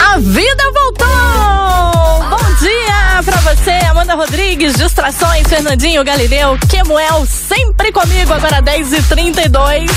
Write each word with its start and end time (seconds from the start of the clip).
A 0.00 0.18
vida 0.18 0.64
voltou! 0.72 1.06
Bom 2.30 2.54
dia 2.60 3.22
pra 3.24 3.36
você, 3.40 3.70
Amanda 3.86 4.14
Rodrigues, 4.14 4.74
Distrações, 4.74 5.46
Fernandinho 5.48 6.04
Galileu, 6.04 6.56
Kemuel, 6.68 7.26
sempre 7.26 7.90
comigo, 7.92 8.32
agora 8.32 8.62
10h32. 8.62 9.90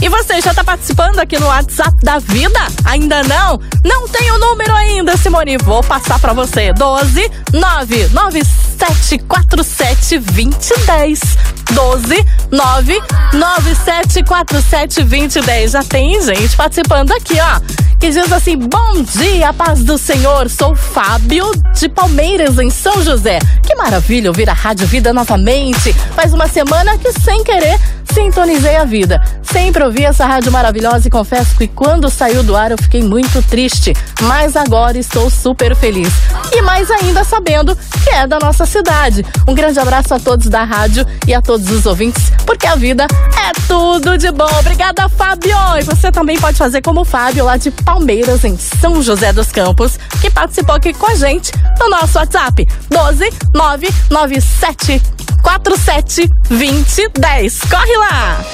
E 0.00 0.08
você 0.08 0.40
já 0.40 0.54
tá 0.54 0.62
participando 0.62 1.18
aqui 1.18 1.38
no 1.38 1.46
WhatsApp 1.46 1.96
da 2.02 2.18
vida? 2.18 2.60
Ainda 2.84 3.22
não? 3.24 3.60
Não 3.84 4.08
tem 4.08 4.30
o 4.30 4.38
número 4.38 4.74
ainda, 4.74 5.16
Simone. 5.16 5.56
Vou 5.58 5.82
passar 5.82 6.18
pra 6.18 6.32
você. 6.32 6.72
12 6.72 7.30
99747 7.52 10.18
2010. 10.18 11.57
12 11.72 12.24
99747 12.50 15.02
2010. 15.02 15.72
Já 15.72 15.82
tem 15.82 16.22
gente 16.22 16.56
participando 16.56 17.12
aqui, 17.12 17.36
ó. 17.40 17.60
Que 17.98 18.10
diz 18.10 18.32
assim: 18.32 18.56
Bom 18.56 19.02
dia, 19.02 19.52
paz 19.52 19.82
do 19.82 19.98
Senhor. 19.98 20.48
Sou 20.48 20.74
Fábio 20.74 21.50
de 21.74 21.88
Palmeiras, 21.88 22.58
em 22.58 22.70
São 22.70 23.02
José. 23.02 23.40
Que 23.66 23.74
maravilha 23.74 24.30
ouvir 24.30 24.48
a 24.48 24.54
Rádio 24.54 24.86
Vida 24.86 25.12
novamente. 25.12 25.92
Faz 26.14 26.32
uma 26.32 26.46
semana 26.46 26.96
que, 26.96 27.12
sem 27.12 27.42
querer, 27.42 27.78
sintonizei 28.12 28.76
a 28.76 28.84
vida. 28.84 29.22
Sempre 29.42 29.84
ouvi 29.84 30.04
essa 30.04 30.26
rádio 30.26 30.52
maravilhosa 30.52 31.08
e 31.08 31.10
confesso 31.10 31.56
que 31.56 31.68
quando 31.68 32.10
saiu 32.10 32.42
do 32.42 32.56
ar 32.56 32.70
eu 32.70 32.78
fiquei 32.78 33.02
muito 33.02 33.42
triste, 33.42 33.92
mas 34.22 34.56
agora 34.56 34.98
estou 34.98 35.30
super 35.30 35.74
feliz. 35.74 36.12
E 36.52 36.62
mais 36.62 36.90
ainda 36.90 37.24
sabendo 37.24 37.76
que 38.02 38.10
é 38.10 38.26
da 38.26 38.38
nossa 38.38 38.66
cidade. 38.66 39.24
Um 39.46 39.54
grande 39.54 39.78
abraço 39.78 40.14
a 40.14 40.20
todos 40.20 40.48
da 40.48 40.64
rádio 40.64 41.06
e 41.26 41.34
a 41.34 41.40
todos 41.40 41.70
os 41.70 41.86
ouvintes, 41.86 42.32
porque 42.44 42.66
a 42.66 42.74
vida 42.74 43.06
é 43.46 43.52
tudo 43.66 44.16
de 44.16 44.30
bom. 44.30 44.48
Obrigada, 44.60 45.08
Fábio! 45.08 45.56
E 45.78 45.82
você 45.82 46.10
também 46.10 46.38
pode 46.38 46.56
fazer 46.56 46.82
como 46.82 47.02
o 47.02 47.04
Fábio 47.04 47.44
lá 47.44 47.56
de 47.56 47.70
Palmeiras, 47.70 48.44
em 48.44 48.56
São 48.56 49.02
José 49.02 49.32
dos 49.32 49.50
Campos, 49.52 49.98
que 50.20 50.30
participou 50.30 50.74
aqui 50.74 50.92
com 50.92 51.06
a 51.06 51.14
gente 51.14 51.52
no 51.78 51.88
nosso 51.88 52.18
WhatsApp 52.18 52.66
12 52.90 53.30
997 53.54 55.17
47 55.42 56.28
20 56.50 57.08
10. 57.14 57.60
Corre 57.60 57.96
lá! 57.96 58.44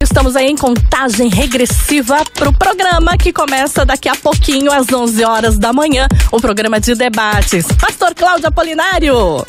Estamos 0.00 0.36
aí 0.36 0.46
em 0.46 0.56
contagem 0.56 1.28
regressiva 1.28 2.24
para 2.34 2.48
o 2.48 2.52
programa 2.52 3.16
que 3.16 3.32
começa 3.32 3.84
daqui 3.84 4.08
a 4.08 4.14
pouquinho, 4.14 4.72
às 4.72 4.90
11 4.92 5.24
horas 5.24 5.58
da 5.58 5.72
manhã, 5.72 6.06
o 6.30 6.40
programa 6.40 6.78
de 6.78 6.94
debates. 6.94 7.66
Pastor 7.80 8.14
Cláudio 8.14 8.48
Apolinário. 8.48 9.44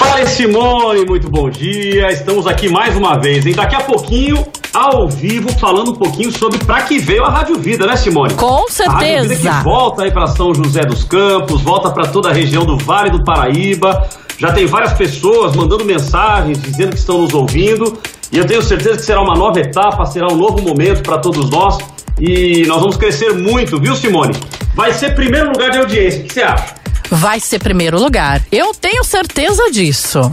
Fala 0.00 0.24
Simone, 0.24 1.04
muito 1.04 1.28
bom 1.28 1.50
dia. 1.50 2.10
Estamos 2.10 2.46
aqui 2.46 2.70
mais 2.70 2.96
uma 2.96 3.20
vez, 3.20 3.44
hein? 3.44 3.52
Daqui 3.54 3.74
a 3.74 3.80
pouquinho, 3.80 4.46
ao 4.72 5.06
vivo, 5.06 5.52
falando 5.58 5.90
um 5.90 5.94
pouquinho 5.94 6.32
sobre 6.32 6.58
para 6.64 6.80
que 6.84 6.98
veio 6.98 7.22
a 7.22 7.28
Rádio 7.28 7.58
Vida, 7.58 7.86
né, 7.86 7.96
Simone? 7.96 8.32
Com 8.32 8.66
certeza. 8.66 8.90
A 8.90 8.94
Rádio 8.94 9.28
Vida 9.28 9.58
que 9.58 9.62
volta 9.62 10.04
aí 10.04 10.10
para 10.10 10.26
São 10.26 10.54
José 10.54 10.86
dos 10.86 11.04
Campos, 11.04 11.60
volta 11.60 11.90
para 11.90 12.08
toda 12.08 12.30
a 12.30 12.32
região 12.32 12.64
do 12.64 12.78
Vale 12.78 13.10
do 13.10 13.22
Paraíba. 13.22 14.08
Já 14.38 14.50
tem 14.50 14.64
várias 14.64 14.94
pessoas 14.94 15.54
mandando 15.54 15.84
mensagens 15.84 16.62
dizendo 16.62 16.92
que 16.92 16.98
estão 16.98 17.18
nos 17.18 17.34
ouvindo. 17.34 17.98
E 18.32 18.38
eu 18.38 18.46
tenho 18.46 18.62
certeza 18.62 18.96
que 18.96 19.02
será 19.02 19.20
uma 19.20 19.34
nova 19.34 19.60
etapa, 19.60 20.06
será 20.06 20.28
um 20.28 20.36
novo 20.36 20.62
momento 20.62 21.02
para 21.02 21.18
todos 21.18 21.50
nós. 21.50 21.76
E 22.18 22.64
nós 22.66 22.80
vamos 22.80 22.96
crescer 22.96 23.34
muito, 23.34 23.78
viu, 23.78 23.94
Simone? 23.94 24.32
Vai 24.74 24.94
ser 24.94 25.14
primeiro 25.14 25.48
lugar 25.48 25.70
de 25.70 25.76
audiência. 25.76 26.22
O 26.22 26.24
que 26.24 26.32
você 26.32 26.42
acha? 26.42 26.79
Vai 27.10 27.40
ser 27.40 27.58
primeiro 27.58 27.98
lugar. 27.98 28.40
Eu 28.52 28.72
tenho 28.74 29.02
certeza 29.04 29.70
disso. 29.70 30.30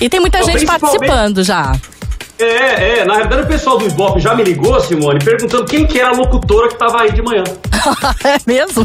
E 0.00 0.08
tem 0.08 0.20
muita 0.20 0.38
Então, 0.38 0.50
gente 0.50 0.66
participando 0.66 1.44
já. 1.44 1.72
É, 2.38 2.98
é. 3.00 3.04
Na 3.04 3.14
verdade, 3.16 3.42
o 3.42 3.46
pessoal 3.46 3.78
do 3.78 3.86
Ibope 3.86 4.20
já 4.20 4.34
me 4.34 4.42
ligou, 4.42 4.78
Simone, 4.80 5.24
perguntando 5.24 5.64
quem 5.64 5.86
que 5.86 5.98
era 6.00 6.10
a 6.10 6.12
locutora 6.12 6.68
que 6.68 6.74
estava 6.74 7.02
aí 7.02 7.12
de 7.12 7.22
manhã. 7.22 7.44
é 8.24 8.36
mesmo? 8.46 8.84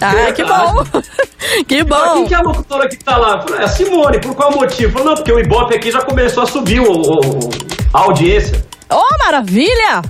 ah, 0.00 0.32
que 0.32 0.44
bom. 0.44 0.84
que 1.66 1.84
Fala, 1.84 2.06
bom. 2.08 2.14
Quem 2.14 2.26
que 2.26 2.34
é 2.34 2.36
a 2.36 2.40
locutora 2.42 2.88
que 2.88 2.96
tá 2.98 3.16
lá? 3.16 3.40
Falei, 3.42 3.60
É 3.60 3.64
a 3.64 3.68
Simone, 3.68 4.20
por 4.20 4.34
qual 4.34 4.52
motivo? 4.52 4.92
Falei, 4.92 5.06
não, 5.08 5.14
porque 5.14 5.32
o 5.32 5.40
Ibope 5.40 5.74
aqui 5.74 5.90
já 5.90 6.00
começou 6.02 6.42
a 6.42 6.46
subir 6.46 6.80
o, 6.80 6.92
o- 6.92 7.50
a 7.92 7.98
audiência. 8.00 8.64
Oh, 8.90 9.18
maravilha! 9.24 10.02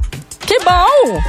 Que 0.49 0.57
bom! 0.65 1.21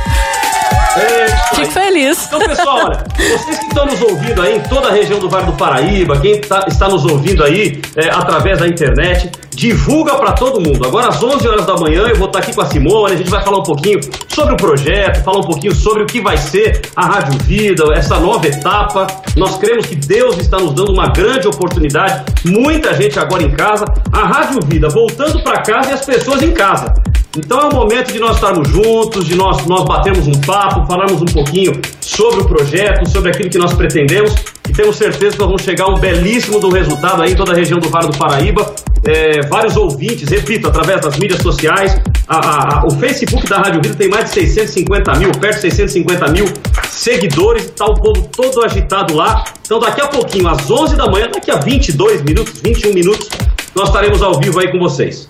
É. 0.97 1.55
Fico 1.55 1.71
feliz. 1.71 2.25
Então, 2.27 2.39
pessoal, 2.39 2.77
olha, 2.85 3.03
vocês 3.17 3.59
que 3.59 3.65
estão 3.67 3.85
nos 3.85 4.01
ouvindo 4.01 4.41
aí 4.41 4.57
em 4.57 4.61
toda 4.61 4.87
a 4.87 4.91
região 4.91 5.19
do 5.19 5.29
Vale 5.29 5.45
do 5.45 5.53
Paraíba, 5.53 6.19
quem 6.19 6.39
tá- 6.41 6.65
está 6.67 6.87
nos 6.87 7.05
ouvindo 7.05 7.43
aí 7.43 7.79
é, 7.95 8.09
através 8.09 8.57
da 8.59 8.67
internet, 8.67 9.29
divulga 9.51 10.15
para 10.15 10.31
todo 10.33 10.59
mundo. 10.59 10.85
Agora, 10.87 11.09
às 11.09 11.21
11 11.21 11.47
horas 11.47 11.65
da 11.65 11.75
manhã, 11.75 12.07
eu 12.07 12.15
vou 12.15 12.27
estar 12.27 12.39
aqui 12.39 12.53
com 12.55 12.61
a 12.61 12.65
Simone, 12.65 13.13
a 13.13 13.17
gente 13.17 13.29
vai 13.29 13.43
falar 13.43 13.59
um 13.59 13.63
pouquinho 13.63 13.99
sobre 14.29 14.53
o 14.53 14.57
projeto, 14.57 15.23
falar 15.23 15.39
um 15.39 15.43
pouquinho 15.43 15.75
sobre 15.75 16.03
o 16.03 16.05
que 16.05 16.21
vai 16.21 16.37
ser 16.37 16.81
a 16.95 17.05
Rádio 17.05 17.37
Vida, 17.43 17.83
essa 17.93 18.17
nova 18.19 18.47
etapa. 18.47 19.05
Nós 19.35 19.57
cremos 19.57 19.85
que 19.85 19.95
Deus 19.95 20.37
está 20.37 20.57
nos 20.57 20.73
dando 20.73 20.91
uma 20.93 21.07
grande 21.09 21.47
oportunidade, 21.47 22.23
muita 22.45 22.93
gente 22.95 23.19
agora 23.19 23.43
em 23.43 23.51
casa, 23.51 23.85
a 24.11 24.25
Rádio 24.27 24.59
Vida 24.65 24.87
voltando 24.89 25.43
para 25.43 25.61
casa 25.61 25.91
e 25.91 25.93
as 25.93 26.05
pessoas 26.05 26.41
em 26.41 26.51
casa. 26.51 26.93
Então 27.39 27.59
é 27.59 27.65
o 27.65 27.73
momento 27.75 28.11
de 28.11 28.19
nós 28.19 28.35
estarmos 28.35 28.67
juntos, 28.69 29.25
de 29.25 29.35
nós, 29.35 29.65
nós 29.65 29.83
batermos 29.85 30.27
um 30.27 30.39
papo, 30.41 30.85
falarmos 30.85 31.21
um 31.21 31.25
pouquinho 31.25 31.79
sobre 32.01 32.41
o 32.41 32.45
projeto, 32.45 33.09
sobre 33.09 33.31
aquilo 33.31 33.49
que 33.49 33.57
nós 33.57 33.73
pretendemos 33.73 34.33
e 34.67 34.73
temos 34.73 34.97
certeza 34.97 35.33
que 35.33 35.39
nós 35.39 35.47
vamos 35.47 35.61
chegar 35.63 35.85
a 35.85 35.89
um 35.89 35.99
belíssimo 35.99 36.59
do 36.59 36.69
resultado 36.69 37.21
aí 37.23 37.31
em 37.31 37.35
toda 37.35 37.53
a 37.53 37.55
região 37.55 37.79
do 37.79 37.89
Vale 37.89 38.07
do 38.09 38.17
Paraíba. 38.17 38.73
É, 39.07 39.41
vários 39.47 39.77
ouvintes, 39.77 40.29
repito, 40.29 40.67
através 40.67 40.99
das 41.01 41.17
mídias 41.17 41.41
sociais, 41.41 41.95
a- 42.27 42.35
a- 42.37 42.79
a- 42.79 42.83
o 42.85 42.91
Facebook 42.99 43.47
da 43.47 43.57
Rádio 43.59 43.81
Vida 43.81 43.95
tem 43.95 44.09
mais 44.09 44.25
de 44.25 44.31
650 44.31 45.13
mil, 45.17 45.31
perto 45.31 45.55
de 45.55 45.61
650 45.61 46.27
mil 46.31 46.45
seguidores, 46.89 47.65
está 47.65 47.85
o 47.85 47.93
povo 47.95 48.27
todo 48.35 48.61
agitado 48.63 49.15
lá. 49.15 49.43
Então 49.65 49.79
daqui 49.79 50.01
a 50.01 50.07
pouquinho, 50.07 50.47
às 50.49 50.69
11 50.69 50.95
da 50.97 51.07
manhã, 51.09 51.27
daqui 51.33 51.49
a 51.49 51.55
22 51.55 52.21
minutos, 52.21 52.59
21 52.61 52.93
minutos, 52.93 53.29
nós 53.75 53.87
estaremos 53.87 54.21
ao 54.21 54.33
vivo 54.39 54.59
aí 54.59 54.69
com 54.71 54.79
vocês. 54.79 55.29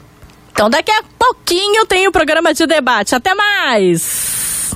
Então 0.60 0.70
daqui 0.70 0.92
a 0.92 1.02
pouquinho 1.18 1.86
tem 1.86 2.06
o 2.06 2.12
programa 2.12 2.54
de 2.54 2.68
debate. 2.68 3.16
Até 3.16 3.34
mais! 3.34 4.76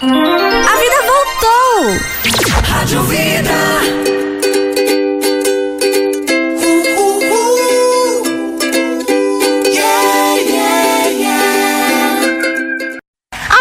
A 0.00 0.06
vida 0.06 1.02
voltou! 1.02 1.98
Rádio 2.64 3.02
Vida. 3.02 3.50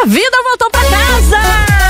Vida 0.05 0.37
voltou 0.45 0.69
pra 0.71 0.79
casa! 0.79 1.37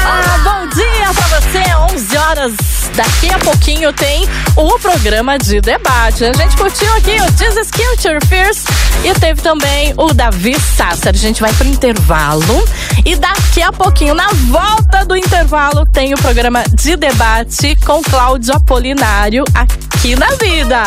Ah, 0.07 0.37
bom 0.43 0.67
dia 0.69 1.13
pra 1.13 1.39
você, 1.39 1.93
11 1.93 2.17
horas. 2.17 2.66
Daqui 2.97 3.29
a 3.31 3.37
pouquinho 3.37 3.93
tem 3.93 4.27
o 4.55 4.79
programa 4.79 5.37
de 5.37 5.61
debate. 5.61 6.25
A 6.25 6.33
gente 6.33 6.57
curtiu 6.57 6.91
aqui 6.95 7.15
o 7.21 7.37
Jesus 7.37 7.69
Culture 7.69 8.17
Fierce 8.27 8.65
e 9.03 9.13
teve 9.13 9.39
também 9.39 9.93
o 9.95 10.11
Davi 10.15 10.59
Sasser. 10.59 11.13
A 11.13 11.17
gente 11.17 11.39
vai 11.39 11.53
pro 11.53 11.67
intervalo 11.67 12.67
e 13.05 13.15
daqui 13.15 13.61
a 13.61 13.71
pouquinho, 13.71 14.15
na 14.15 14.29
volta 14.49 15.05
do 15.05 15.15
intervalo, 15.15 15.85
tem 15.85 16.15
o 16.15 16.17
programa 16.17 16.63
de 16.73 16.95
debate 16.95 17.75
com 17.85 18.01
Cláudio 18.01 18.55
Apolinário 18.55 19.43
aqui 19.53 20.15
na 20.15 20.29
Vida. 20.31 20.83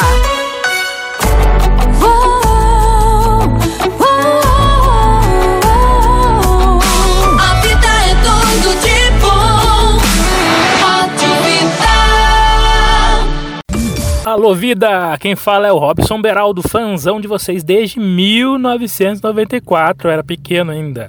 Alô, 14.30 14.54
vida! 14.54 15.18
Quem 15.18 15.34
fala 15.34 15.66
é 15.66 15.72
o 15.72 15.78
Robson 15.78 16.22
Beraldo, 16.22 16.62
fãzão 16.62 17.20
de 17.20 17.26
vocês 17.26 17.64
desde 17.64 17.98
1994, 17.98 20.06
eu 20.06 20.12
era 20.12 20.22
pequeno 20.22 20.70
ainda. 20.70 21.08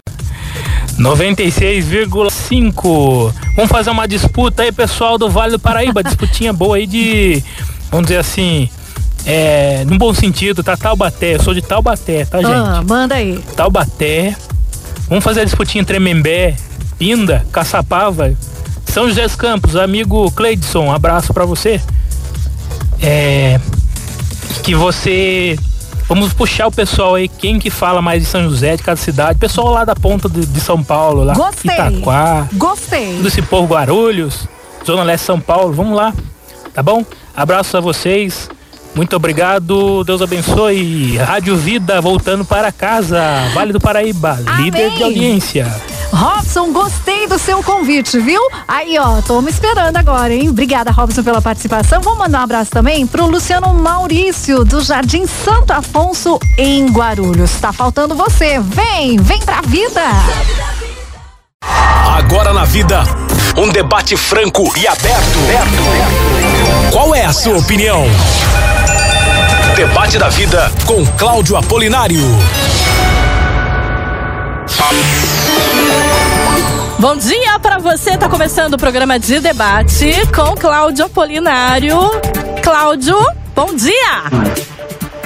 96,5. 0.98 3.32
Vamos 3.56 3.72
fazer 3.72 3.92
uma 3.92 4.08
disputa 4.08 4.64
aí, 4.64 4.72
pessoal 4.72 5.20
do 5.20 5.30
Vale 5.30 5.52
do 5.52 5.60
Paraíba. 5.60 6.02
Disputinha 6.02 6.52
boa 6.52 6.78
aí 6.78 6.88
de, 6.88 7.44
vamos 7.92 8.08
dizer 8.08 8.18
assim, 8.18 8.68
É, 9.24 9.86
num 9.86 10.00
bom 10.00 10.16
sentido, 10.16 10.64
tá? 10.64 10.76
Taubaté, 10.76 11.36
eu 11.36 11.44
sou 11.44 11.54
de 11.54 11.62
Taubaté, 11.62 12.26
tá, 12.26 12.42
gente? 12.42 12.52
Ah, 12.52 12.82
manda 12.84 13.14
aí. 13.14 13.38
Taubaté. 13.56 14.36
Vamos 15.08 15.24
fazer 15.24 15.42
a 15.42 15.46
disputinha 15.46 15.84
entre 15.84 15.94
Tremembé, 15.94 16.56
Pinda, 16.98 17.46
Caçapava, 17.52 18.34
São 18.88 19.08
José 19.08 19.22
dos 19.22 19.36
Campos, 19.36 19.76
amigo 19.76 20.32
Cleidson, 20.32 20.92
abraço 20.92 21.32
pra 21.36 21.46
você. 21.46 21.80
É. 23.02 23.60
Que 24.64 24.76
você. 24.76 25.58
Vamos 26.08 26.34
puxar 26.34 26.68
o 26.68 26.72
pessoal 26.72 27.16
aí, 27.16 27.30
quem 27.30 27.58
que 27.58 27.70
fala 27.70 28.02
mais 28.02 28.22
de 28.22 28.28
São 28.28 28.44
José, 28.44 28.76
de 28.76 28.84
cada 28.84 28.98
cidade. 28.98 29.40
Pessoal 29.40 29.70
lá 29.70 29.86
da 29.86 29.96
ponta 29.96 30.28
de, 30.28 30.46
de 30.46 30.60
São 30.60 30.84
Paulo, 30.84 31.24
lá. 31.24 31.34
Gostei. 31.34 31.74
Itaquá, 31.74 32.48
Gostei. 32.54 33.22
esse 33.26 33.42
povo 33.42 33.74
Guarulhos, 33.74 34.46
Zona 34.86 35.04
Leste 35.04 35.24
São 35.24 35.40
Paulo, 35.40 35.72
vamos 35.72 35.96
lá, 35.96 36.14
tá 36.74 36.84
bom? 36.84 37.06
Abraços 37.34 37.74
a 37.76 37.80
vocês, 37.80 38.50
muito 38.94 39.16
obrigado, 39.16 40.04
Deus 40.04 40.22
abençoe. 40.22 41.16
Rádio 41.16 41.56
Vida 41.56 42.02
voltando 42.02 42.44
para 42.44 42.74
casa, 42.74 43.22
Vale 43.54 43.72
do 43.72 43.80
Paraíba, 43.80 44.38
Amém. 44.46 44.66
líder 44.66 44.92
de 44.92 45.04
audiência. 45.04 45.74
Robson, 46.12 46.72
gostei 46.72 47.26
do 47.28 47.40
seu 47.40 47.64
convite, 47.64 48.20
viu? 48.20 48.42
Aí, 48.68 48.98
ó, 49.00 49.22
tô 49.22 49.42
me 49.42 49.50
esperando 49.50 49.98
agora, 49.98 50.34
hein? 50.34 50.50
Obrigada, 50.50 50.92
Robson, 50.92 51.24
pela 51.24 51.42
participação. 51.42 52.02
Vou 52.02 52.16
mandar 52.16 52.40
um 52.40 52.44
abraço 52.44 52.70
também 52.70 53.08
pro 53.08 53.28
Luciano 53.28 53.74
Maurício, 53.74 54.66
do 54.66 54.82
Jardim 54.82 55.26
Santo 55.26 55.72
Afonso, 55.72 56.38
em 56.58 56.90
Guarulhos. 56.90 57.52
Tá 57.62 57.72
faltando 57.72 58.14
você. 58.14 58.60
Vem, 58.60 59.18
vem 59.18 59.40
pra 59.42 59.62
vida! 59.62 60.02
Agora 62.18 62.54
na 62.54 62.66
vida, 62.66 63.04
um 63.58 63.70
debate 63.70 64.16
franco 64.18 64.72
e 64.78 64.88
aberto. 64.88 65.40
Qual 66.92 67.16
é 67.16 67.26
a 67.26 67.34
sua 67.34 67.58
opinião? 67.58 68.04
Debate 69.76 70.18
da 70.20 70.30
vida 70.30 70.72
com 70.86 71.06
Cláudio 71.18 71.56
Apolinário. 71.56 72.22
Bom 77.02 77.16
dia 77.16 77.58
pra 77.60 77.80
você, 77.80 78.16
tá 78.16 78.30
começando 78.30 78.76
o 78.76 78.78
programa 78.78 79.18
de 79.18 79.40
debate 79.40 80.14
com 80.36 80.56
Cláudio 80.56 81.06
Apolinário. 81.06 81.98
Cláudio, 82.64 83.18
bom 83.56 83.74
dia! 83.74 84.22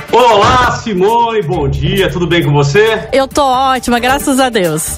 Olá, 0.10 0.72
Simone, 0.72 1.42
bom 1.42 1.68
dia, 1.68 2.10
tudo 2.10 2.26
bem 2.26 2.42
com 2.46 2.54
você? 2.54 3.10
Eu 3.12 3.28
tô 3.28 3.44
ótima, 3.44 4.00
graças 4.00 4.40
a 4.40 4.48
Deus. 4.48 4.98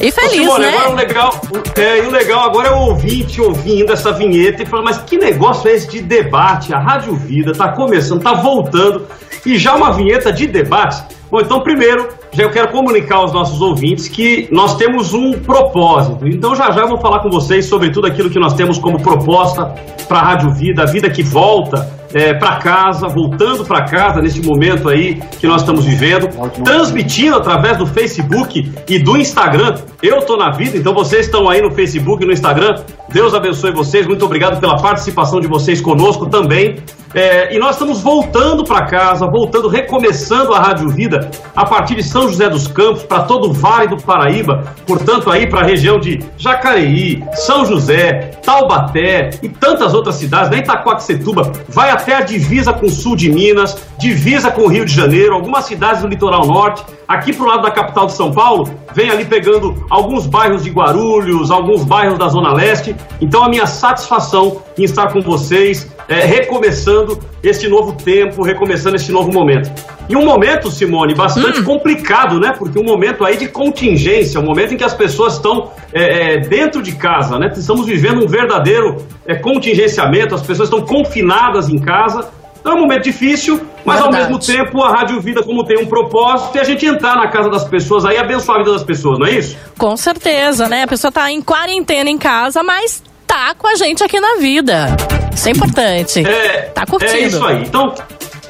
E 0.00 0.08
Ô, 0.08 0.12
feliz, 0.12 0.40
Simone, 0.40 0.64
né? 0.64 0.68
agora 0.78 0.90
o 0.90 0.94
legal, 0.94 1.40
é, 1.76 2.00
o 2.00 2.10
legal 2.10 2.40
agora 2.40 2.68
é 2.68 2.72
o 2.72 2.78
ouvinte 2.78 3.38
ouvindo 3.42 3.92
essa 3.92 4.12
vinheta 4.12 4.62
e 4.62 4.66
falando, 4.66 4.86
mas 4.86 4.96
que 5.02 5.18
negócio 5.18 5.68
é 5.68 5.74
esse 5.74 5.88
de 5.90 6.00
debate? 6.00 6.74
A 6.74 6.78
Rádio 6.78 7.14
Vida 7.16 7.52
tá 7.52 7.72
começando, 7.72 8.22
tá 8.22 8.32
voltando 8.32 9.06
e 9.44 9.58
já 9.58 9.76
uma 9.76 9.92
vinheta 9.92 10.32
de 10.32 10.46
debates. 10.46 11.04
Bom, 11.30 11.40
então 11.40 11.60
primeiro, 11.60 12.08
já 12.36 12.42
eu 12.42 12.50
quero 12.50 12.70
comunicar 12.70 13.16
aos 13.16 13.32
nossos 13.32 13.62
ouvintes 13.62 14.08
que 14.08 14.46
nós 14.52 14.76
temos 14.76 15.14
um 15.14 15.32
propósito. 15.32 16.28
Então 16.28 16.54
já 16.54 16.70
já 16.70 16.82
eu 16.82 16.88
vou 16.88 17.00
falar 17.00 17.20
com 17.20 17.30
vocês 17.30 17.64
sobre 17.64 17.90
tudo 17.90 18.06
aquilo 18.06 18.28
que 18.28 18.38
nós 18.38 18.52
temos 18.52 18.78
como 18.78 19.00
proposta 19.00 19.74
para 20.06 20.18
a 20.18 20.22
Rádio 20.22 20.52
Vida, 20.52 20.82
a 20.82 20.86
vida 20.86 21.08
que 21.08 21.22
volta 21.22 21.90
é, 22.12 22.34
para 22.34 22.56
casa, 22.56 23.08
voltando 23.08 23.64
para 23.64 23.84
casa 23.84 24.20
nesse 24.20 24.42
momento 24.42 24.88
aí 24.88 25.18
que 25.40 25.46
nós 25.46 25.62
estamos 25.62 25.86
vivendo, 25.86 26.28
transmitindo 26.62 27.36
através 27.36 27.78
do 27.78 27.86
Facebook 27.86 28.70
e 28.86 28.98
do 28.98 29.16
Instagram. 29.16 29.76
Eu 30.02 30.20
tô 30.26 30.36
na 30.36 30.50
vida, 30.50 30.76
então 30.76 30.92
vocês 30.92 31.26
estão 31.26 31.48
aí 31.48 31.62
no 31.62 31.70
Facebook 31.70 32.22
e 32.22 32.26
no 32.26 32.32
Instagram. 32.32 32.74
Deus 33.16 33.32
abençoe 33.32 33.72
vocês. 33.72 34.06
Muito 34.06 34.26
obrigado 34.26 34.60
pela 34.60 34.76
participação 34.76 35.40
de 35.40 35.46
vocês 35.46 35.80
conosco 35.80 36.26
também. 36.26 36.76
É, 37.14 37.56
e 37.56 37.58
nós 37.58 37.76
estamos 37.76 38.02
voltando 38.02 38.62
para 38.62 38.84
casa, 38.84 39.26
voltando, 39.26 39.68
recomeçando 39.68 40.52
a 40.52 40.60
Rádio 40.60 40.90
Vida 40.90 41.30
a 41.54 41.64
partir 41.64 41.94
de 41.94 42.02
São 42.02 42.28
José 42.28 42.46
dos 42.50 42.68
Campos, 42.68 43.04
para 43.04 43.22
todo 43.22 43.48
o 43.48 43.52
Vale 43.54 43.88
do 43.88 43.96
Paraíba, 43.96 44.64
portanto, 44.86 45.30
aí 45.30 45.48
para 45.48 45.60
a 45.60 45.64
região 45.64 45.98
de 45.98 46.22
Jacareí, 46.36 47.24
São 47.32 47.64
José, 47.64 48.32
Taubaté 48.44 49.30
e 49.42 49.48
tantas 49.48 49.94
outras 49.94 50.16
cidades, 50.16 50.50
né? 50.50 50.58
Itacoaxetuba, 50.58 51.52
vai 51.70 51.90
até 51.90 52.16
a 52.16 52.20
divisa 52.20 52.74
com 52.74 52.84
o 52.84 52.90
sul 52.90 53.16
de 53.16 53.32
Minas, 53.32 53.82
divisa 53.98 54.50
com 54.50 54.62
o 54.62 54.68
Rio 54.68 54.84
de 54.84 54.92
Janeiro, 54.92 55.32
algumas 55.32 55.64
cidades 55.64 56.02
do 56.02 56.08
litoral 56.08 56.46
norte, 56.46 56.84
aqui 57.08 57.32
pro 57.32 57.46
lado 57.46 57.62
da 57.62 57.70
capital 57.70 58.06
de 58.06 58.12
São 58.12 58.30
Paulo, 58.30 58.68
vem 58.92 59.08
ali 59.08 59.24
pegando 59.24 59.86
alguns 59.88 60.26
bairros 60.26 60.64
de 60.64 60.70
Guarulhos, 60.70 61.50
alguns 61.50 61.82
bairros 61.82 62.18
da 62.18 62.28
Zona 62.28 62.52
Leste. 62.52 62.94
Então, 63.20 63.42
a 63.42 63.48
minha 63.48 63.66
satisfação 63.66 64.62
em 64.78 64.84
estar 64.84 65.12
com 65.12 65.20
vocês, 65.20 65.90
é, 66.08 66.24
recomeçando 66.24 67.18
este 67.42 67.68
novo 67.68 67.92
tempo, 67.92 68.42
recomeçando 68.42 68.96
este 68.96 69.10
novo 69.10 69.32
momento. 69.32 69.70
E 70.08 70.16
um 70.16 70.24
momento, 70.24 70.70
Simone, 70.70 71.14
bastante 71.14 71.62
complicado, 71.62 72.38
né? 72.38 72.54
Porque 72.56 72.78
um 72.78 72.84
momento 72.84 73.24
aí 73.24 73.36
de 73.36 73.48
contingência, 73.48 74.40
um 74.40 74.44
momento 74.44 74.74
em 74.74 74.76
que 74.76 74.84
as 74.84 74.94
pessoas 74.94 75.34
estão 75.34 75.72
é, 75.92 76.34
é, 76.34 76.40
dentro 76.40 76.80
de 76.80 76.92
casa, 76.92 77.38
né? 77.38 77.52
Estamos 77.56 77.86
vivendo 77.86 78.22
um 78.22 78.28
verdadeiro 78.28 79.04
é, 79.26 79.34
contingenciamento, 79.34 80.34
as 80.34 80.42
pessoas 80.42 80.68
estão 80.68 80.82
confinadas 80.82 81.68
em 81.68 81.78
casa. 81.78 82.30
Então 82.66 82.78
é 82.78 82.80
um 82.80 82.82
momento 82.82 83.04
difícil, 83.04 83.64
mas 83.84 84.00
ao 84.00 84.10
Verdade. 84.10 84.32
mesmo 84.32 84.44
tempo 84.44 84.82
a 84.82 84.90
Rádio 84.90 85.20
Vida, 85.20 85.40
como 85.40 85.64
tem 85.64 85.78
um 85.78 85.86
propósito, 85.86 86.58
é 86.58 86.62
a 86.62 86.64
gente 86.64 86.84
entrar 86.84 87.14
na 87.14 87.28
casa 87.28 87.48
das 87.48 87.62
pessoas 87.62 88.04
aí 88.04 88.16
e 88.16 88.18
abençoar 88.18 88.56
a 88.56 88.62
vida 88.64 88.72
das 88.72 88.82
pessoas, 88.82 89.20
não 89.20 89.26
é 89.28 89.38
isso? 89.38 89.56
Com 89.78 89.96
certeza, 89.96 90.68
né? 90.68 90.82
A 90.82 90.88
pessoa 90.88 91.12
tá 91.12 91.30
em 91.30 91.40
quarentena 91.40 92.10
em 92.10 92.18
casa, 92.18 92.64
mas 92.64 93.04
tá 93.24 93.54
com 93.56 93.68
a 93.68 93.76
gente 93.76 94.02
aqui 94.02 94.18
na 94.18 94.38
vida. 94.40 94.88
Isso 95.32 95.48
é 95.48 95.52
importante. 95.52 96.26
É, 96.26 96.62
Tá 96.74 96.84
curtindo. 96.84 97.14
É 97.14 97.20
isso 97.20 97.46
aí. 97.46 97.62
Então, 97.62 97.94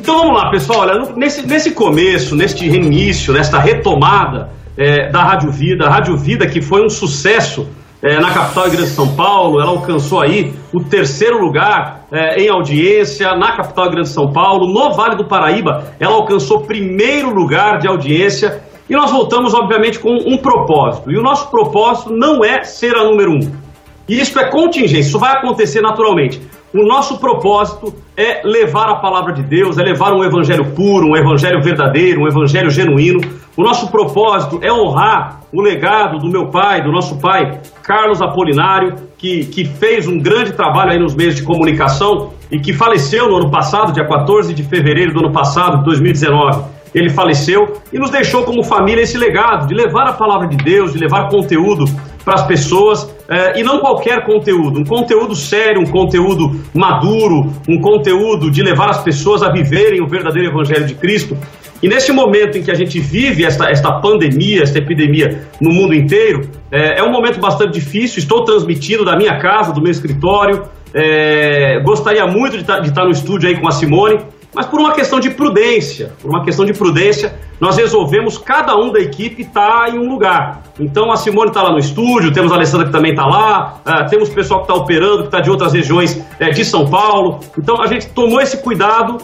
então 0.00 0.16
vamos 0.16 0.42
lá, 0.42 0.50
pessoal. 0.50 0.78
Olha, 0.78 1.12
nesse, 1.14 1.46
nesse 1.46 1.72
começo, 1.72 2.34
neste 2.34 2.64
início, 2.64 3.34
nesta 3.34 3.58
retomada 3.58 4.48
é, 4.78 5.10
da 5.10 5.22
Rádio 5.24 5.50
Vida, 5.50 5.88
a 5.88 5.90
Rádio 5.90 6.16
Vida 6.16 6.46
que 6.46 6.62
foi 6.62 6.82
um 6.82 6.88
sucesso 6.88 7.68
é, 8.02 8.18
na 8.18 8.30
capital 8.30 8.68
e 8.68 8.70
grande 8.70 8.90
São 8.90 9.14
Paulo, 9.14 9.60
ela 9.60 9.70
alcançou 9.70 10.20
aí 10.20 10.54
o 10.76 10.84
terceiro 10.84 11.38
lugar 11.38 12.02
é, 12.12 12.42
em 12.42 12.50
audiência 12.50 13.34
na 13.34 13.56
capital 13.56 13.90
grande 13.90 14.10
São 14.10 14.30
Paulo. 14.30 14.70
No 14.70 14.94
Vale 14.94 15.16
do 15.16 15.26
Paraíba, 15.26 15.94
ela 15.98 16.16
alcançou 16.16 16.66
primeiro 16.66 17.30
lugar 17.30 17.78
de 17.78 17.88
audiência. 17.88 18.62
E 18.88 18.94
nós 18.94 19.10
voltamos, 19.10 19.54
obviamente, 19.54 19.98
com 19.98 20.12
um 20.12 20.36
propósito. 20.36 21.10
E 21.10 21.18
o 21.18 21.22
nosso 21.22 21.50
propósito 21.50 22.12
não 22.14 22.44
é 22.44 22.62
ser 22.62 22.94
a 22.94 23.04
número 23.04 23.30
um. 23.30 23.66
E 24.06 24.20
isso 24.20 24.38
é 24.38 24.50
contingência, 24.50 25.08
isso 25.08 25.18
vai 25.18 25.32
acontecer 25.32 25.80
naturalmente. 25.80 26.42
O 26.78 26.86
nosso 26.86 27.18
propósito 27.18 27.94
é 28.14 28.46
levar 28.46 28.90
a 28.90 28.96
palavra 28.96 29.32
de 29.32 29.42
Deus, 29.42 29.78
é 29.78 29.82
levar 29.82 30.12
um 30.12 30.22
evangelho 30.22 30.72
puro, 30.72 31.08
um 31.08 31.16
evangelho 31.16 31.62
verdadeiro, 31.62 32.20
um 32.20 32.28
evangelho 32.28 32.68
genuíno. 32.68 33.18
O 33.56 33.62
nosso 33.62 33.90
propósito 33.90 34.60
é 34.62 34.70
honrar 34.70 35.40
o 35.50 35.62
legado 35.62 36.18
do 36.18 36.28
meu 36.28 36.48
pai, 36.48 36.82
do 36.82 36.92
nosso 36.92 37.18
pai, 37.18 37.62
Carlos 37.82 38.20
Apolinário, 38.20 38.94
que, 39.16 39.46
que 39.46 39.64
fez 39.64 40.06
um 40.06 40.18
grande 40.18 40.52
trabalho 40.52 40.90
aí 40.90 40.98
nos 40.98 41.14
meios 41.14 41.34
de 41.34 41.42
comunicação 41.42 42.34
e 42.52 42.58
que 42.58 42.74
faleceu 42.74 43.26
no 43.26 43.36
ano 43.36 43.50
passado, 43.50 43.90
dia 43.90 44.04
14 44.04 44.52
de 44.52 44.62
fevereiro 44.62 45.14
do 45.14 45.20
ano 45.20 45.32
passado, 45.32 45.78
de 45.78 45.84
2019 45.84 46.76
ele 46.94 47.10
faleceu 47.10 47.74
e 47.92 47.98
nos 47.98 48.10
deixou 48.10 48.42
como 48.44 48.64
família 48.64 49.02
esse 49.02 49.18
legado 49.18 49.66
de 49.66 49.74
levar 49.74 50.08
a 50.08 50.14
palavra 50.14 50.46
de 50.46 50.56
Deus, 50.56 50.94
de 50.94 50.98
levar 50.98 51.28
conteúdo 51.28 51.84
para 52.26 52.34
as 52.34 52.46
pessoas 52.48 53.08
eh, 53.30 53.60
e 53.60 53.62
não 53.62 53.78
qualquer 53.78 54.26
conteúdo, 54.26 54.80
um 54.80 54.84
conteúdo 54.84 55.36
sério, 55.36 55.80
um 55.80 55.88
conteúdo 55.88 56.60
maduro, 56.74 57.52
um 57.68 57.80
conteúdo 57.80 58.50
de 58.50 58.64
levar 58.64 58.90
as 58.90 59.00
pessoas 59.04 59.44
a 59.44 59.52
viverem 59.52 60.02
o 60.02 60.08
verdadeiro 60.08 60.50
evangelho 60.50 60.84
de 60.86 60.96
Cristo. 60.96 61.36
E 61.80 61.86
neste 61.86 62.10
momento 62.10 62.58
em 62.58 62.64
que 62.64 62.70
a 62.72 62.74
gente 62.74 62.98
vive 62.98 63.44
esta, 63.44 63.70
esta 63.70 64.00
pandemia, 64.00 64.62
esta 64.62 64.78
epidemia 64.78 65.46
no 65.62 65.72
mundo 65.72 65.94
inteiro, 65.94 66.50
eh, 66.72 66.98
é 66.98 67.02
um 67.04 67.12
momento 67.12 67.38
bastante 67.38 67.74
difícil. 67.74 68.18
Estou 68.18 68.42
transmitindo 68.42 69.04
da 69.04 69.16
minha 69.16 69.38
casa, 69.38 69.72
do 69.72 69.80
meu 69.80 69.92
escritório. 69.92 70.64
eh, 70.94 71.80
gostaria 71.84 72.26
muito 72.26 72.56
de 72.56 72.64
de 72.64 72.88
estar 72.88 73.04
no 73.04 73.10
estúdio 73.10 73.48
aí 73.48 73.60
com 73.60 73.68
a 73.68 73.70
Simone, 73.70 74.16
mas 74.56 74.64
por 74.64 74.80
uma 74.80 74.94
questão 74.94 75.20
de 75.20 75.28
prudência, 75.28 76.14
por 76.22 76.30
uma 76.30 76.42
questão 76.42 76.64
de 76.64 76.72
prudência, 76.72 77.38
nós 77.60 77.76
resolvemos 77.76 78.38
cada 78.38 78.74
um 78.74 78.90
da 78.90 78.98
equipe 78.98 79.42
estar 79.42 79.94
em 79.94 79.98
um 79.98 80.08
lugar. 80.08 80.62
Então 80.80 81.12
a 81.12 81.16
Simone 81.16 81.48
está 81.48 81.62
lá 81.62 81.72
no 81.72 81.78
estúdio, 81.78 82.32
temos 82.32 82.50
a 82.50 82.54
Alessandra 82.54 82.86
que 82.86 82.92
também 82.92 83.10
está 83.10 83.26
lá, 83.26 83.82
ah, 83.84 84.04
temos 84.06 84.30
o 84.30 84.32
pessoal 84.34 84.60
que 84.60 84.72
está 84.72 84.82
operando, 84.82 85.18
que 85.18 85.26
está 85.26 85.40
de 85.40 85.50
outras 85.50 85.74
regiões 85.74 86.18
eh, 86.40 86.48
de 86.52 86.64
São 86.64 86.88
Paulo. 86.88 87.40
Então 87.58 87.82
a 87.82 87.86
gente 87.86 88.08
tomou 88.08 88.40
esse 88.40 88.56
cuidado 88.62 89.18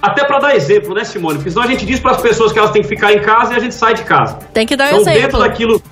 até 0.00 0.24
para 0.24 0.38
dar 0.38 0.56
exemplo, 0.56 0.94
né, 0.94 1.04
Simone? 1.04 1.34
Porque 1.36 1.50
senão 1.50 1.64
a 1.64 1.68
gente 1.68 1.84
diz 1.84 2.00
para 2.00 2.12
as 2.12 2.22
pessoas 2.22 2.50
que 2.50 2.58
elas 2.58 2.70
têm 2.70 2.80
que 2.80 2.88
ficar 2.88 3.12
em 3.12 3.20
casa 3.20 3.52
e 3.52 3.56
a 3.56 3.58
gente 3.58 3.74
sai 3.74 3.92
de 3.92 4.04
casa. 4.04 4.38
Tem 4.54 4.64
que 4.64 4.74
dar 4.74 4.88
Então, 4.88 5.00
exemplo. 5.00 5.20
dentro 5.20 5.38
daquilo, 5.38 5.82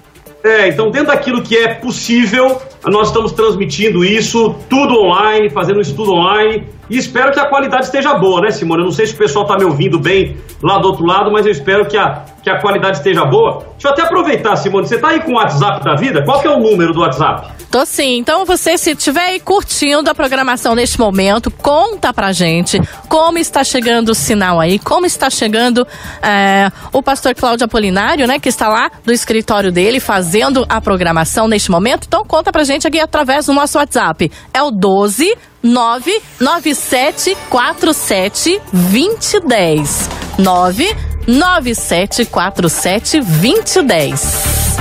é, 0.47 0.69
então, 0.69 0.91
dentro 0.91 1.09
daquilo 1.09 1.43
que 1.43 1.57
é 1.57 1.75
possível, 1.75 2.61
Nós 2.88 3.09
estamos 3.09 3.33
transmitindo 3.33 4.05
isso 4.05 4.55
tudo 4.71 4.95
online, 4.95 5.50
fazendo 5.50 5.81
estudo 5.81 6.12
online. 6.12 6.69
E 6.88 6.97
espero 6.97 7.33
que 7.33 7.41
a 7.41 7.49
qualidade 7.49 7.87
esteja 7.87 8.15
boa, 8.15 8.41
né, 8.41 8.50
Simone? 8.50 8.83
Eu 8.83 8.85
não 8.85 8.93
sei 8.93 9.07
se 9.07 9.15
o 9.15 9.19
pessoal 9.19 9.45
está 9.45 9.59
me 9.59 9.65
ouvindo 9.65 9.99
bem 9.99 10.37
lá 10.62 10.79
do 10.79 10.87
outro 10.87 11.05
lado, 11.05 11.33
mas 11.33 11.45
eu 11.45 11.50
espero 11.50 11.88
que 11.88 11.99
a, 11.99 12.23
que 12.41 12.49
a 12.49 12.61
qualidade 12.61 12.99
esteja 12.99 13.25
boa. 13.25 13.65
Deixa 13.73 13.88
eu 13.88 13.91
até 13.91 14.03
aproveitar, 14.03 14.55
Simone. 14.55 14.87
Você 14.87 14.95
está 14.95 15.09
aí 15.09 15.21
com 15.21 15.33
o 15.33 15.35
WhatsApp 15.35 15.85
da 15.85 15.97
vida? 15.97 16.23
Qual 16.25 16.41
que 16.41 16.47
é 16.47 16.50
o 16.50 16.61
número 16.61 16.93
do 16.93 17.00
WhatsApp? 17.00 17.49
Tô 17.73 17.85
sim. 17.85 18.19
Então 18.19 18.45
você, 18.45 18.79
se 18.79 18.93
estiver 18.93 19.31
aí 19.31 19.41
curtindo 19.41 20.09
a 20.09 20.15
programação 20.15 20.76
neste 20.76 21.00
momento, 21.00 21.50
conta 21.50 22.15
pra 22.15 22.31
gente 22.31 22.81
como 23.09 23.37
está 23.37 23.65
chegando 23.65 24.11
o 24.11 24.15
sinal 24.15 24.61
aí, 24.61 24.79
como 24.79 25.07
está 25.07 25.29
chegando 25.29 25.85
é, 26.23 26.71
o 26.93 27.03
pastor 27.03 27.35
Cláudio 27.35 27.65
Apolinário, 27.65 28.29
né, 28.29 28.38
que 28.38 28.49
está 28.49 28.69
lá 28.69 28.88
do 29.05 29.12
escritório 29.12 29.73
dele 29.73 29.99
fazendo 29.99 30.36
a 30.69 30.81
programação 30.81 31.47
neste 31.49 31.71
momento. 31.71 32.07
Então 32.07 32.25
conta 32.25 32.52
pra 32.52 32.64
gente 32.64 32.87
aqui 32.87 33.00
através 33.00 33.47
do 33.47 33.52
nosso 33.52 33.76
WhatsApp. 33.78 34.31
É 34.52 34.62
o 34.62 34.71
12 34.71 35.37
99747 35.62 38.61
2010. 38.73 40.11
99747 40.38 43.21
2010. 43.21 44.76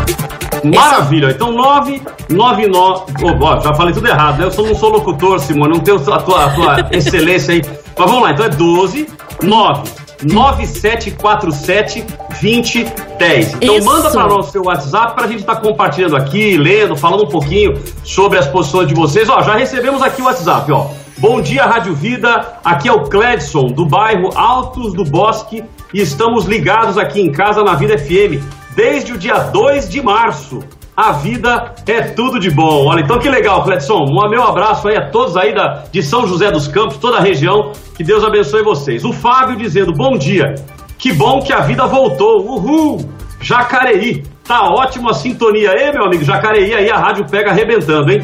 Maravilha. 0.63 1.31
Então, 1.31 1.51
999. 1.51 3.13
Oh, 3.23 3.43
ó, 3.43 3.59
já 3.59 3.73
falei 3.73 3.93
tudo 3.93 4.07
errado, 4.07 4.39
né? 4.39 4.45
Eu 4.45 4.51
sou, 4.51 4.65
não 4.65 4.75
sou 4.75 4.89
locutor, 4.89 5.39
Simone, 5.39 5.73
não 5.73 5.79
tenho 5.79 5.97
a 5.97 6.19
tua, 6.19 6.45
a 6.45 6.49
tua 6.49 6.87
excelência 6.91 7.53
aí. 7.53 7.61
Mas 7.97 8.09
vamos 8.09 8.23
lá, 8.23 8.31
então 8.31 8.45
é 8.45 8.49
12 8.49 9.07
9 9.43 10.04
9747 10.25 12.05
2010. 12.41 13.53
Então 13.61 13.77
Isso. 13.77 13.85
manda 13.85 14.09
para 14.09 14.27
nós 14.27 14.47
o 14.47 14.51
seu 14.51 14.63
WhatsApp 14.63 15.15
para 15.15 15.25
a 15.25 15.27
gente 15.27 15.39
estar 15.39 15.57
compartilhando 15.57 16.15
aqui, 16.15 16.57
lendo, 16.57 16.95
falando 16.95 17.23
um 17.23 17.29
pouquinho 17.29 17.79
sobre 18.03 18.37
as 18.37 18.47
posições 18.47 18.87
de 18.87 18.93
vocês. 18.93 19.29
Ó, 19.29 19.41
já 19.41 19.55
recebemos 19.55 20.01
aqui 20.01 20.21
o 20.21 20.25
WhatsApp, 20.25 20.71
ó. 20.71 20.87
Bom 21.17 21.39
dia, 21.39 21.65
Rádio 21.65 21.95
Vida. 21.95 22.59
Aqui 22.63 22.89
é 22.89 22.91
o 22.91 23.03
Cledson, 23.03 23.67
do 23.67 23.85
bairro 23.85 24.31
Altos 24.35 24.93
do 24.93 25.05
Bosque, 25.05 25.63
e 25.93 26.01
estamos 26.01 26.45
ligados 26.45 26.97
aqui 26.97 27.21
em 27.21 27.31
casa 27.31 27.63
na 27.63 27.73
Vida 27.73 27.97
FM 27.97 28.43
desde 28.75 29.13
o 29.13 29.17
dia 29.17 29.39
2 29.39 29.89
de 29.89 30.01
março. 30.01 30.59
A 30.95 31.11
vida 31.11 31.73
é 31.85 32.01
tudo 32.01 32.39
de 32.39 32.49
bom. 32.49 32.87
Olha, 32.87 33.01
então 33.01 33.19
que 33.19 33.29
legal, 33.29 33.63
Cledson. 33.63 34.05
Um 34.05 34.29
meu 34.29 34.43
abraço 34.43 34.87
aí 34.87 34.95
a 34.95 35.09
todos 35.11 35.35
aí 35.35 35.53
da, 35.53 35.83
de 35.91 36.01
São 36.01 36.25
José 36.25 36.49
dos 36.49 36.69
Campos, 36.69 36.97
toda 36.97 37.17
a 37.17 37.21
região. 37.21 37.73
Que 37.97 38.03
Deus 38.03 38.23
abençoe 38.23 38.63
vocês. 38.63 39.03
O 39.03 39.11
Fábio 39.11 39.57
dizendo 39.57 39.91
bom 39.91 40.17
dia. 40.17 40.55
Que 40.97 41.11
bom 41.11 41.41
que 41.41 41.51
a 41.51 41.59
vida 41.59 41.85
voltou. 41.85 42.41
Uhul! 42.45 43.09
Jacareí. 43.41 44.23
Tá 44.47 44.69
ótimo 44.69 45.09
a 45.09 45.13
sintonia 45.13 45.71
aí, 45.71 45.91
meu 45.91 46.05
amigo. 46.05 46.23
Jacareí 46.23 46.73
aí 46.73 46.89
a 46.89 46.97
rádio 46.97 47.25
pega 47.29 47.51
arrebentando, 47.51 48.09
hein? 48.11 48.21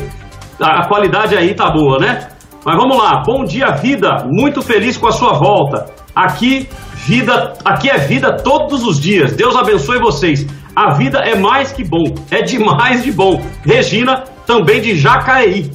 A 0.61 0.83
a 0.83 0.87
qualidade 0.87 1.35
aí 1.35 1.53
tá 1.53 1.69
boa, 1.69 1.99
né? 1.99 2.29
Mas 2.63 2.77
vamos 2.77 2.97
lá. 2.97 3.21
Bom 3.25 3.43
dia, 3.43 3.71
vida. 3.71 4.25
Muito 4.29 4.61
feliz 4.61 4.95
com 4.95 5.07
a 5.07 5.11
sua 5.11 5.33
volta. 5.33 5.87
Aqui 6.15 6.69
vida, 6.93 7.53
aqui 7.65 7.89
é 7.89 7.97
vida 7.97 8.37
todos 8.37 8.83
os 8.83 8.99
dias. 8.99 9.35
Deus 9.35 9.55
abençoe 9.55 9.99
vocês. 9.99 10.47
A 10.75 10.93
vida 10.93 11.19
é 11.19 11.35
mais 11.35 11.71
que 11.71 11.83
bom. 11.83 12.03
É 12.29 12.41
demais 12.41 13.03
de 13.03 13.11
bom. 13.11 13.41
Regina, 13.63 14.23
também 14.45 14.81
de 14.81 14.95
Jacareí. 14.95 15.71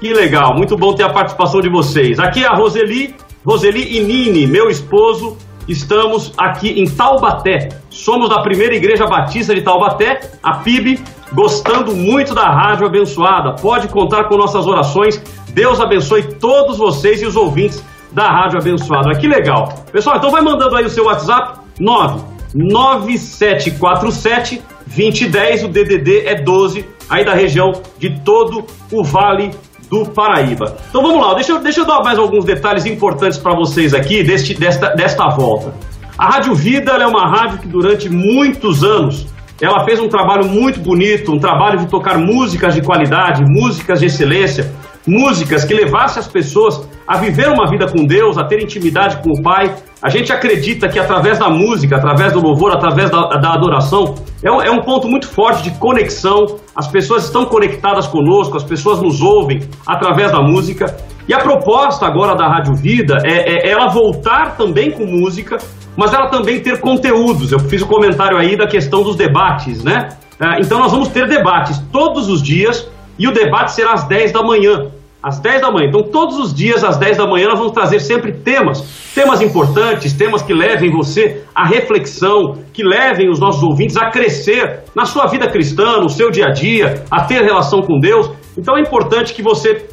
Que 0.00 0.12
legal. 0.12 0.54
Muito 0.56 0.76
bom 0.76 0.94
ter 0.94 1.04
a 1.04 1.12
participação 1.12 1.60
de 1.60 1.70
vocês. 1.70 2.18
Aqui 2.18 2.42
é 2.42 2.46
a 2.46 2.54
Roseli, 2.54 3.14
Roseli 3.46 3.96
e 3.96 4.00
Nini, 4.00 4.46
meu 4.46 4.68
esposo. 4.68 5.36
Estamos 5.68 6.32
aqui 6.36 6.80
em 6.80 6.84
Taubaté. 6.84 7.68
Somos 7.90 8.28
da 8.28 8.42
primeira 8.42 8.74
igreja 8.74 9.06
batista 9.06 9.54
de 9.54 9.62
Taubaté, 9.62 10.20
a 10.42 10.58
PIB, 10.58 10.98
gostando 11.32 11.94
muito 11.94 12.34
da 12.34 12.50
rádio 12.50 12.86
abençoada. 12.86 13.54
Pode 13.60 13.86
contar 13.88 14.24
com 14.24 14.36
nossas 14.36 14.66
orações. 14.66 15.22
Deus 15.54 15.80
abençoe 15.80 16.34
todos 16.40 16.78
vocês 16.78 17.22
e 17.22 17.26
os 17.26 17.36
ouvintes 17.36 17.84
da 18.10 18.26
rádio 18.28 18.58
abençoada. 18.58 19.16
Que 19.16 19.28
legal. 19.28 19.68
Pessoal, 19.92 20.16
então 20.16 20.30
vai 20.30 20.42
mandando 20.42 20.74
aí 20.76 20.84
o 20.84 20.90
seu 20.90 21.04
WhatsApp 21.04 21.60
9 21.78 22.29
9747 22.54 24.62
2010, 24.86 25.64
o 25.64 25.68
DDD 25.68 26.26
é 26.26 26.42
12, 26.42 26.84
aí 27.08 27.24
da 27.24 27.32
região 27.32 27.72
de 27.98 28.20
todo 28.24 28.64
o 28.92 29.04
Vale 29.04 29.50
do 29.88 30.04
Paraíba. 30.04 30.76
Então 30.88 31.02
vamos 31.02 31.24
lá, 31.24 31.34
deixa 31.34 31.52
eu, 31.52 31.60
deixa 31.60 31.80
eu 31.80 31.86
dar 31.86 32.02
mais 32.02 32.18
alguns 32.18 32.44
detalhes 32.44 32.86
importantes 32.86 33.38
para 33.38 33.54
vocês 33.54 33.94
aqui 33.94 34.22
deste, 34.22 34.54
desta, 34.54 34.94
desta 34.94 35.28
volta. 35.28 35.72
A 36.18 36.34
Rádio 36.34 36.54
Vida 36.54 36.92
é 36.92 37.06
uma 37.06 37.28
rádio 37.28 37.58
que 37.58 37.68
durante 37.68 38.08
muitos 38.08 38.84
anos 38.84 39.26
ela 39.60 39.84
fez 39.84 40.00
um 40.00 40.08
trabalho 40.08 40.48
muito 40.48 40.80
bonito, 40.80 41.32
um 41.32 41.38
trabalho 41.38 41.78
de 41.78 41.88
tocar 41.88 42.18
músicas 42.18 42.74
de 42.74 42.82
qualidade, 42.82 43.44
músicas 43.46 44.00
de 44.00 44.06
excelência, 44.06 44.72
músicas 45.06 45.64
que 45.64 45.74
levassem 45.74 46.20
as 46.20 46.28
pessoas 46.28 46.88
a 47.10 47.16
viver 47.16 47.48
uma 47.48 47.68
vida 47.68 47.88
com 47.88 48.06
Deus, 48.06 48.38
a 48.38 48.44
ter 48.44 48.62
intimidade 48.62 49.20
com 49.20 49.30
o 49.30 49.42
Pai. 49.42 49.74
A 50.00 50.08
gente 50.08 50.32
acredita 50.32 50.88
que 50.88 50.96
através 50.96 51.40
da 51.40 51.50
música, 51.50 51.96
através 51.96 52.32
do 52.32 52.40
louvor, 52.40 52.72
através 52.72 53.10
da, 53.10 53.30
da 53.30 53.52
adoração, 53.52 54.14
é 54.44 54.48
um, 54.48 54.62
é 54.62 54.70
um 54.70 54.80
ponto 54.80 55.08
muito 55.08 55.26
forte 55.26 55.64
de 55.64 55.76
conexão. 55.76 56.46
As 56.72 56.86
pessoas 56.86 57.24
estão 57.24 57.46
conectadas 57.46 58.06
conosco, 58.06 58.56
as 58.56 58.62
pessoas 58.62 59.02
nos 59.02 59.20
ouvem 59.20 59.58
através 59.84 60.30
da 60.30 60.40
música. 60.40 60.86
E 61.26 61.34
a 61.34 61.38
proposta 61.38 62.06
agora 62.06 62.36
da 62.36 62.46
Rádio 62.46 62.76
Vida 62.76 63.16
é, 63.24 63.66
é 63.66 63.72
ela 63.72 63.88
voltar 63.88 64.56
também 64.56 64.92
com 64.92 65.04
música, 65.04 65.56
mas 65.96 66.14
ela 66.14 66.28
também 66.28 66.60
ter 66.60 66.78
conteúdos. 66.78 67.50
Eu 67.50 67.58
fiz 67.58 67.82
o 67.82 67.86
um 67.86 67.88
comentário 67.88 68.38
aí 68.38 68.56
da 68.56 68.68
questão 68.68 69.02
dos 69.02 69.16
debates, 69.16 69.82
né? 69.82 70.10
É, 70.40 70.60
Então 70.60 70.78
nós 70.78 70.92
vamos 70.92 71.08
ter 71.08 71.26
debates 71.26 71.76
todos 71.92 72.28
os 72.28 72.40
dias 72.40 72.88
e 73.18 73.26
o 73.26 73.32
debate 73.32 73.72
será 73.72 73.94
às 73.94 74.06
10 74.06 74.30
da 74.30 74.44
manhã. 74.44 74.92
Às 75.22 75.38
10 75.38 75.60
da 75.60 75.70
manhã. 75.70 75.88
Então, 75.88 76.02
todos 76.02 76.38
os 76.38 76.54
dias, 76.54 76.82
às 76.82 76.96
10 76.96 77.18
da 77.18 77.26
manhã, 77.26 77.48
nós 77.48 77.58
vamos 77.58 77.72
trazer 77.72 78.00
sempre 78.00 78.32
temas. 78.32 78.80
Temas 79.14 79.42
importantes, 79.42 80.14
temas 80.14 80.42
que 80.42 80.54
levem 80.54 80.90
você 80.90 81.42
à 81.54 81.66
reflexão, 81.66 82.54
que 82.72 82.82
levem 82.82 83.28
os 83.28 83.38
nossos 83.38 83.62
ouvintes 83.62 83.96
a 83.96 84.10
crescer 84.10 84.84
na 84.94 85.04
sua 85.04 85.26
vida 85.26 85.48
cristã, 85.48 86.00
no 86.00 86.08
seu 86.08 86.30
dia 86.30 86.46
a 86.46 86.52
dia, 86.52 87.04
a 87.10 87.24
ter 87.24 87.42
relação 87.42 87.82
com 87.82 87.98
Deus. 87.98 88.30
Então, 88.56 88.76
é 88.76 88.80
importante 88.80 89.34
que 89.34 89.42
você 89.42 89.86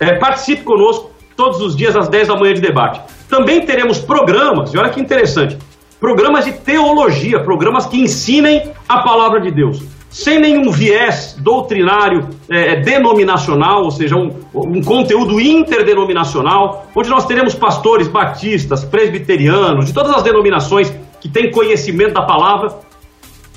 é, 0.00 0.18
participe 0.18 0.62
conosco 0.62 1.12
todos 1.36 1.60
os 1.60 1.76
dias 1.76 1.96
às 1.96 2.08
10 2.08 2.28
da 2.28 2.36
manhã 2.36 2.54
de 2.54 2.60
debate. 2.60 3.00
Também 3.28 3.64
teremos 3.64 3.98
programas, 3.98 4.74
e 4.74 4.78
olha 4.78 4.90
que 4.90 5.00
interessante, 5.00 5.56
programas 5.98 6.44
de 6.44 6.52
teologia, 6.52 7.42
programas 7.44 7.86
que 7.86 8.00
ensinem 8.00 8.72
a 8.88 9.02
palavra 9.02 9.40
de 9.40 9.52
Deus, 9.52 9.80
sem 10.12 10.38
nenhum 10.38 10.70
viés 10.70 11.34
doutrinário 11.40 12.28
é, 12.50 12.80
denominacional, 12.80 13.82
ou 13.82 13.90
seja, 13.90 14.14
um, 14.14 14.30
um 14.54 14.82
conteúdo 14.82 15.40
interdenominacional, 15.40 16.86
onde 16.94 17.08
nós 17.08 17.24
teremos 17.24 17.54
pastores 17.54 18.08
batistas, 18.08 18.84
presbiterianos, 18.84 19.86
de 19.86 19.94
todas 19.94 20.14
as 20.14 20.22
denominações 20.22 20.92
que 21.18 21.30
têm 21.30 21.50
conhecimento 21.50 22.12
da 22.12 22.22
palavra, 22.22 22.78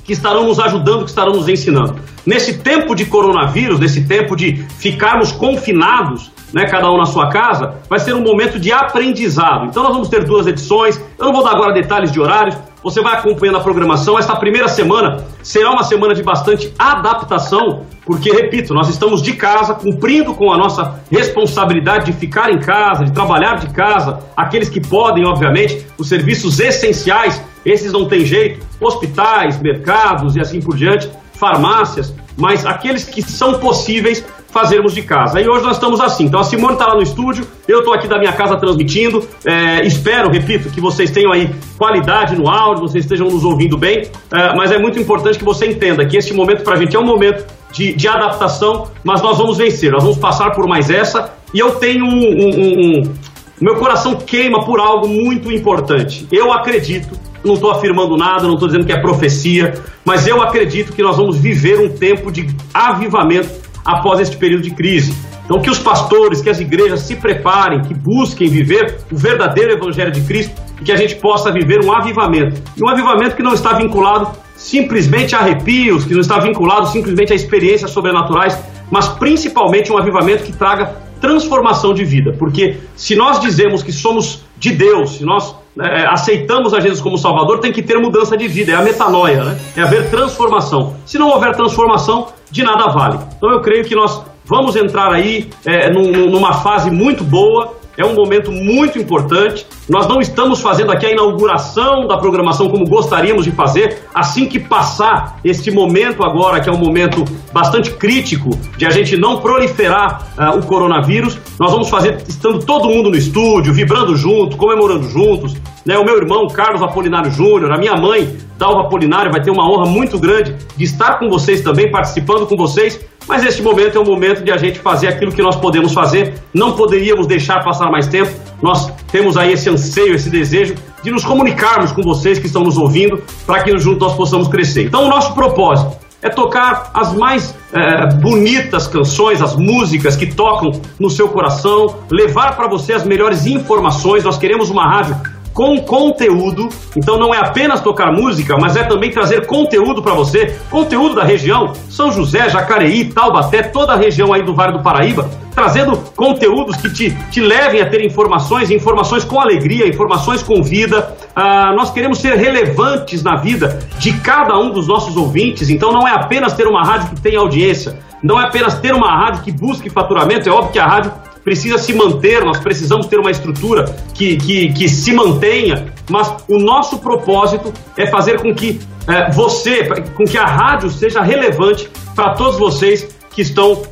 que 0.05 0.13
estarão 0.13 0.45
nos 0.45 0.59
ajudando, 0.59 1.03
que 1.03 1.09
estarão 1.09 1.33
nos 1.33 1.49
ensinando. 1.49 1.95
Nesse 2.25 2.59
tempo 2.59 2.95
de 2.95 3.05
coronavírus, 3.05 3.79
nesse 3.79 4.07
tempo 4.07 4.35
de 4.35 4.63
ficarmos 4.79 5.31
confinados, 5.31 6.31
né, 6.53 6.65
cada 6.67 6.89
um 6.89 6.97
na 6.97 7.05
sua 7.05 7.29
casa, 7.29 7.81
vai 7.89 7.99
ser 7.99 8.13
um 8.13 8.21
momento 8.21 8.59
de 8.59 8.71
aprendizado. 8.71 9.65
Então 9.65 9.83
nós 9.83 9.91
vamos 9.91 10.07
ter 10.07 10.23
duas 10.23 10.47
edições. 10.47 11.03
Eu 11.19 11.25
não 11.25 11.33
vou 11.33 11.43
dar 11.43 11.51
agora 11.51 11.73
detalhes 11.73 12.11
de 12.11 12.21
horários. 12.21 12.55
Você 12.85 13.01
vai 13.01 13.15
acompanhando 13.15 13.57
a 13.57 13.61
programação. 13.61 14.19
Esta 14.19 14.35
primeira 14.35 14.67
semana 14.67 15.25
será 15.41 15.71
uma 15.71 15.81
semana 15.81 16.13
de 16.13 16.21
bastante 16.21 16.71
adaptação, 16.77 17.81
porque 18.05 18.29
repito, 18.29 18.75
nós 18.75 18.89
estamos 18.89 19.23
de 19.23 19.33
casa, 19.33 19.73
cumprindo 19.73 20.35
com 20.35 20.53
a 20.53 20.57
nossa 20.57 21.01
responsabilidade 21.11 22.05
de 22.05 22.13
ficar 22.13 22.51
em 22.51 22.59
casa, 22.59 23.03
de 23.03 23.11
trabalhar 23.11 23.55
de 23.55 23.73
casa. 23.73 24.19
Aqueles 24.37 24.69
que 24.69 24.79
podem, 24.79 25.25
obviamente, 25.25 25.83
os 25.97 26.07
serviços 26.07 26.59
essenciais, 26.59 27.43
esses 27.65 27.91
não 27.91 28.07
tem 28.07 28.23
jeito. 28.23 28.63
Hospitais, 28.79 29.59
mercados 29.59 30.35
e 30.35 30.39
assim 30.39 30.59
por 30.59 30.75
diante, 30.75 31.09
farmácias, 31.39 32.13
mas 32.37 32.67
aqueles 32.67 33.03
que 33.03 33.23
são 33.23 33.59
possíveis 33.59 34.23
fazermos 34.55 34.93
de 34.93 35.01
casa. 35.01 35.41
E 35.41 35.49
hoje 35.49 35.65
nós 35.65 35.75
estamos 35.75 35.99
assim. 35.99 36.23
Então 36.23 36.39
a 36.39 36.43
Simone 36.45 36.75
está 36.75 36.87
lá 36.87 36.95
no 36.95 37.01
estúdio, 37.01 37.45
eu 37.67 37.79
estou 37.79 37.93
aqui 37.93 38.07
da 38.07 38.17
minha 38.17 38.31
casa 38.31 38.55
transmitindo. 38.55 39.21
É, 39.45 39.85
espero, 39.85 40.31
repito, 40.31 40.69
que 40.69 40.79
vocês 40.79 41.11
tenham 41.11 41.33
aí 41.33 41.53
qualidade 41.77 42.37
no 42.37 42.47
áudio, 42.47 42.87
vocês 42.87 43.03
estejam 43.03 43.27
nos 43.27 43.43
ouvindo 43.43 43.77
bem. 43.77 44.03
É, 44.33 44.55
mas 44.55 44.71
é 44.71 44.77
muito 44.77 44.97
importante 44.97 45.37
que 45.37 45.43
você 45.43 45.65
entenda 45.65 46.05
que 46.05 46.15
este 46.15 46.33
momento 46.33 46.63
para 46.63 46.75
a 46.75 46.77
gente 46.77 46.95
é 46.95 46.99
um 46.99 47.05
momento 47.05 47.45
de, 47.73 47.93
de, 47.93 48.07
adaptação, 48.07 48.87
mas 49.03 49.21
nós 49.21 49.37
vamos 49.37 49.57
vencer. 49.57 49.91
Nós 49.91 50.01
vamos 50.01 50.17
passar 50.17 50.51
por 50.51 50.65
mais 50.69 50.89
essa. 50.89 51.33
E 51.53 51.59
eu 51.59 51.71
tenho 51.75 52.05
um, 52.05 52.09
um, 52.09 52.49
um, 52.61 52.99
um 53.01 53.13
meu 53.59 53.75
coração 53.75 54.15
queima 54.15 54.63
por 54.63 54.79
algo 54.79 55.09
muito 55.09 55.51
importante. 55.51 56.25
Eu 56.31 56.53
acredito 56.53 57.25
não 57.43 57.53
estou 57.53 57.69
afirmando 57.69 58.17
nada, 58.17 58.47
não 58.47 58.55
estou 58.55 58.67
dizendo 58.67 58.87
que 58.87 58.91
é 58.91 58.99
profecia, 58.99 59.75
mas 60.03 60.25
eu 60.25 60.41
acredito 60.41 60.91
que 60.91 61.03
nós 61.03 61.15
vamos 61.15 61.37
viver 61.37 61.79
um 61.79 61.89
tempo 61.89 62.31
de 62.31 62.47
avivamento 62.73 63.64
após 63.85 64.19
este 64.19 64.35
período 64.37 64.63
de 64.63 64.71
crise. 64.71 65.15
Então, 65.45 65.61
que 65.61 65.69
os 65.69 65.77
pastores, 65.77 66.41
que 66.41 66.49
as 66.49 66.59
igrejas 66.59 67.01
se 67.01 67.15
preparem, 67.15 67.81
que 67.83 67.93
busquem 67.93 68.49
viver 68.49 68.97
o 69.11 69.15
verdadeiro 69.15 69.73
Evangelho 69.73 70.11
de 70.11 70.21
Cristo 70.21 70.59
e 70.81 70.83
que 70.83 70.91
a 70.91 70.95
gente 70.95 71.15
possa 71.17 71.51
viver 71.51 71.85
um 71.85 71.93
avivamento. 71.93 72.61
E 72.75 72.83
um 72.83 72.89
avivamento 72.89 73.35
que 73.35 73.43
não 73.43 73.53
está 73.53 73.73
vinculado 73.73 74.31
simplesmente 74.55 75.35
a 75.35 75.39
arrepios, 75.39 76.03
que 76.03 76.13
não 76.13 76.21
está 76.21 76.39
vinculado 76.39 76.87
simplesmente 76.87 77.31
a 77.31 77.35
experiências 77.35 77.91
sobrenaturais, 77.91 78.57
mas 78.89 79.07
principalmente 79.09 79.91
um 79.91 79.97
avivamento 79.97 80.43
que 80.43 80.51
traga 80.51 80.95
transformação 81.21 81.93
de 81.93 82.03
vida. 82.03 82.33
Porque 82.37 82.77
se 82.95 83.15
nós 83.15 83.39
dizemos 83.39 83.83
que 83.83 83.91
somos 83.91 84.43
de 84.57 84.71
Deus, 84.71 85.17
se 85.17 85.25
nós 85.25 85.55
é, 85.79 86.05
aceitamos 86.07 86.73
a 86.73 86.79
Jesus 86.79 87.01
como 87.01 87.17
Salvador, 87.17 87.59
tem 87.59 87.71
que 87.71 87.81
ter 87.81 87.97
mudança 87.97 88.37
de 88.37 88.47
vida, 88.47 88.71
é 88.71 88.75
a 88.75 88.81
metanoia, 88.81 89.43
né? 89.43 89.59
é 89.75 89.81
haver 89.81 90.09
transformação. 90.09 90.95
Se 91.05 91.17
não 91.17 91.29
houver 91.29 91.53
transformação, 91.53 92.27
de 92.49 92.63
nada 92.63 92.87
vale. 92.91 93.19
Então 93.37 93.51
eu 93.51 93.61
creio 93.61 93.83
que 93.83 93.95
nós 93.95 94.23
vamos 94.45 94.75
entrar 94.75 95.11
aí 95.11 95.49
é, 95.65 95.91
num, 95.91 96.29
numa 96.29 96.53
fase 96.53 96.89
muito 96.89 97.23
boa, 97.23 97.73
é 97.97 98.05
um 98.05 98.13
momento 98.13 98.51
muito 98.51 98.99
importante. 98.99 99.65
Nós 99.89 100.07
não 100.07 100.19
estamos 100.19 100.61
fazendo 100.61 100.91
aqui 100.91 101.05
a 101.05 101.11
inauguração 101.11 102.07
da 102.07 102.17
programação 102.17 102.69
como 102.69 102.85
gostaríamos 102.85 103.45
de 103.45 103.51
fazer. 103.51 104.03
Assim 104.13 104.47
que 104.47 104.59
passar 104.59 105.39
este 105.43 105.71
momento 105.71 106.23
agora, 106.23 106.59
que 106.59 106.69
é 106.69 106.71
um 106.71 106.77
momento 106.77 107.23
bastante 107.53 107.91
crítico 107.91 108.49
de 108.77 108.85
a 108.85 108.89
gente 108.89 109.15
não 109.15 109.39
proliferar 109.39 110.27
uh, 110.37 110.57
o 110.57 110.65
coronavírus, 110.65 111.39
nós 111.59 111.71
vamos 111.71 111.89
fazer 111.89 112.23
estando 112.27 112.65
todo 112.65 112.89
mundo 112.89 113.09
no 113.09 113.15
estúdio, 113.15 113.73
vibrando 113.73 114.15
junto, 114.15 114.57
comemorando 114.57 115.07
juntos. 115.09 115.55
Né? 115.85 115.97
O 115.97 116.03
meu 116.03 116.17
irmão 116.17 116.47
Carlos 116.47 116.81
Apolinário 116.81 117.31
Júnior, 117.31 117.71
a 117.71 117.77
minha 117.77 117.95
mãe 117.95 118.37
Dalva 118.57 118.87
Apolinário, 118.87 119.31
vai 119.31 119.41
ter 119.41 119.51
uma 119.51 119.69
honra 119.69 119.89
muito 119.89 120.17
grande 120.19 120.55
de 120.75 120.83
estar 120.83 121.19
com 121.19 121.29
vocês 121.29 121.61
também, 121.61 121.91
participando 121.91 122.47
com 122.47 122.55
vocês 122.55 122.99
mas 123.27 123.43
este 123.43 123.61
momento 123.61 123.97
é 123.97 124.01
o 124.01 124.05
momento 124.05 124.43
de 124.43 124.51
a 124.51 124.57
gente 124.57 124.79
fazer 124.79 125.07
aquilo 125.07 125.31
que 125.31 125.41
nós 125.41 125.55
podemos 125.55 125.93
fazer. 125.93 126.35
Não 126.53 126.73
poderíamos 126.73 127.27
deixar 127.27 127.63
passar 127.63 127.89
mais 127.89 128.07
tempo. 128.07 128.31
Nós 128.61 128.91
temos 129.11 129.37
aí 129.37 129.53
esse 129.53 129.69
anseio, 129.69 130.13
esse 130.15 130.29
desejo 130.29 130.75
de 131.03 131.11
nos 131.11 131.23
comunicarmos 131.23 131.91
com 131.91 132.01
vocês 132.01 132.39
que 132.39 132.47
estão 132.47 132.63
nos 132.63 132.77
ouvindo, 132.77 133.21
para 133.45 133.63
que 133.63 133.77
juntos 133.77 133.99
nós 133.99 134.15
possamos 134.15 134.47
crescer. 134.47 134.85
Então, 134.85 135.05
o 135.05 135.09
nosso 135.09 135.33
propósito 135.33 136.05
é 136.21 136.29
tocar 136.29 136.89
as 136.93 137.13
mais 137.13 137.55
é, 137.71 138.15
bonitas 138.15 138.87
canções, 138.87 139.41
as 139.41 139.55
músicas 139.55 140.15
que 140.15 140.33
tocam 140.33 140.71
no 140.99 141.09
seu 141.09 141.29
coração, 141.29 141.97
levar 142.09 142.55
para 142.55 142.67
você 142.67 142.93
as 142.93 143.03
melhores 143.03 143.45
informações. 143.45 144.23
Nós 144.23 144.37
queremos 144.37 144.69
uma 144.71 144.83
rádio 144.83 145.15
com 145.55 145.79
conteúdo. 145.79 146.67
Então 146.95 147.17
não 147.17 147.33
é 147.33 147.39
apenas 147.39 147.81
tocar 147.81 148.11
música, 148.11 148.57
mas 148.59 148.75
é 148.75 148.83
também 148.83 149.09
trazer 149.09 149.47
conteúdo 149.47 150.03
para 150.03 150.13
você, 150.13 150.59
conteúdo 150.69 151.15
da 151.15 151.23
região, 151.23 151.71
São 151.89 152.11
José, 152.11 152.49
Jacareí, 152.49 153.05
Taubaté, 153.05 153.63
toda 153.63 153.93
a 153.93 153.95
região 153.95 154.33
aí 154.33 154.43
do 154.43 154.53
Vale 154.53 154.73
do 154.73 154.83
Paraíba, 154.83 155.29
trazendo 155.55 155.97
conteúdos 156.13 156.75
que 156.75 156.91
te, 156.91 157.17
te 157.31 157.39
levem 157.39 157.81
a 157.81 157.89
ter 157.89 158.05
informações, 158.05 158.69
informações 158.69 159.23
com 159.23 159.39
alegria, 159.39 159.87
informações 159.87 160.43
com 160.43 160.61
vida. 160.61 161.15
Ah, 161.33 161.73
nós 161.73 161.89
queremos 161.89 162.19
ser 162.19 162.35
relevantes 162.35 163.23
na 163.23 163.37
vida 163.37 163.79
de 163.97 164.11
cada 164.19 164.59
um 164.59 164.71
dos 164.71 164.87
nossos 164.87 165.15
ouvintes, 165.15 165.69
então 165.69 165.93
não 165.93 166.05
é 166.05 166.11
apenas 166.11 166.53
ter 166.53 166.67
uma 166.67 166.83
rádio 166.83 167.11
que 167.11 167.21
tenha 167.21 167.39
audiência, 167.39 167.97
não 168.21 168.39
é 168.39 168.43
apenas 168.43 168.77
ter 168.79 168.93
uma 168.93 169.09
rádio 169.09 169.43
que 169.43 169.53
busque 169.53 169.89
faturamento, 169.89 170.49
é 170.49 170.51
óbvio 170.51 170.73
que 170.73 170.79
a 170.79 170.85
rádio 170.85 171.13
precisa 171.45 171.77
se 171.77 171.93
manter, 171.93 172.43
nós 172.43 172.57
precisamos 172.57 173.05
ter 173.05 173.19
uma 173.19 173.29
estrutura 173.29 173.85
que, 174.15 174.35
que, 174.35 174.73
que 174.73 174.89
se 174.89 175.13
mantenha, 175.13 175.93
mas 176.09 176.43
o 176.49 176.57
nosso 176.57 176.97
propósito 176.97 177.71
é 177.95 178.07
fazer 178.07 178.41
com 178.41 178.53
que 178.53 178.81
é, 179.07 179.31
você, 179.31 179.87
com 180.15 180.25
que 180.25 180.37
a 180.37 180.45
rádio 180.45 180.89
seja 180.89 181.21
relevante 181.21 181.87
para 182.15 182.33
todos 182.33 182.57
vocês 182.57 183.15
que 183.29 183.43
estão 183.43 183.83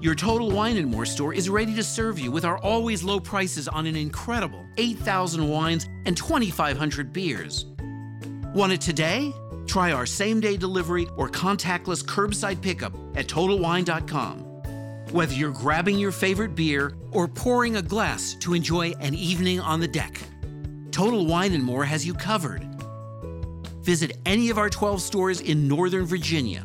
Your 0.00 0.14
Total 0.14 0.50
Wine 0.50 0.78
and 0.78 0.86
More 0.86 1.06
store 1.06 1.34
is 1.34 1.48
ready 1.48 1.74
to 1.74 1.82
serve 1.82 2.18
you 2.18 2.30
with 2.30 2.44
our 2.44 2.58
always 2.58 3.02
low 3.02 3.18
prices 3.20 3.68
on 3.68 3.86
an 3.86 3.96
incredible 3.96 4.62
8,000 4.76 5.48
wines 5.48 5.86
and 6.04 6.14
2,500 6.14 7.10
beers. 7.10 7.66
Want 8.54 8.72
it 8.72 8.82
today? 8.82 9.32
Try 9.66 9.92
our 9.92 10.04
same 10.04 10.40
day 10.40 10.58
delivery 10.58 11.06
or 11.16 11.30
contactless 11.30 12.04
curbside 12.04 12.60
pickup 12.60 12.92
at 13.16 13.28
TotalWine.com. 13.28 14.43
Whether 15.14 15.34
you're 15.34 15.52
grabbing 15.52 15.96
your 15.96 16.10
favorite 16.10 16.56
beer 16.56 16.96
or 17.12 17.28
pouring 17.28 17.76
a 17.76 17.82
glass 17.82 18.34
to 18.40 18.52
enjoy 18.52 18.94
an 18.98 19.14
evening 19.14 19.60
on 19.60 19.78
the 19.78 19.86
deck, 19.86 20.20
Total 20.90 21.24
Wine 21.24 21.52
and 21.52 21.62
More 21.62 21.84
has 21.84 22.04
you 22.04 22.14
covered. 22.14 22.66
Visit 23.82 24.18
any 24.26 24.50
of 24.50 24.58
our 24.58 24.68
12 24.68 25.00
stores 25.00 25.40
in 25.40 25.68
Northern 25.68 26.04
Virginia. 26.04 26.64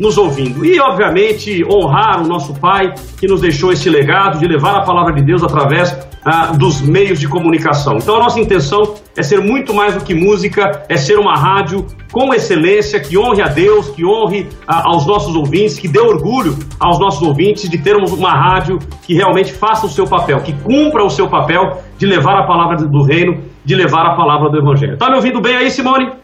nos 0.00 0.16
ouvindo. 0.16 0.64
E, 0.64 0.80
obviamente, 0.80 1.62
honrar 1.70 2.22
o 2.24 2.26
nosso 2.26 2.58
Pai 2.58 2.94
que 3.20 3.26
nos 3.26 3.42
deixou 3.42 3.72
esse 3.72 3.90
legado 3.90 4.38
de 4.38 4.46
levar 4.46 4.74
a 4.74 4.84
palavra 4.86 5.12
de 5.12 5.22
Deus 5.22 5.44
através 5.44 5.94
ah, 6.24 6.46
dos 6.46 6.80
meios 6.80 7.20
de 7.20 7.28
comunicação. 7.28 7.98
Então, 8.00 8.16
a 8.16 8.20
nossa 8.20 8.40
intenção 8.40 8.94
é 9.14 9.22
ser 9.22 9.42
muito 9.42 9.74
mais 9.74 9.94
do 9.94 10.02
que 10.02 10.14
música, 10.14 10.82
é 10.88 10.96
ser 10.96 11.18
uma 11.18 11.34
rádio 11.34 11.86
com 12.10 12.32
excelência, 12.32 13.00
que 13.00 13.18
honre 13.18 13.42
a 13.42 13.48
Deus, 13.48 13.90
que 13.90 14.02
honre 14.02 14.48
ah, 14.66 14.82
aos 14.86 15.06
nossos 15.06 15.36
ouvintes, 15.36 15.78
que 15.78 15.88
dê 15.88 16.00
orgulho 16.00 16.56
aos 16.80 16.98
nossos 16.98 17.20
ouvintes 17.20 17.68
de 17.68 17.76
termos 17.76 18.12
uma 18.12 18.30
rádio 18.30 18.78
que 19.06 19.12
realmente 19.12 19.52
faça 19.52 19.84
o 19.84 19.90
seu 19.90 20.06
papel, 20.06 20.40
que 20.40 20.54
cumpra 20.54 21.04
o 21.04 21.10
seu 21.10 21.28
papel 21.28 21.82
de 21.98 22.06
levar 22.06 22.38
a 22.38 22.46
palavra 22.46 22.76
do 22.76 23.04
reino, 23.04 23.42
de 23.62 23.74
levar 23.74 24.06
a 24.06 24.16
palavra 24.16 24.48
do 24.48 24.58
Evangelho. 24.58 24.96
Tá 24.96 25.10
me 25.10 25.16
ouvindo 25.16 25.38
bem 25.38 25.54
aí, 25.54 25.70
Simone? 25.70 26.21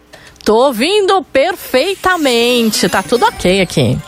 Tô 0.49 0.65
ouvindo 0.65 1.23
perfeitamente. 1.31 2.89
Tá 2.89 3.03
tudo 3.03 3.27
ok 3.27 3.61
aqui. 3.61 3.99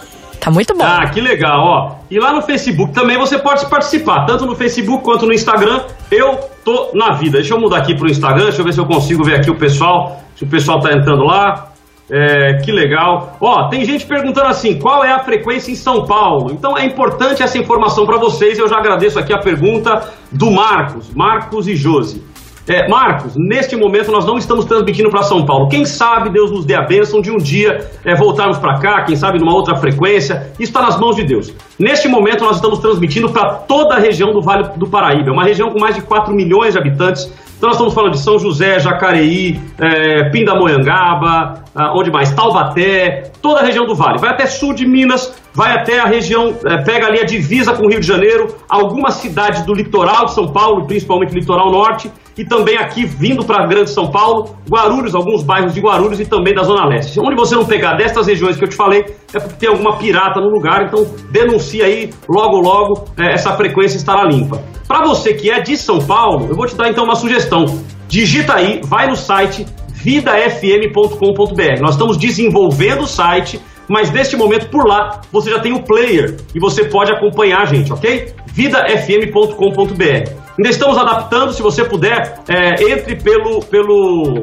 Tá 0.40 0.50
muito 0.50 0.74
bom. 0.74 0.82
Ah, 0.82 1.06
que 1.10 1.20
legal, 1.20 1.60
ó. 1.60 1.96
E 2.10 2.18
lá 2.18 2.32
no 2.32 2.40
Facebook 2.40 2.94
também 2.94 3.18
você 3.18 3.38
pode 3.38 3.68
participar, 3.68 4.24
tanto 4.24 4.46
no 4.46 4.56
Facebook 4.56 5.04
quanto 5.04 5.26
no 5.26 5.34
Instagram. 5.34 5.82
Eu 6.10 6.38
tô 6.64 6.92
na 6.94 7.12
vida. 7.12 7.36
Deixa 7.36 7.52
eu 7.52 7.60
mudar 7.60 7.76
aqui 7.76 7.94
pro 7.94 8.08
Instagram, 8.08 8.44
deixa 8.44 8.62
eu 8.62 8.64
ver 8.64 8.72
se 8.72 8.80
eu 8.80 8.86
consigo 8.86 9.22
ver 9.22 9.34
aqui 9.34 9.50
o 9.50 9.58
pessoal, 9.58 10.18
se 10.34 10.44
o 10.44 10.46
pessoal 10.46 10.80
tá 10.80 10.94
entrando 10.94 11.24
lá. 11.24 11.72
É, 12.10 12.54
que 12.64 12.72
legal. 12.72 13.36
Ó, 13.38 13.68
tem 13.68 13.84
gente 13.84 14.06
perguntando 14.06 14.46
assim, 14.46 14.78
qual 14.78 15.04
é 15.04 15.12
a 15.12 15.18
frequência 15.18 15.70
em 15.70 15.76
São 15.76 16.06
Paulo? 16.06 16.52
Então 16.52 16.76
é 16.76 16.86
importante 16.86 17.42
essa 17.42 17.58
informação 17.58 18.06
para 18.06 18.16
vocês. 18.16 18.58
Eu 18.58 18.66
já 18.66 18.78
agradeço 18.78 19.18
aqui 19.18 19.34
a 19.34 19.38
pergunta 19.38 20.10
do 20.32 20.50
Marcos, 20.50 21.12
Marcos 21.14 21.68
e 21.68 21.76
Josi. 21.76 22.29
É, 22.70 22.86
Marcos, 22.86 23.34
neste 23.36 23.74
momento 23.74 24.12
nós 24.12 24.24
não 24.24 24.38
estamos 24.38 24.64
transmitindo 24.64 25.10
para 25.10 25.24
São 25.24 25.44
Paulo. 25.44 25.68
Quem 25.68 25.84
sabe 25.84 26.30
Deus 26.30 26.52
nos 26.52 26.64
dê 26.64 26.76
a 26.76 26.82
bênção 26.82 27.20
de 27.20 27.28
um 27.28 27.36
dia 27.36 27.90
é, 28.04 28.14
voltarmos 28.14 28.58
para 28.58 28.78
cá, 28.78 29.02
quem 29.02 29.16
sabe 29.16 29.40
numa 29.40 29.52
outra 29.52 29.74
frequência. 29.74 30.52
Isso 30.52 30.70
está 30.70 30.80
nas 30.80 30.96
mãos 30.96 31.16
de 31.16 31.24
Deus. 31.24 31.52
Neste 31.76 32.06
momento 32.06 32.44
nós 32.44 32.56
estamos 32.56 32.78
transmitindo 32.78 33.28
para 33.32 33.54
toda 33.54 33.96
a 33.96 33.98
região 33.98 34.32
do 34.32 34.40
Vale 34.40 34.68
do 34.76 34.88
Paraíba, 34.88 35.30
é 35.30 35.32
uma 35.32 35.42
região 35.42 35.68
com 35.70 35.80
mais 35.80 35.96
de 35.96 36.02
4 36.02 36.32
milhões 36.32 36.74
de 36.74 36.78
habitantes. 36.78 37.24
Então 37.56 37.68
nós 37.68 37.76
estamos 37.76 37.92
falando 37.92 38.12
de 38.12 38.20
São 38.20 38.38
José, 38.38 38.78
Jacareí, 38.78 39.60
é, 39.78 40.30
Pindamonhangaba, 40.30 41.64
ah, 41.74 41.92
onde 41.94 42.10
mais? 42.10 42.32
Taubaté, 42.32 43.32
toda 43.42 43.60
a 43.60 43.64
região 43.64 43.84
do 43.84 43.94
Vale. 43.94 44.18
Vai 44.18 44.30
até 44.30 44.46
sul 44.46 44.72
de 44.72 44.86
Minas, 44.86 45.34
vai 45.52 45.72
até 45.72 45.98
a 45.98 46.06
região, 46.06 46.56
é, 46.64 46.82
pega 46.82 47.08
ali 47.08 47.20
a 47.20 47.24
divisa 47.24 47.74
com 47.74 47.84
o 47.84 47.88
Rio 47.90 48.00
de 48.00 48.06
Janeiro, 48.06 48.54
algumas 48.66 49.14
cidades 49.14 49.60
do 49.66 49.74
litoral 49.74 50.24
de 50.24 50.32
São 50.32 50.46
Paulo, 50.50 50.86
principalmente 50.86 51.34
litoral 51.34 51.70
norte, 51.70 52.10
e 52.40 52.44
também 52.46 52.78
aqui 52.78 53.04
vindo 53.04 53.44
para 53.44 53.66
Grande 53.66 53.90
São 53.90 54.10
Paulo, 54.10 54.56
Guarulhos, 54.66 55.14
alguns 55.14 55.42
bairros 55.42 55.74
de 55.74 55.80
Guarulhos 55.80 56.18
e 56.18 56.24
também 56.24 56.54
da 56.54 56.62
Zona 56.62 56.86
Leste. 56.86 57.20
Onde 57.20 57.36
você 57.36 57.54
não 57.54 57.66
pegar 57.66 57.96
destas 57.96 58.26
regiões 58.26 58.56
que 58.56 58.64
eu 58.64 58.68
te 58.68 58.74
falei, 58.74 59.04
é 59.34 59.38
porque 59.38 59.56
tem 59.56 59.68
alguma 59.68 59.98
pirata 59.98 60.40
no 60.40 60.48
lugar, 60.48 60.86
então 60.86 61.04
denuncia 61.30 61.84
aí, 61.84 62.08
logo 62.26 62.56
logo 62.58 63.04
é, 63.18 63.34
essa 63.34 63.52
frequência 63.52 63.98
estará 63.98 64.24
limpa. 64.24 64.62
Para 64.88 65.06
você 65.06 65.34
que 65.34 65.50
é 65.50 65.60
de 65.60 65.76
São 65.76 65.98
Paulo, 65.98 66.46
eu 66.48 66.56
vou 66.56 66.66
te 66.66 66.74
dar 66.74 66.88
então 66.88 67.04
uma 67.04 67.14
sugestão. 67.14 67.66
Digita 68.08 68.54
aí, 68.54 68.80
vai 68.84 69.06
no 69.06 69.16
site 69.16 69.66
vidafm.com.br. 70.02 71.80
Nós 71.82 71.90
estamos 71.90 72.16
desenvolvendo 72.16 73.02
o 73.02 73.06
site, 73.06 73.60
mas 73.86 74.10
neste 74.10 74.34
momento 74.34 74.70
por 74.70 74.88
lá 74.88 75.20
você 75.30 75.50
já 75.50 75.60
tem 75.60 75.74
o 75.74 75.82
player 75.82 76.38
e 76.54 76.58
você 76.58 76.84
pode 76.84 77.12
acompanhar 77.12 77.60
a 77.60 77.64
gente, 77.66 77.92
ok? 77.92 78.32
vidafm.com.br. 78.46 80.40
Ainda 80.58 80.70
estamos 80.70 80.98
adaptando, 80.98 81.52
se 81.52 81.62
você 81.62 81.84
puder, 81.84 82.40
é, 82.48 82.82
entre 82.92 83.16
pelo, 83.16 83.60
pelo 83.60 84.42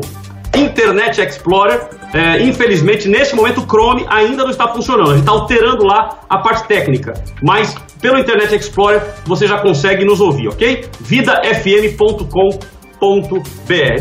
Internet 0.56 1.22
Explorer. 1.22 1.89
É, 2.13 2.41
infelizmente, 2.41 3.08
nesse 3.08 3.36
momento, 3.36 3.62
o 3.62 3.65
Chrome 3.65 4.06
ainda 4.10 4.43
não 4.43 4.50
está 4.50 4.67
funcionando. 4.67 5.12
A 5.12 5.13
gente 5.15 5.22
está 5.22 5.32
alterando 5.32 5.86
lá 5.86 6.20
a 6.30 6.39
parte 6.39 6.67
técnica. 6.67 7.13
Mas 7.43 7.76
pelo 8.02 8.17
Internet 8.17 8.56
Explorer 8.56 9.02
você 9.26 9.48
já 9.48 9.60
consegue 9.60 10.06
nos 10.06 10.22
ouvir, 10.22 10.48
ok? 10.48 10.86
vidafm.com.br. 11.00 12.52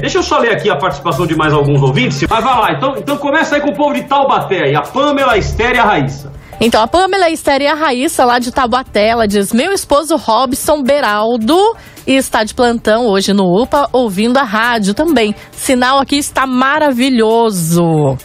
Deixa 0.01 0.19
eu 0.19 0.23
só 0.23 0.39
ler 0.39 0.53
aqui 0.53 0.71
a 0.71 0.77
participação 0.77 1.27
de 1.27 1.37
mais 1.37 1.53
alguns 1.53 1.83
ouvintes. 1.83 2.25
Mas 2.29 2.45
vai 2.45 2.59
lá, 2.59 2.73
então, 2.77 2.95
então 2.97 3.17
começa 3.17 3.57
aí 3.57 3.61
com 3.61 3.71
o 3.71 3.75
povo 3.75 3.95
de 3.95 4.05
Taubaté, 4.05 4.75
a 4.75 4.83
Pamela, 4.83 5.33
a 5.33 5.39
Esther 5.39 5.75
e 5.75 5.79
a 5.79 5.85
Raíssa. 5.85 6.33
Então, 6.59 6.83
a 6.83 6.89
Pamela 6.89 7.29
Esther 7.29 7.61
e 7.61 7.67
a 7.67 7.75
Raíssa, 7.75 8.25
lá 8.25 8.39
de 8.39 8.51
Tabaté, 8.51 9.09
ela 9.09 9.29
diz: 9.29 9.53
Meu 9.53 9.73
esposo 9.73 10.17
Robson 10.17 10.83
Beraldo 10.83 11.77
está 12.07 12.45
de 12.45 12.55
plantão 12.55 13.07
hoje 13.07 13.35
no 13.35 13.45
UPA, 13.45 13.89
ouvindo 13.93 14.39
a 14.39 14.43
rádio 14.43 14.95
também. 14.95 15.35
Sinal 15.53 15.99
aqui 15.99 16.17
está 16.17 16.47
maravilhoso. 16.47 18.17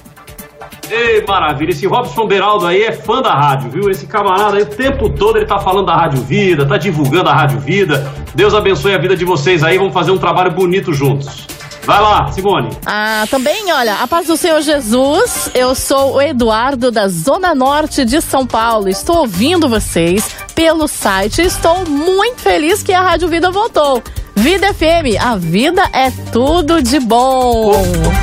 Ei, 0.90 1.24
maravilha, 1.26 1.72
esse 1.72 1.88
Robson 1.88 2.28
Beraldo 2.28 2.68
aí 2.68 2.84
é 2.84 2.92
fã 2.92 3.22
da 3.22 3.34
rádio, 3.34 3.70
viu? 3.70 3.90
Esse 3.90 4.06
camarada 4.08 4.58
aí 4.58 4.64
o 4.64 4.66
tempo 4.66 5.10
todo 5.10 5.38
ele 5.38 5.46
tá 5.46 5.58
falando 5.58 5.86
da 5.86 5.96
Rádio 5.96 6.22
Vida, 6.22 6.66
tá 6.66 6.78
divulgando 6.78 7.30
a 7.30 7.34
Rádio 7.34 7.60
Vida. 7.60 8.12
Deus 8.36 8.54
abençoe 8.54 8.94
a 8.94 8.98
vida 8.98 9.16
de 9.16 9.24
vocês 9.24 9.64
aí, 9.64 9.78
vamos 9.78 9.94
fazer 9.94 10.12
um 10.12 10.18
trabalho 10.18 10.54
bonito 10.54 10.94
juntos. 10.94 11.48
Vai 11.86 12.00
lá, 12.00 12.32
Simone. 12.32 12.70
Ah, 12.86 13.26
também, 13.30 13.72
olha, 13.74 13.96
a 13.96 14.08
paz 14.08 14.28
do 14.28 14.38
Senhor 14.38 14.62
Jesus, 14.62 15.50
eu 15.54 15.74
sou 15.74 16.16
o 16.16 16.22
Eduardo 16.22 16.92
da 16.92 17.08
Zona 17.08 17.56
Norte 17.56 18.06
de 18.06 18.22
São 18.22 18.46
Paulo. 18.46 18.88
Estou 18.88 19.18
ouvindo 19.18 19.68
vocês 19.68 20.30
pelo 20.54 20.88
site. 20.88 21.42
Estou 21.42 21.84
muito 21.90 22.40
feliz 22.42 22.84
que 22.84 22.94
a 22.94 23.02
Rádio 23.02 23.28
Vida 23.28 23.50
voltou. 23.52 24.02
Vida 24.34 24.74
FM, 24.74 25.18
a 25.22 25.36
vida 25.36 25.84
é 25.92 26.10
tudo 26.32 26.82
de 26.82 27.00
bom. 27.02 27.72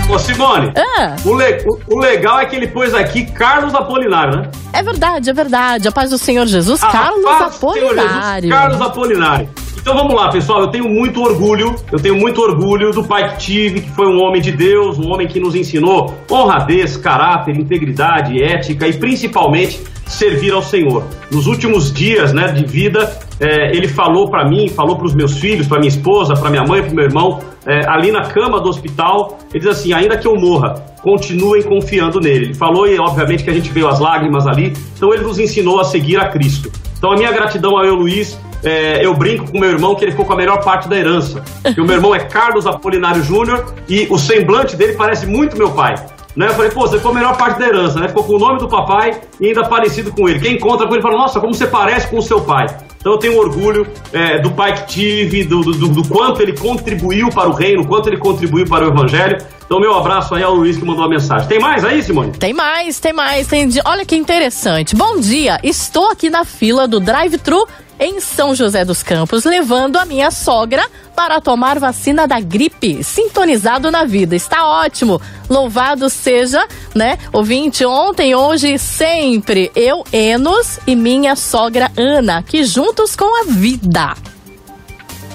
Ô, 0.09 0.15
ô, 0.15 0.19
Simone, 0.19 0.73
Ah. 0.97 1.17
o, 1.25 1.35
le- 1.35 1.63
o- 1.69 1.97
o 1.97 1.99
legal 2.01 2.41
é 2.41 2.47
que 2.47 2.57
ele 2.57 2.69
pôs 2.69 2.95
aqui 2.95 3.27
Carlos 3.27 3.75
Apolinário, 3.75 4.39
né? 4.41 4.51
É 4.73 4.83
verdade, 4.83 5.29
é 5.29 5.33
verdade. 5.35 5.87
A 5.87 5.93
paz 5.93 6.09
do 6.11 6.17
Senhor 6.17 6.47
Jesus, 6.47 6.83
Ah, 6.83 6.91
Carlos 6.91 7.23
paz 7.25 7.39
do 7.61 7.73
Senhor 7.73 7.89
Jesus, 7.91 8.07
Apolinário. 8.07 8.49
Carlos 8.51 8.81
Apolinário. 8.81 9.49
Então 9.89 10.01
vamos 10.01 10.15
lá, 10.15 10.29
pessoal. 10.29 10.61
Eu 10.61 10.69
tenho 10.69 10.87
muito 10.87 11.19
orgulho, 11.23 11.75
eu 11.91 11.99
tenho 11.99 12.15
muito 12.15 12.43
orgulho 12.43 12.91
do 12.91 13.03
pai 13.03 13.31
que 13.31 13.39
tive, 13.39 13.81
que 13.81 13.91
foi 13.93 14.07
um 14.07 14.21
homem 14.21 14.39
de 14.39 14.53
Deus, 14.53 14.99
um 14.99 15.11
homem 15.11 15.27
que 15.27 15.41
nos 15.41 15.55
ensinou 15.55 16.15
honradez, 16.31 16.99
caráter, 16.99 17.57
integridade, 17.57 18.35
ética 18.39 18.87
e 18.87 18.93
principalmente 18.93 19.81
servir 20.05 20.53
ao 20.53 20.61
Senhor. 20.61 21.05
Nos 21.31 21.47
últimos 21.47 21.91
dias, 21.91 22.35
né, 22.35 22.53
de 22.53 22.67
vida, 22.67 23.19
eh, 23.41 23.75
ele 23.75 23.89
falou 23.89 24.29
para 24.29 24.47
mim, 24.47 24.69
falou 24.69 24.95
para 24.95 25.07
os 25.07 25.15
meus 25.15 25.39
filhos, 25.39 25.67
para 25.67 25.79
minha 25.79 25.89
esposa, 25.89 26.35
para 26.35 26.51
minha 26.51 26.65
mãe, 26.65 26.83
para 26.83 26.93
meu 26.93 27.05
irmão, 27.05 27.39
eh, 27.67 27.81
ali 27.89 28.13
na 28.13 28.29
cama 28.29 28.61
do 28.61 28.69
hospital, 28.69 29.39
ele 29.55 29.65
diz 29.65 29.71
assim: 29.71 29.95
ainda 29.95 30.19
que 30.19 30.29
eu 30.29 30.35
morra, 30.35 30.75
continuem 31.03 31.63
confiando 31.63 32.21
nele. 32.21 32.49
Ele 32.49 32.55
falou 32.55 32.87
e 32.87 32.99
obviamente 32.99 33.43
que 33.43 33.49
a 33.49 33.55
gente 33.55 33.73
veio 33.73 33.89
as 33.89 34.01
lágrimas 34.01 34.47
ali. 34.47 34.71
Então 34.95 35.15
ele 35.15 35.23
nos 35.23 35.39
ensinou 35.39 35.81
a 35.81 35.85
seguir 35.85 36.21
a 36.21 36.29
Cristo. 36.29 36.71
Então 36.99 37.11
a 37.11 37.17
minha 37.17 37.33
gratidão 37.33 37.75
ao 37.79 37.87
eu, 37.87 37.95
Luiz, 37.95 38.39
é, 38.63 39.05
eu 39.05 39.15
brinco 39.15 39.51
com 39.51 39.59
meu 39.59 39.71
irmão 39.71 39.95
que 39.95 40.05
ele 40.05 40.13
ficou 40.13 40.27
com 40.27 40.33
a 40.33 40.37
melhor 40.37 40.63
parte 40.63 40.89
da 40.89 40.97
herança. 40.97 41.43
Porque 41.63 41.81
o 41.81 41.85
meu 41.85 41.97
irmão 41.97 42.15
é 42.15 42.21
Carlos 42.21 42.67
Apolinário 42.67 43.23
Júnior 43.23 43.75
e 43.89 44.07
o 44.11 44.19
semblante 44.19 44.77
dele 44.77 44.95
parece 44.95 45.27
muito 45.27 45.57
meu 45.57 45.71
pai. 45.71 45.95
Né? 46.37 46.47
Eu 46.47 46.55
falei, 46.55 46.71
pô, 46.71 46.83
você 46.83 46.99
ficou 46.99 47.11
a 47.11 47.15
melhor 47.15 47.37
parte 47.37 47.59
da 47.59 47.67
herança, 47.67 47.99
né? 47.99 48.07
Ficou 48.07 48.23
com 48.23 48.35
o 48.35 48.39
nome 48.39 48.61
do 48.61 48.69
papai 48.69 49.21
e 49.41 49.49
ainda 49.49 49.65
parecido 49.65 50.13
com 50.13 50.29
ele. 50.29 50.39
Quem 50.39 50.55
encontra 50.55 50.87
com 50.87 50.95
ele 50.95 51.03
fala, 51.03 51.17
nossa, 51.17 51.41
como 51.41 51.53
você 51.53 51.67
parece 51.67 52.07
com 52.07 52.19
o 52.19 52.23
seu 52.23 52.41
pai. 52.41 52.67
Então 53.01 53.13
eu 53.13 53.19
tenho 53.19 53.37
orgulho 53.39 53.87
é, 54.13 54.39
do 54.41 54.51
pai 54.53 54.75
que 54.75 54.87
tive, 54.87 55.43
do, 55.43 55.63
do, 55.63 55.89
do 55.89 56.09
quanto 56.09 56.41
ele 56.41 56.57
contribuiu 56.57 57.29
para 57.31 57.49
o 57.49 57.53
reino, 57.53 57.85
quanto 57.87 58.09
ele 58.09 58.19
contribuiu 58.19 58.67
para 58.67 58.85
o 58.85 58.89
evangelho. 58.89 59.39
Então 59.65 59.81
meu 59.81 59.95
abraço 59.97 60.35
aí 60.35 60.43
ao 60.43 60.55
Luiz 60.55 60.77
que 60.77 60.85
mandou 60.85 61.05
a 61.05 61.09
mensagem. 61.09 61.49
Tem 61.49 61.59
mais 61.59 61.85
aí, 61.85 62.03
Simone? 62.03 62.33
Tem 62.33 62.53
mais, 62.53 63.01
tem 63.01 63.13
mais. 63.13 63.47
Tem 63.47 63.69
Olha 63.85 64.05
que 64.05 64.15
interessante. 64.15 64.95
Bom 64.95 65.19
dia, 65.19 65.59
estou 65.63 66.11
aqui 66.11 66.31
na 66.31 66.45
fila 66.45 66.87
do 66.87 67.01
drive-thru 67.01 67.67
em 68.01 68.21
São 68.21 68.55
José 68.55 68.85
dos 68.85 69.03
Campos, 69.03 69.45
levando 69.45 69.97
a 69.97 70.05
minha 70.05 70.31
sogra 70.31 70.85
para 71.17 71.41
tomar 71.41 71.79
vacina 71.79 72.27
da 72.29 72.39
gripe, 72.41 73.03
sintonizado 73.03 73.91
na 73.91 74.05
vida. 74.05 74.37
Está 74.37 74.67
ótimo. 74.67 75.21
Louvado 75.51 76.09
seja, 76.09 76.67
né? 76.95 77.19
Ouvinte 77.33 77.85
ontem, 77.85 78.35
hoje 78.35 78.75
e 78.75 78.79
sempre. 78.79 79.71
Eu, 79.75 80.05
Enos 80.13 80.79
e 80.87 80.95
minha 80.95 81.35
sogra 81.35 81.91
Ana, 81.97 82.43
que 82.43 82.65
juntos 82.65 83.17
com 83.17 83.43
a 83.43 83.45
vida. 83.47 84.15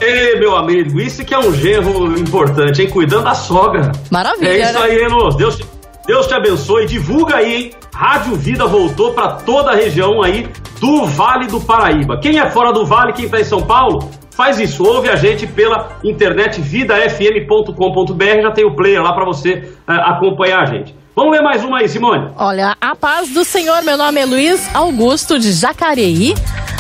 Ei, 0.02 0.38
meu 0.40 0.56
amigo, 0.56 1.00
isso 1.00 1.24
que 1.24 1.34
é 1.34 1.40
um 1.40 1.54
genro 1.54 2.18
importante, 2.18 2.82
hein? 2.82 2.90
Cuidando 2.90 3.24
da 3.24 3.34
sogra. 3.36 3.92
Maravilha, 4.12 4.50
É 4.50 4.60
isso 4.62 4.74
né? 4.74 4.80
aí, 4.86 4.98
Enos. 5.04 5.36
Deus, 5.36 5.56
te- 5.56 5.66
Deus 6.06 6.28
te 6.28 6.34
abençoe. 6.34 6.86
Divulga 6.86 7.38
aí, 7.38 7.54
hein? 7.56 7.72
Rádio 7.94 8.36
Vida 8.36 8.66
voltou 8.66 9.14
para 9.14 9.34
toda 9.34 9.72
a 9.72 9.76
região 9.76 10.22
aí 10.22 10.50
do 10.84 11.06
Vale 11.06 11.48
do 11.48 11.62
Paraíba. 11.62 12.20
Quem 12.20 12.38
é 12.38 12.50
fora 12.50 12.74
do 12.74 12.86
Vale, 12.86 13.14
quem 13.14 13.30
tá 13.30 13.40
em 13.40 13.46
São 13.46 13.62
Paulo, 13.62 14.12
faz 14.32 14.60
isso. 14.60 14.84
Ouve 14.84 15.08
a 15.08 15.16
gente 15.16 15.48
pela 15.48 15.98
internet 16.04 16.60
vidafm.com.br. 16.60 18.42
Já 18.42 18.52
tem 18.52 18.66
o 18.66 18.76
player 18.76 19.02
lá 19.02 19.14
para 19.14 19.24
você 19.24 19.50
eh, 19.54 19.72
acompanhar 19.88 20.62
a 20.62 20.66
gente. 20.66 20.94
Vamos 21.16 21.32
ler 21.32 21.42
mais 21.42 21.64
uma 21.64 21.80
aí, 21.80 21.88
Simone. 21.88 22.32
Olha, 22.36 22.76
a 22.82 22.96
paz 22.98 23.30
do 23.34 23.46
Senhor, 23.46 23.82
meu 23.84 23.96
nome 23.98 24.20
é 24.20 24.26
Luiz 24.26 24.76
Augusto 24.76 25.40
de 25.40 25.54
Jacareí. 25.54 26.36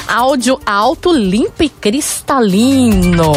Áudio 0.06 0.60
alto, 0.66 1.14
limpo 1.14 1.64
e 1.64 1.70
cristalino. 1.70 3.32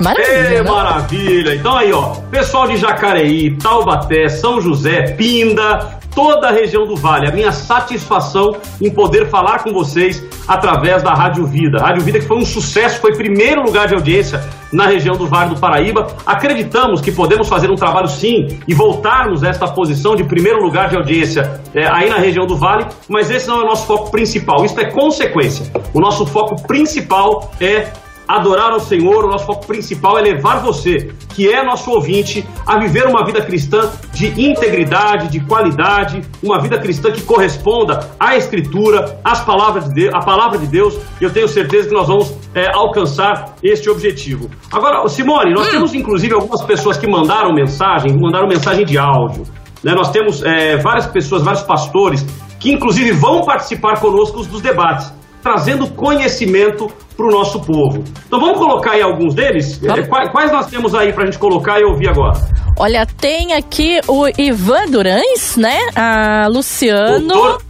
Maravilha, 0.00 0.56
Ê, 0.56 0.62
né? 0.62 0.70
maravilha! 0.70 1.54
Então 1.54 1.76
aí, 1.76 1.92
ó, 1.92 2.16
pessoal 2.32 2.66
de 2.66 2.76
Jacareí, 2.78 3.56
Taubaté, 3.58 4.28
São 4.28 4.60
José, 4.60 5.12
Pinda, 5.12 5.99
toda 6.14 6.48
a 6.48 6.52
região 6.52 6.86
do 6.86 6.96
Vale, 6.96 7.28
a 7.28 7.32
minha 7.32 7.52
satisfação 7.52 8.50
em 8.80 8.90
poder 8.90 9.28
falar 9.28 9.62
com 9.62 9.72
vocês 9.72 10.22
através 10.46 11.02
da 11.02 11.12
Rádio 11.12 11.46
Vida. 11.46 11.80
Rádio 11.80 12.02
Vida 12.02 12.18
que 12.18 12.26
foi 12.26 12.38
um 12.38 12.44
sucesso, 12.44 13.00
foi 13.00 13.16
primeiro 13.16 13.62
lugar 13.62 13.88
de 13.88 13.94
audiência 13.94 14.42
na 14.72 14.86
região 14.86 15.16
do 15.16 15.26
Vale 15.26 15.54
do 15.54 15.60
Paraíba. 15.60 16.06
Acreditamos 16.26 17.00
que 17.00 17.12
podemos 17.12 17.48
fazer 17.48 17.70
um 17.70 17.74
trabalho 17.74 18.08
sim 18.08 18.60
e 18.66 18.74
voltarmos 18.74 19.42
a 19.42 19.48
esta 19.48 19.66
posição 19.68 20.14
de 20.14 20.24
primeiro 20.24 20.62
lugar 20.62 20.88
de 20.88 20.96
audiência 20.96 21.60
é, 21.74 21.86
aí 21.88 22.08
na 22.08 22.16
região 22.16 22.46
do 22.46 22.56
Vale, 22.56 22.86
mas 23.08 23.30
esse 23.30 23.48
não 23.48 23.60
é 23.60 23.64
o 23.64 23.66
nosso 23.66 23.86
foco 23.86 24.10
principal, 24.10 24.64
isso 24.64 24.78
é 24.80 24.90
consequência. 24.90 25.70
O 25.94 26.00
nosso 26.00 26.26
foco 26.26 26.66
principal 26.66 27.50
é 27.60 27.90
adorar 28.36 28.70
ao 28.70 28.80
Senhor, 28.80 29.24
o 29.24 29.28
nosso 29.28 29.46
foco 29.46 29.66
principal 29.66 30.18
é 30.18 30.22
levar 30.22 30.60
você, 30.60 31.12
que 31.34 31.52
é 31.52 31.64
nosso 31.64 31.90
ouvinte, 31.90 32.46
a 32.66 32.78
viver 32.78 33.06
uma 33.06 33.24
vida 33.24 33.42
cristã 33.42 33.90
de 34.12 34.28
integridade, 34.40 35.28
de 35.28 35.40
qualidade, 35.40 36.22
uma 36.42 36.60
vida 36.60 36.78
cristã 36.78 37.10
que 37.10 37.22
corresponda 37.22 38.08
à 38.18 38.36
Escritura, 38.36 39.18
às 39.24 39.40
palavras 39.40 39.88
de 39.88 39.94
Deus, 39.94 40.14
à 40.14 40.20
palavra 40.20 40.58
de 40.58 40.66
Deus. 40.66 40.96
E 41.20 41.24
eu 41.24 41.32
tenho 41.32 41.48
certeza 41.48 41.88
que 41.88 41.94
nós 41.94 42.06
vamos 42.06 42.32
é, 42.54 42.70
alcançar 42.72 43.56
este 43.62 43.90
objetivo. 43.90 44.48
Agora, 44.72 45.06
Simone, 45.08 45.52
nós 45.52 45.68
temos 45.68 45.94
inclusive 45.94 46.34
algumas 46.34 46.62
pessoas 46.62 46.96
que 46.96 47.08
mandaram 47.08 47.52
mensagem, 47.52 48.16
mandaram 48.20 48.46
mensagem 48.46 48.84
de 48.84 48.96
áudio. 48.96 49.44
né? 49.82 49.92
Nós 49.92 50.10
temos 50.10 50.42
é, 50.44 50.76
várias 50.76 51.06
pessoas, 51.06 51.42
vários 51.42 51.62
pastores 51.62 52.24
que 52.60 52.70
inclusive 52.70 53.12
vão 53.12 53.42
participar 53.42 53.98
conosco 53.98 54.44
dos 54.44 54.60
debates 54.60 55.19
trazendo 55.42 55.88
conhecimento 55.88 56.88
para 57.16 57.26
o 57.26 57.30
nosso 57.30 57.60
povo. 57.60 58.02
Então 58.26 58.40
vamos 58.40 58.58
colocar 58.58 58.92
aí 58.92 59.02
alguns 59.02 59.34
deles? 59.34 59.78
Vamos. 59.78 59.98
Eh, 59.98 60.28
Quais, 60.30 60.52
nós 60.52 60.66
temos 60.66 60.94
aí 60.94 61.12
para 61.12 61.24
a 61.24 61.26
gente 61.26 61.38
colocar 61.38 61.78
e 61.80 61.84
ouvir 61.84 62.08
agora? 62.08 62.38
Olha, 62.78 63.04
tem 63.04 63.52
aqui 63.52 64.00
o 64.08 64.26
Ivan 64.38 64.86
Durães, 64.90 65.56
né? 65.56 65.78
A 65.94 66.46
Luciano. 66.48 67.28
Doutor, 67.28 67.62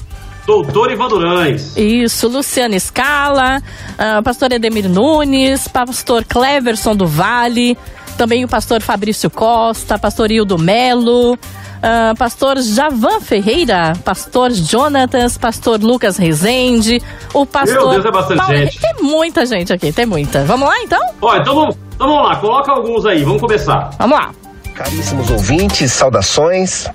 doutor 0.46 0.92
Ivan 0.92 1.08
Durães. 1.08 1.76
Isso, 1.76 2.28
Luciana 2.28 2.78
Scala, 2.78 3.60
ah, 3.98 4.22
pastor 4.22 4.52
Edemir 4.52 4.88
Nunes, 4.88 5.66
pastor 5.66 6.24
Cleverson 6.24 6.94
do 6.94 7.06
Vale, 7.06 7.76
também 8.16 8.44
o 8.44 8.48
pastor 8.48 8.82
Fabrício 8.82 9.30
Costa, 9.30 9.98
pastor 9.98 10.30
Hildo 10.30 10.58
Melo, 10.58 11.38
ah, 11.82 12.14
pastor 12.18 12.58
Javan 12.60 13.20
Ferreira, 13.20 13.94
pastor 14.04 14.50
Jonatas, 14.52 15.38
pastor 15.38 15.80
Lucas 15.80 16.16
Rezende, 16.18 17.00
o 17.32 17.46
pastor. 17.46 17.94
Deus, 17.94 18.04
é 18.04 18.10
bastante 18.10 18.46
gente. 18.46 18.80
Tem 18.80 19.02
muita 19.02 19.46
gente 19.46 19.72
aqui, 19.72 19.92
tem 19.92 20.04
muita. 20.04 20.44
Vamos 20.44 20.68
lá 20.68 20.78
então? 20.82 21.00
Ó, 21.22 21.36
então 21.36 21.54
vamos, 21.54 21.76
então 21.94 22.06
vamos 22.06 22.28
lá, 22.28 22.36
coloca 22.36 22.72
alguns 22.72 23.06
aí, 23.06 23.24
vamos 23.24 23.40
começar. 23.40 23.90
Vamos 23.98 24.18
lá. 24.18 24.30
Caríssimos 24.74 25.30
ouvintes, 25.30 25.92
saudações. 25.92 26.86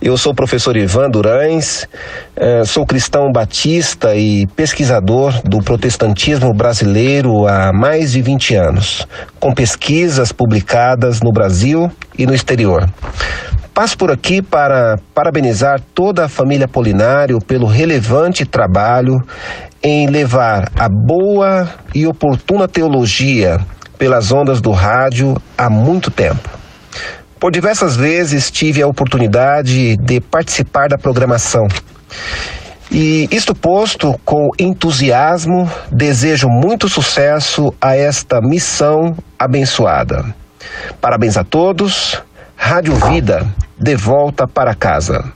Eu 0.00 0.16
sou 0.16 0.32
o 0.32 0.34
professor 0.34 0.76
Ivan 0.76 1.10
Durães, 1.10 1.88
eh, 2.34 2.64
sou 2.64 2.86
cristão 2.86 3.30
batista 3.32 4.14
e 4.14 4.46
pesquisador 4.54 5.34
do 5.42 5.58
protestantismo 5.58 6.52
brasileiro 6.54 7.46
há 7.46 7.72
mais 7.72 8.12
de 8.12 8.22
20 8.22 8.54
anos, 8.54 9.06
com 9.40 9.52
pesquisas 9.52 10.32
publicadas 10.32 11.20
no 11.22 11.30
Brasil 11.30 11.90
e 12.16 12.26
no 12.26 12.34
exterior. 12.34 12.88
Passo 13.76 13.98
por 13.98 14.10
aqui 14.10 14.40
para 14.40 14.96
parabenizar 15.14 15.82
toda 15.94 16.24
a 16.24 16.28
família 16.30 16.66
Polinário 16.66 17.38
pelo 17.46 17.66
relevante 17.66 18.46
trabalho 18.46 19.22
em 19.82 20.06
levar 20.06 20.72
a 20.74 20.88
boa 20.88 21.68
e 21.94 22.06
oportuna 22.06 22.66
teologia 22.66 23.60
pelas 23.98 24.32
ondas 24.32 24.62
do 24.62 24.70
rádio 24.70 25.36
há 25.58 25.68
muito 25.68 26.10
tempo. 26.10 26.48
Por 27.38 27.52
diversas 27.52 27.94
vezes 27.94 28.50
tive 28.50 28.80
a 28.80 28.86
oportunidade 28.86 29.98
de 29.98 30.22
participar 30.22 30.88
da 30.88 30.96
programação. 30.96 31.68
E 32.90 33.28
isto 33.30 33.54
posto 33.54 34.18
com 34.24 34.48
entusiasmo, 34.58 35.70
desejo 35.92 36.48
muito 36.48 36.88
sucesso 36.88 37.74
a 37.78 37.94
esta 37.94 38.40
missão 38.40 39.14
abençoada. 39.38 40.34
Parabéns 40.98 41.36
a 41.36 41.44
todos. 41.44 42.22
Rádio 42.68 42.96
Vida, 42.96 43.46
de 43.78 43.94
volta 43.94 44.44
para 44.44 44.74
casa. 44.74 45.32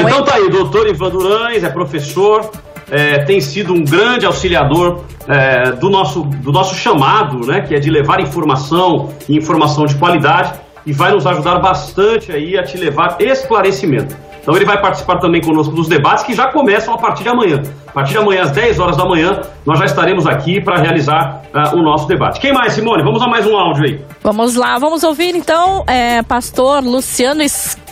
Então 0.00 0.24
tá 0.24 0.34
aí, 0.34 0.50
doutor 0.50 0.88
Ivan 0.88 1.10
Durães 1.10 1.62
é 1.62 1.70
professor, 1.70 2.50
é, 2.90 3.20
tem 3.20 3.40
sido 3.40 3.72
um 3.72 3.84
grande 3.84 4.26
auxiliador 4.26 5.04
é, 5.28 5.70
do, 5.70 5.88
nosso, 5.88 6.22
do 6.24 6.50
nosso 6.50 6.74
chamado, 6.74 7.46
né, 7.46 7.60
que 7.60 7.76
é 7.76 7.78
de 7.78 7.90
levar 7.90 8.20
informação 8.20 9.10
e 9.28 9.36
informação 9.36 9.86
de 9.86 9.94
qualidade 9.94 10.52
e 10.84 10.92
vai 10.92 11.12
nos 11.12 11.24
ajudar 11.28 11.60
bastante 11.60 12.32
aí 12.32 12.58
a 12.58 12.64
te 12.64 12.76
levar 12.76 13.16
esclarecimento. 13.20 14.16
Então 14.40 14.54
ele 14.56 14.64
vai 14.64 14.80
participar 14.80 15.18
também 15.18 15.40
conosco 15.40 15.74
dos 15.74 15.88
debates 15.88 16.24
que 16.24 16.34
já 16.34 16.50
começam 16.50 16.94
a 16.94 16.98
partir 16.98 17.22
de 17.22 17.28
amanhã. 17.28 17.62
A 17.86 17.92
partir 17.92 18.12
de 18.12 18.18
amanhã, 18.18 18.42
às 18.42 18.50
10 18.50 18.78
horas 18.78 18.96
da 18.96 19.04
manhã, 19.04 19.40
nós 19.66 19.78
já 19.78 19.84
estaremos 19.84 20.26
aqui 20.26 20.60
para 20.60 20.80
realizar 20.80 21.42
ah, 21.52 21.74
o 21.74 21.82
nosso 21.82 22.06
debate. 22.06 22.40
Quem 22.40 22.52
mais, 22.52 22.72
Simone? 22.72 23.02
Vamos 23.02 23.22
a 23.22 23.26
mais 23.26 23.46
um 23.46 23.56
áudio 23.56 23.84
aí. 23.84 24.04
Vamos 24.22 24.54
lá, 24.54 24.78
vamos 24.78 25.02
ouvir 25.02 25.34
então, 25.34 25.84
é, 25.86 26.22
pastor 26.22 26.82
Luciano 26.82 27.42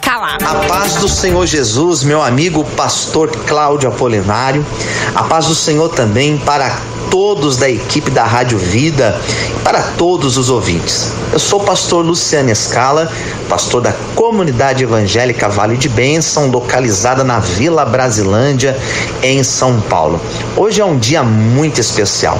A 0.08 0.54
paz 0.68 0.94
do 0.96 1.08
Senhor 1.08 1.44
Jesus, 1.46 2.04
meu 2.04 2.22
amigo 2.22 2.64
pastor 2.76 3.28
Cláudio 3.28 3.88
Apolinário. 3.88 4.64
A 5.12 5.24
paz 5.24 5.46
do 5.46 5.54
Senhor 5.54 5.88
também 5.88 6.38
para 6.38 6.78
todos 7.10 7.56
da 7.56 7.68
equipe 7.68 8.08
da 8.08 8.22
Rádio 8.22 8.56
Vida 8.56 9.20
e 9.50 9.64
para 9.64 9.82
todos 9.82 10.38
os 10.38 10.48
ouvintes. 10.48 11.10
Eu 11.32 11.40
sou 11.40 11.60
o 11.60 11.64
pastor 11.64 12.06
Luciano 12.06 12.50
Escala, 12.50 13.10
pastor 13.48 13.80
da 13.80 13.92
Comunidade 14.14 14.84
Evangélica 14.84 15.48
Vale 15.48 15.76
de 15.76 15.88
Bênção, 15.88 16.46
localizada 16.46 17.24
na 17.24 17.40
Vila 17.40 17.84
Brasilândia, 17.84 18.78
em 19.24 19.42
São 19.42 19.80
Paulo. 19.80 20.20
Hoje 20.56 20.80
é 20.80 20.84
um 20.84 20.96
dia 20.96 21.24
muito 21.24 21.80
especial. 21.80 22.38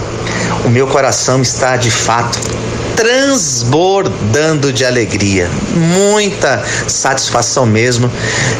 O 0.65 0.69
meu 0.69 0.87
coração 0.87 1.43
está 1.43 1.77
de 1.77 1.91
fato 1.91 2.39
transbordando 2.97 4.73
de 4.73 4.85
alegria, 4.85 5.49
muita 5.75 6.65
satisfação 6.89 7.67
mesmo 7.67 8.11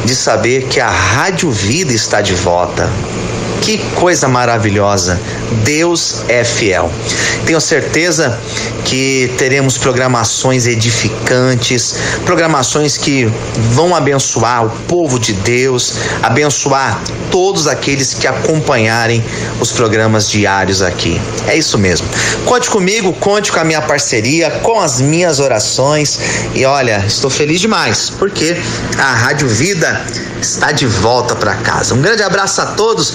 de 0.05 0.15
saber 0.15 0.67
que 0.69 0.79
a 0.79 0.91
Rádio 0.91 1.51
Vida 1.51 1.93
está 1.93 2.21
de 2.21 2.35
volta. 2.35 2.89
Que 3.61 3.79
coisa 3.95 4.29
maravilhosa! 4.29 5.21
Deus 5.65 6.23
é 6.29 6.45
fiel. 6.45 6.91
Tenho 7.45 7.61
certeza 7.61 8.39
que 8.85 9.33
teremos 9.37 9.77
programações 9.77 10.67
edificantes, 10.67 11.97
programações 12.25 12.97
que 12.97 13.25
vão 13.73 13.95
abençoar 13.95 14.65
o 14.65 14.71
povo 14.89 15.19
de 15.19 15.33
Deus, 15.33 15.95
abençoar 16.23 17.01
todos 17.31 17.67
aqueles 17.67 18.15
que 18.15 18.27
acompanharem 18.27 19.23
os 19.61 19.73
programas 19.73 20.31
diários 20.31 20.83
aqui. 20.83 21.21
É 21.47 21.57
isso 21.57 21.77
mesmo. 21.77 22.09
Conte 22.45 22.71
comigo, 22.71 23.13
conte 23.15 23.51
com 23.51 23.61
a 23.61 23.65
minha 23.65 23.83
parceria, 23.83 24.51
com 24.63 24.81
as 24.81 25.01
minhas 25.01 25.41
orações. 25.41 26.19
E 26.55 26.65
olha, 26.65 27.05
estou 27.07 27.31
feliz 27.31 27.61
demais, 27.61 28.11
porque 28.19 28.57
a 28.99 29.15
Rádio 29.15 29.49
Vida 29.49 30.05
está 30.41 30.73
de 30.73 30.87
volta 30.87 31.35
para 31.35 31.55
casa. 31.57 31.95
Um 31.95 32.01
grande 32.01 32.23
abraço 32.23 32.61
a 32.61 32.67
todos, 32.67 33.15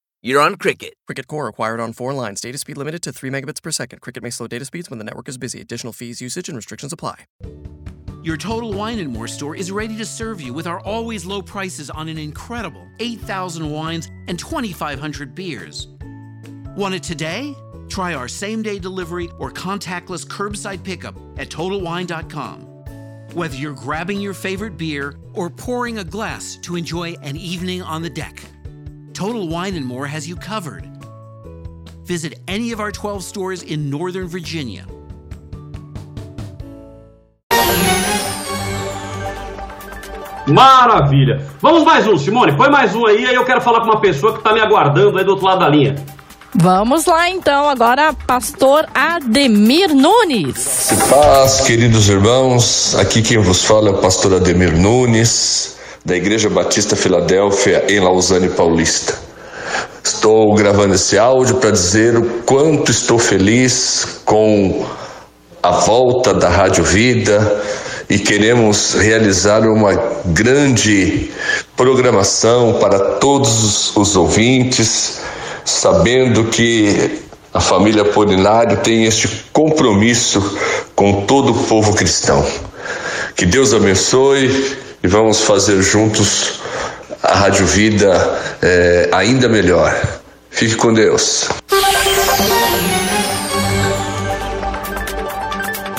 you're 0.21 0.41
on 0.41 0.55
Cricket. 0.55 0.93
Cricket 1.07 1.27
Core 1.27 1.47
acquired 1.47 1.79
on 1.79 1.93
four 1.93 2.13
lines. 2.13 2.41
Data 2.41 2.57
speed 2.57 2.77
limited 2.77 3.01
to 3.03 3.11
3 3.11 3.29
megabits 3.29 3.61
per 3.61 3.71
second. 3.71 3.99
Cricket 4.01 4.23
may 4.23 4.29
slow 4.29 4.47
data 4.47 4.65
speeds 4.65 4.89
when 4.89 4.99
the 4.99 5.05
network 5.05 5.27
is 5.27 5.37
busy. 5.37 5.61
Additional 5.61 5.93
fees, 5.93 6.21
usage, 6.21 6.47
and 6.49 6.55
restrictions 6.55 6.93
apply. 6.93 7.25
Your 8.23 8.37
Total 8.37 8.71
Wine 8.71 8.99
and 8.99 9.11
More 9.11 9.27
store 9.27 9.55
is 9.55 9.71
ready 9.71 9.97
to 9.97 10.05
serve 10.05 10.39
you 10.39 10.53
with 10.53 10.67
our 10.67 10.79
always 10.81 11.25
low 11.25 11.41
prices 11.41 11.89
on 11.89 12.07
an 12.07 12.19
incredible 12.19 12.87
8,000 12.99 13.67
wines 13.67 14.11
and 14.27 14.37
2,500 14.37 15.33
beers. 15.33 15.87
Want 16.75 16.93
it 16.93 17.01
today? 17.01 17.55
Try 17.89 18.13
our 18.13 18.27
same 18.27 18.61
day 18.61 18.77
delivery 18.77 19.27
or 19.39 19.49
contactless 19.51 20.25
curbside 20.25 20.83
pickup 20.83 21.15
at 21.37 21.49
TotalWine.com. 21.49 22.61
Whether 23.33 23.55
you're 23.55 23.73
grabbing 23.73 24.21
your 24.21 24.35
favorite 24.35 24.77
beer 24.77 25.15
or 25.33 25.49
pouring 25.49 25.97
a 25.97 26.03
glass 26.03 26.57
to 26.57 26.75
enjoy 26.75 27.13
an 27.23 27.37
evening 27.37 27.81
on 27.81 28.03
the 28.03 28.09
deck, 28.09 28.43
Total 29.13 29.47
Wine 29.47 29.75
and 29.75 29.85
More 29.85 30.07
has 30.07 30.27
you 30.27 30.35
covered. 30.35 30.89
Visit 32.03 32.39
any 32.47 32.71
of 32.71 32.79
our 32.79 32.91
12 32.91 33.23
stores 33.23 33.63
in 33.63 33.89
Northern 33.89 34.27
Virginia. 34.27 34.85
Maravilha. 40.47 41.45
Vamos 41.61 41.83
mais 41.83 42.07
um, 42.07 42.17
Simone. 42.17 42.53
Põe 42.53 42.69
mais 42.69 42.95
um 42.95 43.05
aí, 43.05 43.25
aí 43.25 43.35
eu 43.35 43.45
quero 43.45 43.61
falar 43.61 43.81
com 43.81 43.85
uma 43.85 44.01
pessoa 44.01 44.33
que 44.33 44.39
está 44.39 44.53
me 44.53 44.59
aguardando 44.59 45.17
aí 45.17 45.23
do 45.23 45.31
outro 45.31 45.45
lado 45.45 45.59
da 45.59 45.69
linha. 45.69 45.95
Vamos 46.53 47.05
lá 47.05 47.29
então, 47.29 47.69
agora 47.69 48.13
pastor 48.27 48.85
Ademir 48.93 49.95
Nunes. 49.95 50.89
Paz, 51.09 51.61
queridos 51.61 52.09
irmãos, 52.09 52.93
aqui 52.95 53.21
quem 53.21 53.37
vos 53.37 53.63
fala 53.63 53.87
é 53.87 53.91
o 53.93 53.97
pastor 53.99 54.35
Ademir 54.35 54.77
Nunes, 54.77 55.77
da 56.03 56.15
Igreja 56.15 56.49
Batista 56.49 56.95
Filadélfia, 56.95 57.85
em 57.87 57.99
Lausanne 57.99 58.49
Paulista. 58.49 59.13
Estou 60.03 60.53
gravando 60.55 60.95
esse 60.95 61.17
áudio 61.17 61.57
para 61.57 61.71
dizer 61.71 62.17
o 62.17 62.23
quanto 62.45 62.89
estou 62.89 63.19
feliz 63.19 64.21
com 64.25 64.85
a 65.61 65.71
volta 65.71 66.33
da 66.33 66.49
Rádio 66.49 66.83
Vida 66.83 67.61
e 68.09 68.17
queremos 68.17 68.95
realizar 68.95 69.61
uma 69.61 69.93
grande 70.25 71.29
programação 71.77 72.79
para 72.79 72.99
todos 73.19 73.95
os 73.95 74.15
ouvintes, 74.15 75.19
sabendo 75.63 76.45
que 76.45 77.21
a 77.53 77.59
família 77.59 78.03
Polinário 78.03 78.77
tem 78.77 79.05
este 79.05 79.45
compromisso 79.53 80.57
com 80.95 81.25
todo 81.25 81.51
o 81.51 81.63
povo 81.65 81.93
cristão. 81.93 82.43
Que 83.35 83.45
Deus 83.45 83.73
abençoe 83.73 84.77
e 85.03 85.07
vamos 85.07 85.41
fazer 85.41 85.81
juntos 85.81 86.61
a 87.23 87.35
Rádio 87.35 87.65
Vida 87.65 88.11
eh, 88.61 89.09
ainda 89.13 89.47
melhor. 89.47 89.93
Fique 90.49 90.75
com 90.75 90.93
Deus. 90.93 91.49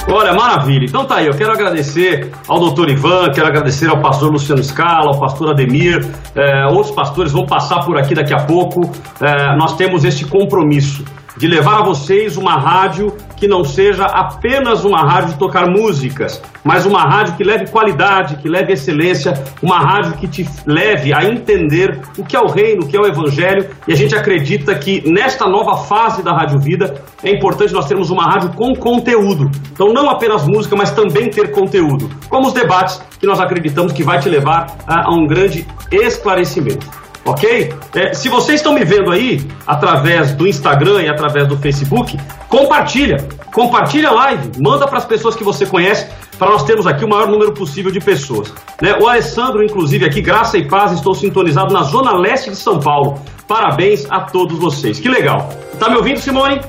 Olha, 0.09 0.35
maravilha. 0.35 0.85
Então 0.85 1.07
tá 1.07 1.17
aí, 1.17 1.27
eu 1.27 1.33
quero 1.33 1.53
agradecer 1.53 2.31
ao 2.47 2.59
doutor 2.59 2.91
Ivan, 2.91 3.31
quero 3.33 3.47
agradecer 3.47 3.89
ao 3.89 4.01
pastor 4.01 4.31
Luciano 4.31 4.63
Scala, 4.63 5.07
ao 5.07 5.19
pastor 5.19 5.51
Ademir, 5.51 6.07
eh, 6.35 6.67
outros 6.67 6.95
pastores 6.95 7.33
vão 7.33 7.47
passar 7.47 7.85
por 7.85 7.97
aqui 7.97 8.15
daqui 8.15 8.35
a 8.35 8.45
pouco. 8.45 8.83
Eh, 9.21 9.57
nós 9.57 9.75
temos 9.77 10.05
este 10.05 10.25
compromisso 10.27 11.05
de 11.37 11.47
levar 11.47 11.81
a 11.81 11.85
vocês 11.85 12.37
uma 12.37 12.59
rádio 12.59 13.17
que 13.43 13.49
não 13.49 13.65
seja 13.65 14.05
apenas 14.05 14.85
uma 14.85 15.01
rádio 15.01 15.31
de 15.33 15.39
tocar 15.41 15.67
músicas, 15.69 16.41
mas 16.63 16.87
uma 16.87 17.03
rádio 17.03 17.35
que 17.35 17.43
leve 17.43 17.69
qualidade, 17.73 18.37
que 18.37 18.49
leve 18.49 18.73
excelência, 18.73 19.35
uma 19.61 19.81
rádio 19.81 20.13
que 20.13 20.29
te 20.29 20.49
leve 20.65 21.13
a 21.13 21.25
entender 21.25 22.01
o 22.17 22.25
que 22.25 22.37
é 22.37 22.41
o 22.41 22.47
reino, 22.47 22.85
o 22.85 22.87
que 22.87 22.97
é 22.97 23.01
o 23.01 23.05
evangelho, 23.05 23.69
e 23.89 23.93
a 23.93 23.97
gente 23.97 24.15
acredita 24.15 24.77
que 24.77 25.03
nesta 25.11 25.49
nova 25.49 25.77
fase 25.77 26.23
da 26.23 26.31
Rádio 26.31 26.61
Vida 26.61 26.95
é 27.21 27.31
importante 27.31 27.73
nós 27.73 27.89
termos 27.89 28.11
uma 28.11 28.23
rádio 28.23 28.51
com 28.51 28.77
conteúdo. 28.77 29.51
Então 29.73 29.93
não 29.93 30.09
apenas 30.09 30.47
música, 30.47 30.77
mas 30.77 30.93
também 30.93 31.29
ter 31.29 31.51
conteúdo, 31.51 32.09
como 32.29 32.47
os 32.47 32.53
debates 32.53 33.03
que 33.19 33.27
nós 33.27 33.41
acreditamos 33.41 33.93
que 33.93 34.05
vai 34.05 34.21
te 34.21 34.29
levar 34.29 34.77
a, 34.87 35.09
a 35.09 35.11
um 35.13 35.27
grande 35.27 35.67
esclarecimento 35.91 37.02
ok? 37.25 37.75
É, 37.95 38.15
se 38.15 38.29
vocês 38.29 38.61
estão 38.61 38.73
me 38.73 38.85
vendo 38.85 39.11
aí 39.11 39.47
através 39.67 40.33
do 40.35 40.47
Instagram 40.47 41.03
e 41.03 41.09
através 41.09 41.47
do 41.47 41.57
Facebook, 41.57 42.19
compartilha, 42.49 43.17
compartilha 43.53 44.09
a 44.09 44.13
live, 44.13 44.51
manda 44.61 44.87
para 44.87 44.99
as 44.99 45.05
pessoas 45.05 45.35
que 45.35 45.45
você 45.45 45.67
conhece 45.67 46.09
para 46.39 46.51
nós 46.51 46.65
termos 46.65 46.87
aqui 46.87 47.05
o 47.05 47.09
maior 47.09 47.29
número 47.29 47.53
possível 47.53 47.93
de 47.93 48.01
pessoas. 48.01 48.53
Né? 48.81 48.97
O 49.01 49.07
Alessandro, 49.07 49.63
inclusive, 49.63 50.05
aqui, 50.05 50.21
graça 50.21 50.59
e 50.59 50.67
paz, 50.67 50.93
estou 50.93 51.15
sintonizado 51.15 51.73
na 51.73 51.83
zona 51.83 52.13
leste 52.13 52.51
de 52.51 52.57
São 52.57 52.81
Paulo. 52.81 53.21
Parabéns 53.47 54.07
a 54.11 54.21
todos 54.21 54.59
vocês. 54.59 54.99
Que 54.99 55.09
legal. 55.09 55.49
Tá 55.79 55.89
me 55.89 55.97
ouvindo, 55.97 56.19
Simone? 56.19 56.61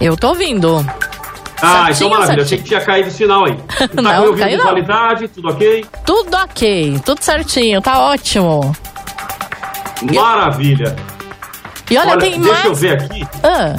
Eu 0.00 0.16
tô 0.16 0.28
ouvindo. 0.28 0.84
Ah, 1.62 1.86
Certinho, 1.86 2.08
então 2.08 2.10
maravilha. 2.10 2.42
Achei 2.42 2.58
que 2.58 2.64
tinha 2.64 2.80
caído 2.80 3.08
o 3.08 3.12
sinal 3.12 3.46
aí. 3.46 3.56
Tá 3.88 4.02
Não, 4.02 4.10
me 4.10 4.26
ouvindo 4.26 4.44
caiu 4.44 4.58
com 4.58 4.64
qualidade, 4.64 5.28
tudo 5.28 5.48
ok? 5.48 5.86
Tudo 6.04 6.36
ok, 6.36 7.00
tudo 7.04 7.22
certinho, 7.22 7.80
tá 7.80 8.00
ótimo. 8.00 8.74
Maravilha. 10.02 10.94
E 11.90 11.98
olha, 11.98 12.18
tem 12.18 12.40
deixa 12.40 12.52
mais. 12.52 12.64
eu 12.64 12.74
ver 12.74 12.92
aqui. 12.92 13.26
Ah, 13.42 13.76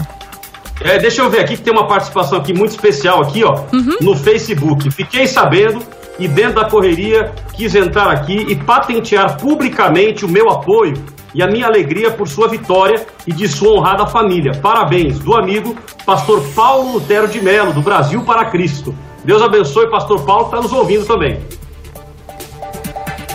É, 0.82 1.00
deixa 1.00 1.22
eu 1.22 1.30
ver 1.30 1.40
aqui 1.40 1.56
que 1.56 1.64
tem 1.64 1.74
uma 1.74 1.88
participação 1.88 2.38
aqui 2.38 2.54
muito 2.54 2.72
especial 2.72 3.22
aqui, 3.22 3.44
ó, 3.44 3.64
no 4.02 4.16
Facebook. 4.16 4.92
Fiquei 4.92 5.26
sabendo 5.26 5.82
e 6.20 6.28
dentro 6.28 6.56
da 6.56 6.66
correria 6.66 7.34
quis 7.54 7.74
entrar 7.76 8.10
aqui 8.10 8.46
e 8.50 8.56
patentear 8.56 9.38
publicamente 9.38 10.26
o 10.26 10.30
meu 10.30 10.50
apoio 10.50 10.94
e 11.34 11.42
a 11.42 11.48
minha 11.48 11.66
alegria 11.66 12.12
por 12.12 12.28
sua 12.28 12.48
vitória 12.48 13.06
e 13.28 13.34
de 13.34 13.48
sua 13.48 13.74
honrada 13.74 14.06
família. 14.06 14.52
Parabéns 14.62 15.20
do 15.20 15.36
amigo 15.36 15.76
pastor 16.06 16.42
Paulo 16.56 16.94
Lutero 16.94 17.28
de 17.28 17.42
Melo, 17.42 17.74
do 17.74 17.82
Brasil 17.82 18.22
para 18.24 18.46
Cristo. 18.46 18.96
Deus 19.24 19.42
abençoe, 19.42 19.90
pastor 19.90 20.22
Paulo, 20.24 20.46
que 20.46 20.56
está 20.56 20.62
nos 20.62 20.72
ouvindo 20.72 21.06
também. 21.06 21.42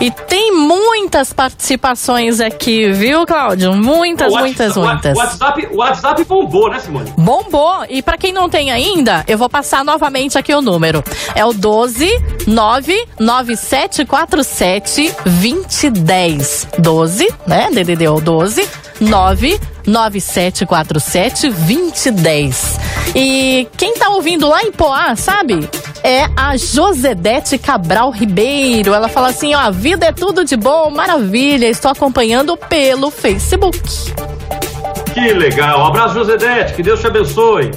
E 0.01 0.09
tem 0.09 0.51
muitas 0.51 1.31
participações 1.31 2.39
aqui, 2.39 2.91
viu, 2.91 3.23
Cláudio? 3.23 3.75
Muitas, 3.75 4.33
muitas, 4.33 4.75
muitas. 4.75 5.15
O 5.15 5.19
WhatsApp, 5.19 5.69
WhatsApp 5.71 6.23
bombou, 6.23 6.71
né, 6.71 6.79
Simone? 6.79 7.13
Bombou. 7.15 7.85
E 7.87 8.01
pra 8.01 8.17
quem 8.17 8.33
não 8.33 8.49
tem 8.49 8.71
ainda, 8.71 9.23
eu 9.27 9.37
vou 9.37 9.47
passar 9.47 9.85
novamente 9.85 10.39
aqui 10.39 10.55
o 10.55 10.61
número. 10.61 11.03
É 11.35 11.45
o 11.45 11.53
12 11.53 12.09
99747 12.47 15.13
2010. 15.23 16.67
12, 16.79 17.31
né? 17.45 17.69
DDD 17.71 18.05
é 18.05 18.09
o 18.09 18.19
12 18.19 18.67
99747 19.01 21.49
2010. 21.49 22.79
E 23.15 23.67
quem 23.77 23.93
tá 23.95 24.09
ouvindo 24.09 24.47
lá 24.47 24.61
em 24.63 24.71
Poá, 24.71 25.15
sabe? 25.15 25.69
É 26.03 26.25
a 26.35 26.57
Josedete 26.57 27.57
Cabral 27.57 28.09
Ribeiro. 28.09 28.93
Ela 28.93 29.07
fala 29.07 29.29
assim: 29.29 29.53
ó, 29.53 29.59
a 29.59 29.71
vida 29.71 30.05
é 30.05 30.11
tudo 30.11 30.43
de 30.43 30.57
bom, 30.57 30.89
maravilha. 30.89 31.67
Estou 31.67 31.91
acompanhando 31.91 32.57
pelo 32.57 33.11
Facebook. 33.11 33.79
Que 35.13 35.33
legal. 35.33 35.81
Um 35.81 35.85
abraço, 35.85 36.15
Josedete. 36.15 36.73
Que 36.73 36.83
Deus 36.83 36.99
te 36.99 37.07
abençoe. 37.07 37.71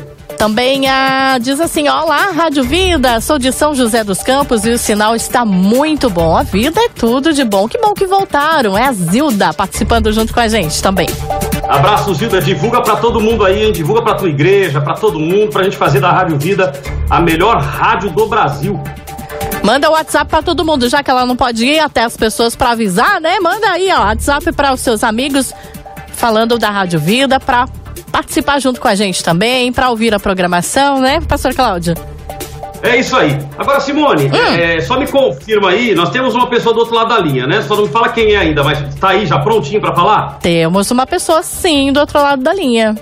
Também 0.44 0.86
a, 0.86 1.38
diz 1.38 1.58
assim: 1.58 1.88
Olá, 1.88 2.30
Rádio 2.30 2.64
Vida, 2.64 3.18
sou 3.22 3.38
de 3.38 3.50
São 3.50 3.74
José 3.74 4.04
dos 4.04 4.22
Campos 4.22 4.66
e 4.66 4.72
o 4.72 4.76
sinal 4.78 5.16
está 5.16 5.42
muito 5.42 6.10
bom. 6.10 6.36
A 6.36 6.42
vida 6.42 6.78
é 6.82 6.88
tudo 6.90 7.32
de 7.32 7.42
bom. 7.42 7.66
Que 7.66 7.78
bom 7.78 7.94
que 7.94 8.06
voltaram. 8.06 8.76
É 8.76 8.88
a 8.88 8.92
Zilda 8.92 9.54
participando 9.54 10.12
junto 10.12 10.34
com 10.34 10.40
a 10.40 10.46
gente 10.46 10.82
também. 10.82 11.08
Abraço, 11.66 12.12
Zilda. 12.12 12.42
Divulga 12.42 12.82
pra 12.82 12.96
todo 12.96 13.22
mundo 13.22 13.42
aí, 13.42 13.64
hein? 13.64 13.72
Divulga 13.72 14.02
pra 14.02 14.16
tua 14.16 14.28
igreja, 14.28 14.82
pra 14.82 14.92
todo 14.92 15.18
mundo, 15.18 15.50
pra 15.50 15.62
gente 15.62 15.78
fazer 15.78 15.98
da 15.98 16.12
Rádio 16.12 16.38
Vida 16.38 16.74
a 17.08 17.20
melhor 17.20 17.62
rádio 17.62 18.10
do 18.10 18.26
Brasil. 18.26 18.78
Manda 19.62 19.88
o 19.88 19.94
WhatsApp 19.94 20.28
pra 20.28 20.42
todo 20.42 20.62
mundo, 20.62 20.90
já 20.90 21.02
que 21.02 21.10
ela 21.10 21.24
não 21.24 21.36
pode 21.36 21.64
ir 21.64 21.78
até 21.78 22.04
as 22.04 22.18
pessoas 22.18 22.54
pra 22.54 22.72
avisar, 22.72 23.18
né? 23.18 23.40
Manda 23.40 23.66
aí, 23.70 23.90
ó, 23.90 24.00
WhatsApp 24.00 24.52
para 24.52 24.74
os 24.74 24.80
seus 24.80 25.02
amigos 25.02 25.54
falando 26.12 26.58
da 26.58 26.68
Rádio 26.68 27.00
Vida 27.00 27.40
pra 27.40 27.66
participar 28.14 28.60
junto 28.60 28.80
com 28.80 28.86
a 28.86 28.94
gente 28.94 29.24
também, 29.24 29.72
pra 29.72 29.90
ouvir 29.90 30.14
a 30.14 30.20
programação, 30.20 31.00
né, 31.00 31.20
Pastor 31.28 31.52
Cláudio? 31.52 31.94
É 32.80 32.96
isso 32.96 33.16
aí. 33.16 33.36
Agora, 33.58 33.80
Simone, 33.80 34.30
é, 34.56 34.80
só 34.82 34.96
me 34.96 35.08
confirma 35.08 35.70
aí, 35.70 35.96
nós 35.96 36.10
temos 36.10 36.32
uma 36.32 36.48
pessoa 36.48 36.72
do 36.72 36.78
outro 36.78 36.94
lado 36.94 37.08
da 37.08 37.18
linha, 37.18 37.44
né? 37.44 37.60
Só 37.62 37.74
não 37.74 37.84
me 37.84 37.88
fala 37.88 38.10
quem 38.10 38.34
é 38.34 38.36
ainda, 38.36 38.62
mas 38.62 38.94
tá 38.96 39.08
aí 39.08 39.26
já 39.26 39.40
prontinho 39.40 39.80
pra 39.80 39.92
falar? 39.92 40.38
Temos 40.40 40.92
uma 40.92 41.06
pessoa 41.06 41.42
sim 41.42 41.92
do 41.92 41.98
outro 41.98 42.22
lado 42.22 42.40
da 42.40 42.54
linha. 42.54 42.94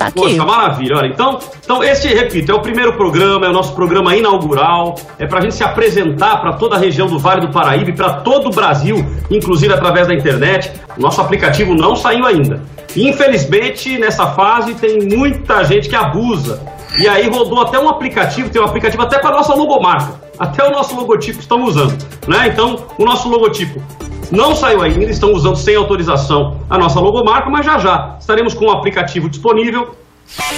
Tá 0.00 0.06
aqui. 0.06 0.18
Poxa, 0.18 0.44
maravilha. 0.46 0.96
Olha, 0.96 1.08
então, 1.08 1.38
então 1.62 1.84
esse, 1.84 2.08
repito, 2.08 2.50
é 2.50 2.54
o 2.54 2.62
primeiro 2.62 2.94
programa, 2.94 3.44
é 3.44 3.50
o 3.50 3.52
nosso 3.52 3.74
programa 3.74 4.16
inaugural, 4.16 4.94
é 5.18 5.26
pra 5.26 5.42
gente 5.42 5.54
se 5.54 5.62
apresentar 5.62 6.40
para 6.40 6.54
toda 6.54 6.74
a 6.74 6.78
região 6.78 7.06
do 7.06 7.18
Vale 7.18 7.42
do 7.42 7.52
Paraíba 7.52 7.90
e 7.90 7.92
para 7.94 8.14
todo 8.14 8.46
o 8.46 8.50
Brasil, 8.50 9.04
inclusive 9.30 9.74
através 9.74 10.08
da 10.08 10.14
internet. 10.14 10.72
O 10.96 11.02
nosso 11.02 11.20
aplicativo 11.20 11.74
não 11.74 11.94
saiu 11.94 12.24
ainda. 12.24 12.62
Infelizmente, 12.96 13.98
nessa 13.98 14.28
fase, 14.28 14.72
tem 14.74 15.06
muita 15.06 15.64
gente 15.64 15.86
que 15.86 15.94
abusa. 15.94 16.62
E 16.98 17.06
aí 17.06 17.28
rodou 17.28 17.60
até 17.60 17.78
um 17.78 17.90
aplicativo, 17.90 18.48
tem 18.48 18.62
um 18.62 18.64
aplicativo 18.64 19.02
até 19.02 19.18
com 19.18 19.28
a 19.28 19.32
nossa 19.32 19.54
logomarca. 19.54 20.18
Até 20.38 20.66
o 20.66 20.70
nosso 20.70 20.96
logotipo 20.96 21.40
estão 21.40 21.62
usando, 21.62 21.98
né? 22.26 22.48
Então, 22.48 22.86
o 22.96 23.04
nosso 23.04 23.28
logotipo 23.28 23.82
não 24.30 24.54
saiu 24.54 24.82
ainda, 24.82 25.04
estão 25.06 25.32
usando 25.32 25.56
sem 25.56 25.76
autorização 25.76 26.58
a 26.68 26.78
nossa 26.78 27.00
logomarca, 27.00 27.50
mas 27.50 27.66
já 27.66 27.78
já 27.78 28.16
estaremos 28.18 28.54
com 28.54 28.66
o 28.66 28.70
aplicativo 28.70 29.28
disponível 29.28 29.94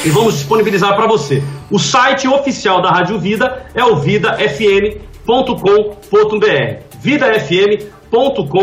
e 0.04 0.10
vamos 0.10 0.34
disponibilizar 0.34 0.94
para 0.94 1.06
você. 1.06 1.42
O 1.70 1.78
site 1.78 2.28
oficial 2.28 2.82
da 2.82 2.90
Rádio 2.90 3.18
Vida 3.18 3.66
é 3.74 3.84
o 3.84 3.96
vidafm.com.br. 3.96 5.26
vidafm.com.br, 7.00 8.58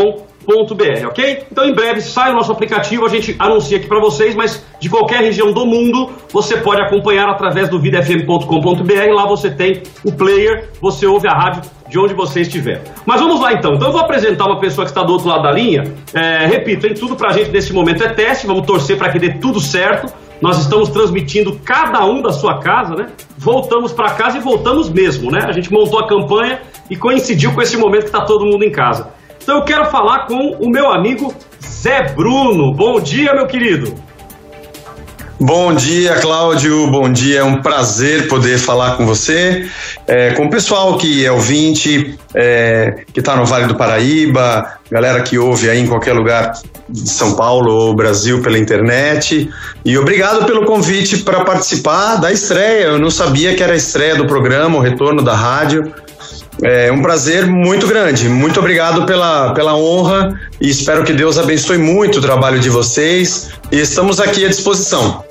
ok? 1.08 1.46
Então 1.50 1.64
em 1.64 1.74
breve 1.74 2.00
sai 2.00 2.30
o 2.30 2.34
nosso 2.34 2.52
aplicativo, 2.52 3.04
a 3.04 3.08
gente 3.08 3.34
anuncia 3.38 3.78
aqui 3.78 3.88
para 3.88 4.00
vocês, 4.00 4.36
mas 4.36 4.64
de 4.78 4.88
qualquer 4.88 5.22
região 5.22 5.52
do 5.52 5.66
mundo 5.66 6.10
você 6.32 6.56
pode 6.58 6.80
acompanhar 6.80 7.28
através 7.28 7.68
do 7.68 7.80
vidafm.com.br. 7.80 9.12
Lá 9.12 9.26
você 9.26 9.50
tem 9.50 9.82
o 10.04 10.12
player, 10.12 10.70
você 10.80 11.06
ouve 11.06 11.26
a 11.26 11.32
rádio 11.32 11.62
de 11.90 11.98
onde 11.98 12.14
você 12.14 12.40
estiver. 12.40 12.82
Mas 13.04 13.20
vamos 13.20 13.40
lá 13.40 13.52
então. 13.52 13.74
Então 13.74 13.88
eu 13.88 13.92
vou 13.92 14.00
apresentar 14.00 14.46
uma 14.46 14.60
pessoa 14.60 14.84
que 14.84 14.92
está 14.92 15.02
do 15.02 15.12
outro 15.12 15.28
lado 15.28 15.42
da 15.42 15.50
linha. 15.50 15.82
É, 16.14 16.46
repito, 16.46 16.86
hein, 16.86 16.94
tudo 16.94 17.16
pra 17.16 17.32
gente 17.32 17.50
nesse 17.50 17.72
momento 17.72 18.02
é 18.02 18.14
teste, 18.14 18.46
vamos 18.46 18.64
torcer 18.64 18.96
para 18.96 19.10
que 19.10 19.18
dê 19.18 19.34
tudo 19.38 19.60
certo. 19.60 20.12
Nós 20.40 20.58
estamos 20.58 20.88
transmitindo 20.88 21.60
cada 21.62 22.06
um 22.06 22.22
da 22.22 22.32
sua 22.32 22.60
casa, 22.60 22.94
né? 22.94 23.08
Voltamos 23.36 23.92
para 23.92 24.12
casa 24.12 24.38
e 24.38 24.40
voltamos 24.40 24.88
mesmo, 24.88 25.30
né? 25.30 25.40
A 25.46 25.52
gente 25.52 25.70
montou 25.70 26.00
a 26.00 26.08
campanha 26.08 26.62
e 26.88 26.96
coincidiu 26.96 27.52
com 27.52 27.60
esse 27.60 27.76
momento 27.76 28.02
que 28.02 28.06
está 28.06 28.24
todo 28.24 28.46
mundo 28.46 28.64
em 28.64 28.70
casa. 28.70 29.10
Então 29.42 29.58
eu 29.58 29.64
quero 29.64 29.84
falar 29.86 30.26
com 30.26 30.56
o 30.60 30.70
meu 30.70 30.90
amigo 30.90 31.34
Zé 31.62 32.14
Bruno. 32.14 32.72
Bom 32.74 33.00
dia, 33.00 33.34
meu 33.34 33.46
querido. 33.46 33.94
Bom 35.42 35.74
dia, 35.74 36.16
Cláudio. 36.16 36.86
Bom 36.88 37.10
dia. 37.10 37.38
É 37.38 37.44
um 37.44 37.62
prazer 37.62 38.28
poder 38.28 38.58
falar 38.58 38.98
com 38.98 39.06
você, 39.06 39.66
é, 40.06 40.32
com 40.34 40.44
o 40.44 40.50
pessoal 40.50 40.98
que 40.98 41.24
é 41.24 41.32
ouvinte, 41.32 42.18
é, 42.34 43.04
que 43.10 43.20
está 43.20 43.34
no 43.36 43.46
Vale 43.46 43.64
do 43.64 43.74
Paraíba, 43.74 44.70
galera 44.90 45.22
que 45.22 45.38
ouve 45.38 45.70
aí 45.70 45.80
em 45.80 45.86
qualquer 45.86 46.12
lugar 46.12 46.52
de 46.86 47.08
São 47.08 47.36
Paulo 47.36 47.72
ou 47.72 47.96
Brasil 47.96 48.42
pela 48.42 48.58
internet. 48.58 49.48
E 49.82 49.96
obrigado 49.96 50.44
pelo 50.44 50.66
convite 50.66 51.16
para 51.16 51.42
participar 51.42 52.16
da 52.16 52.30
estreia. 52.30 52.88
Eu 52.88 52.98
não 52.98 53.10
sabia 53.10 53.54
que 53.54 53.62
era 53.62 53.72
a 53.72 53.76
estreia 53.76 54.16
do 54.16 54.26
programa, 54.26 54.76
o 54.76 54.80
retorno 54.82 55.22
da 55.22 55.34
rádio. 55.34 55.90
É 56.62 56.92
um 56.92 57.00
prazer 57.00 57.46
muito 57.46 57.86
grande. 57.86 58.28
Muito 58.28 58.60
obrigado 58.60 59.06
pela, 59.06 59.54
pela 59.54 59.74
honra 59.74 60.38
e 60.60 60.68
espero 60.68 61.02
que 61.02 61.14
Deus 61.14 61.38
abençoe 61.38 61.78
muito 61.78 62.18
o 62.18 62.20
trabalho 62.20 62.60
de 62.60 62.68
vocês. 62.68 63.48
E 63.72 63.80
estamos 63.80 64.20
aqui 64.20 64.44
à 64.44 64.48
disposição. 64.48 65.29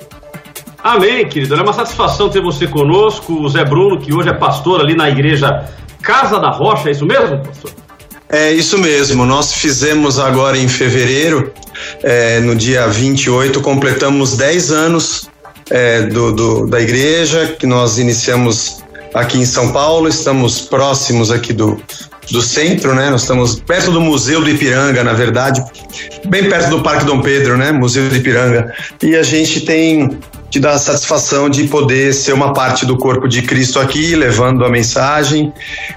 Amém, 0.82 1.28
querido. 1.28 1.54
É 1.54 1.62
uma 1.62 1.72
satisfação 1.72 2.28
ter 2.30 2.40
você 2.40 2.66
conosco, 2.66 3.34
o 3.34 3.48
Zé 3.48 3.64
Bruno, 3.64 4.00
que 4.00 4.14
hoje 4.14 4.30
é 4.30 4.32
pastor 4.32 4.80
ali 4.80 4.94
na 4.94 5.08
igreja 5.10 5.64
Casa 6.02 6.38
da 6.38 6.50
Rocha, 6.50 6.88
é 6.88 6.92
isso 6.92 7.04
mesmo, 7.04 7.38
pastor? 7.44 7.70
É 8.30 8.52
isso 8.52 8.78
mesmo. 8.78 9.26
Nós 9.26 9.52
fizemos 9.52 10.18
agora 10.18 10.56
em 10.56 10.68
fevereiro, 10.68 11.52
é, 12.02 12.40
no 12.40 12.54
dia 12.54 12.86
28, 12.86 13.60
completamos 13.60 14.36
10 14.36 14.70
anos 14.70 15.28
é, 15.68 16.02
do, 16.02 16.32
do- 16.32 16.66
da 16.66 16.80
igreja, 16.80 17.54
que 17.58 17.66
nós 17.66 17.98
iniciamos 17.98 18.82
aqui 19.12 19.36
em 19.38 19.44
São 19.44 19.72
Paulo. 19.72 20.08
Estamos 20.08 20.60
próximos 20.60 21.30
aqui 21.30 21.52
do, 21.52 21.82
do 22.30 22.40
centro, 22.42 22.94
né? 22.94 23.10
Nós 23.10 23.22
estamos 23.22 23.60
perto 23.60 23.90
do 23.90 24.00
Museu 24.00 24.40
do 24.40 24.50
Ipiranga, 24.50 25.02
na 25.02 25.12
verdade, 25.12 25.62
bem 26.26 26.48
perto 26.48 26.70
do 26.70 26.82
Parque 26.82 27.04
Dom 27.04 27.20
Pedro, 27.20 27.56
né? 27.56 27.72
Museu 27.72 28.08
do 28.08 28.16
Ipiranga. 28.16 28.72
E 29.02 29.16
a 29.16 29.22
gente 29.22 29.60
tem 29.62 30.18
te 30.50 30.58
dá 30.58 30.72
a 30.72 30.78
satisfação 30.78 31.48
de 31.48 31.68
poder 31.68 32.12
ser 32.12 32.32
uma 32.32 32.52
parte 32.52 32.84
do 32.84 32.98
corpo 32.98 33.28
de 33.28 33.40
Cristo 33.42 33.78
aqui, 33.78 34.16
levando 34.16 34.64
a 34.64 34.68
mensagem. 34.68 35.52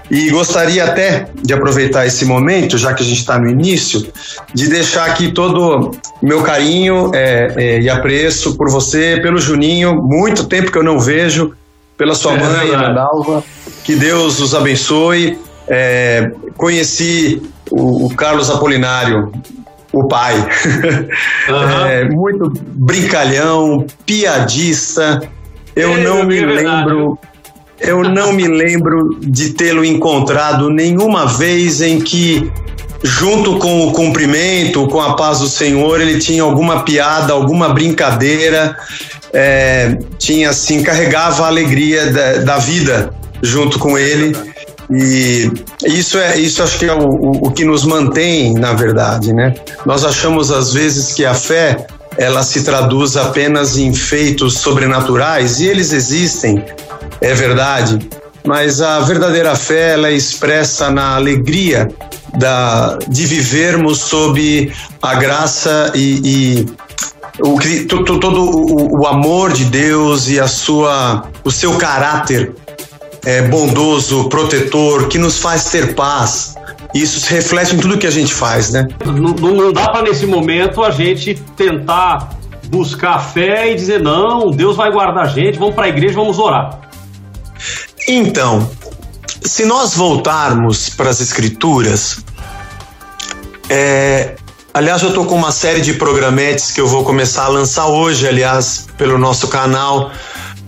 E 0.08 0.30
gostaria 0.30 0.84
até 0.84 1.26
de 1.42 1.52
aproveitar 1.52 2.06
esse 2.06 2.24
momento, 2.24 2.78
já 2.78 2.94
que 2.94 3.02
a 3.02 3.04
gente 3.04 3.18
está 3.18 3.36
no 3.36 3.50
início, 3.50 4.06
de 4.54 4.68
deixar 4.68 5.06
aqui 5.06 5.32
todo 5.32 5.90
meu 6.22 6.42
carinho 6.42 7.10
é, 7.12 7.52
é, 7.56 7.80
e 7.80 7.90
apreço 7.90 8.56
por 8.56 8.70
você, 8.70 9.18
pelo 9.20 9.38
Juninho, 9.38 10.00
muito 10.00 10.44
tempo 10.44 10.70
que 10.70 10.78
eu 10.78 10.84
não 10.84 11.00
vejo, 11.00 11.52
pela 11.98 12.14
sua 12.14 12.34
É 12.34 12.38
mãe. 12.38 12.70
Ana 12.70 12.92
Dalva. 12.92 13.42
Que 13.82 13.96
Deus 13.96 14.40
os 14.40 14.54
abençoe. 14.54 15.36
É, 15.68 16.30
conheci 16.56 17.42
o, 17.70 18.06
o 18.06 18.14
Carlos 18.14 18.50
Apolinário, 18.50 19.32
o 19.92 20.06
pai. 20.08 20.34
É, 21.88 22.04
muito 22.08 22.52
brincalhão, 22.64 23.86
piadista. 24.06 25.20
Eu 25.76 25.92
É, 25.92 26.02
não 26.04 26.18
é 26.20 26.24
me 26.24 26.40
verdade. 26.44 26.88
lembro. 26.88 27.18
Eu 27.80 28.02
não 28.02 28.32
me 28.32 28.46
lembro 28.46 29.18
de 29.20 29.50
tê-lo 29.50 29.84
encontrado 29.84 30.70
nenhuma 30.70 31.26
vez 31.26 31.82
em 31.82 32.00
que, 32.00 32.50
junto 33.02 33.58
com 33.58 33.86
o 33.86 33.92
cumprimento, 33.92 34.86
com 34.88 35.00
a 35.00 35.14
paz 35.16 35.40
do 35.40 35.48
Senhor, 35.48 36.00
ele 36.00 36.18
tinha 36.18 36.42
alguma 36.44 36.82
piada, 36.84 37.32
alguma 37.32 37.68
brincadeira, 37.74 38.76
é, 39.32 39.98
tinha 40.18 40.50
assim, 40.50 40.82
carregava 40.82 41.44
a 41.44 41.48
alegria 41.48 42.10
da, 42.10 42.32
da 42.38 42.56
vida 42.58 43.12
junto 43.42 43.78
com 43.78 43.98
ele. 43.98 44.34
E 44.90 45.50
isso 45.84 46.18
é 46.18 46.38
isso 46.38 46.62
acho 46.62 46.78
que 46.78 46.86
é 46.86 46.92
o, 46.92 47.08
o, 47.08 47.50
que 47.50 47.64
nos 47.64 47.84
mantém, 47.84 48.54
na 48.54 48.74
verdade, 48.74 49.32
né? 49.32 49.54
Nós 49.86 50.04
achamos 50.04 50.50
às 50.50 50.72
vezes 50.72 51.14
que 51.14 51.24
a 51.24 51.34
fé 51.34 51.86
ela 52.18 52.42
se 52.42 52.62
traduz 52.62 53.16
apenas 53.16 53.76
em 53.76 53.92
feitos 53.92 54.58
sobrenaturais, 54.58 55.60
e 55.60 55.66
eles 55.66 55.92
existem, 55.92 56.64
é 57.20 57.34
verdade, 57.34 57.98
mas 58.46 58.80
a 58.80 59.00
verdadeira 59.00 59.56
fé 59.56 59.94
ela 59.94 60.08
é 60.08 60.12
expressa 60.12 60.90
na 60.90 61.16
alegria 61.16 61.88
da, 62.38 62.98
de 63.08 63.26
vivermos 63.26 64.00
sob 64.00 64.70
a 65.00 65.14
graça 65.14 65.90
e, 65.94 66.20
e 66.24 66.66
o, 67.40 67.58
todo 68.04 68.42
o, 68.42 69.00
o 69.00 69.06
amor 69.06 69.52
de 69.52 69.64
Deus 69.64 70.28
e 70.28 70.38
a 70.38 70.46
sua, 70.46 71.24
o 71.42 71.50
seu 71.50 71.76
caráter 71.76 72.54
é, 73.24 73.42
bondoso, 73.42 74.28
protetor, 74.28 75.08
que 75.08 75.18
nos 75.18 75.38
faz 75.38 75.66
ter 75.66 75.94
paz. 75.94 76.54
Isso 76.94 77.20
se 77.20 77.32
reflete 77.32 77.74
em 77.74 77.78
tudo 77.78 77.98
que 77.98 78.06
a 78.06 78.10
gente 78.10 78.32
faz, 78.32 78.70
né? 78.70 78.86
Não, 79.04 79.34
não- 79.34 79.72
dá 79.72 79.88
para 79.88 80.02
nesse 80.02 80.26
momento 80.26 80.82
a 80.84 80.90
gente 80.90 81.34
tentar 81.56 82.30
buscar 82.68 83.18
fé 83.18 83.70
e 83.70 83.74
dizer 83.74 84.00
não, 84.00 84.50
Deus 84.50 84.76
vai 84.76 84.90
guardar 84.92 85.24
a 85.24 85.28
gente, 85.28 85.58
vamos 85.58 85.74
para 85.74 85.86
a 85.86 85.88
igreja, 85.88 86.14
vamos 86.14 86.38
orar. 86.38 86.80
Então, 88.08 88.68
se 89.42 89.64
nós 89.64 89.94
voltarmos 89.94 90.88
para 90.90 91.10
as 91.10 91.20
escrituras, 91.20 92.18
é, 93.68 94.36
aliás, 94.72 95.02
eu 95.02 95.08
estou 95.08 95.24
com 95.24 95.34
uma 95.34 95.50
série 95.52 95.80
de 95.80 95.94
programetes 95.94 96.70
que 96.70 96.80
eu 96.80 96.86
vou 96.86 97.04
começar 97.04 97.44
a 97.44 97.48
lançar 97.48 97.86
hoje, 97.86 98.26
aliás, 98.28 98.86
pelo 98.96 99.18
nosso 99.18 99.48
canal, 99.48 100.10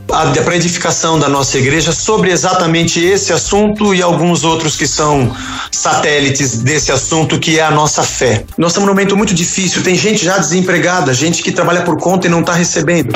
para 0.07 0.55
edificação 0.55 1.19
da 1.19 1.29
nossa 1.29 1.59
igreja 1.59 1.93
sobre 1.93 2.31
exatamente 2.31 3.05
esse 3.05 3.33
assunto 3.33 3.95
e 3.95 4.01
alguns 4.01 4.45
outros 4.45 4.77
que 4.77 4.87
são 4.87 5.35
satélites 5.71 6.59
desse 6.59 6.93
assunto, 6.93 7.39
que 7.39 7.59
é 7.59 7.63
a 7.63 7.71
nossa 7.71 8.03
fé. 8.03 8.45
Nós 8.57 8.71
estamos 8.71 8.87
num 8.87 8.95
momento 8.95 9.17
muito 9.17 9.35
difícil, 9.35 9.83
tem 9.83 9.97
gente 9.97 10.25
já 10.25 10.39
desempregada, 10.39 11.13
gente 11.13 11.43
que 11.43 11.51
trabalha 11.51 11.83
por 11.83 11.99
conta 11.99 12.27
e 12.27 12.31
não 12.31 12.41
está 12.41 12.53
recebendo. 12.53 13.13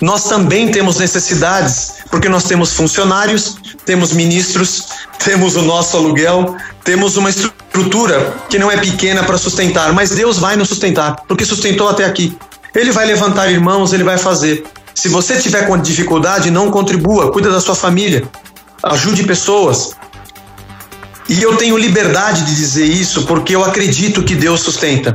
Nós 0.00 0.24
também 0.24 0.70
temos 0.70 0.98
necessidades, 0.98 1.94
porque 2.10 2.28
nós 2.28 2.44
temos 2.44 2.72
funcionários, 2.72 3.56
temos 3.84 4.12
ministros, 4.12 4.86
temos 5.24 5.56
o 5.56 5.62
nosso 5.62 5.96
aluguel, 5.96 6.56
temos 6.84 7.16
uma 7.16 7.30
estrutura 7.30 8.34
que 8.48 8.58
não 8.58 8.70
é 8.70 8.76
pequena 8.76 9.24
para 9.24 9.36
sustentar, 9.36 9.92
mas 9.92 10.10
Deus 10.10 10.38
vai 10.38 10.56
nos 10.56 10.68
sustentar, 10.68 11.16
porque 11.26 11.44
sustentou 11.44 11.88
até 11.88 12.04
aqui. 12.04 12.36
Ele 12.74 12.92
vai 12.92 13.06
levantar 13.06 13.50
irmãos, 13.50 13.92
ele 13.92 14.04
vai 14.04 14.18
fazer. 14.18 14.64
Se 14.98 15.08
você 15.08 15.38
tiver 15.38 15.64
com 15.64 15.78
dificuldade, 15.78 16.50
não 16.50 16.72
contribua, 16.72 17.30
cuida 17.30 17.52
da 17.52 17.60
sua 17.60 17.76
família, 17.76 18.24
ajude 18.82 19.22
pessoas. 19.22 19.92
E 21.28 21.40
eu 21.40 21.56
tenho 21.56 21.78
liberdade 21.78 22.44
de 22.44 22.56
dizer 22.56 22.84
isso 22.84 23.24
porque 23.24 23.54
eu 23.54 23.64
acredito 23.64 24.24
que 24.24 24.34
Deus 24.34 24.60
sustenta. 24.60 25.14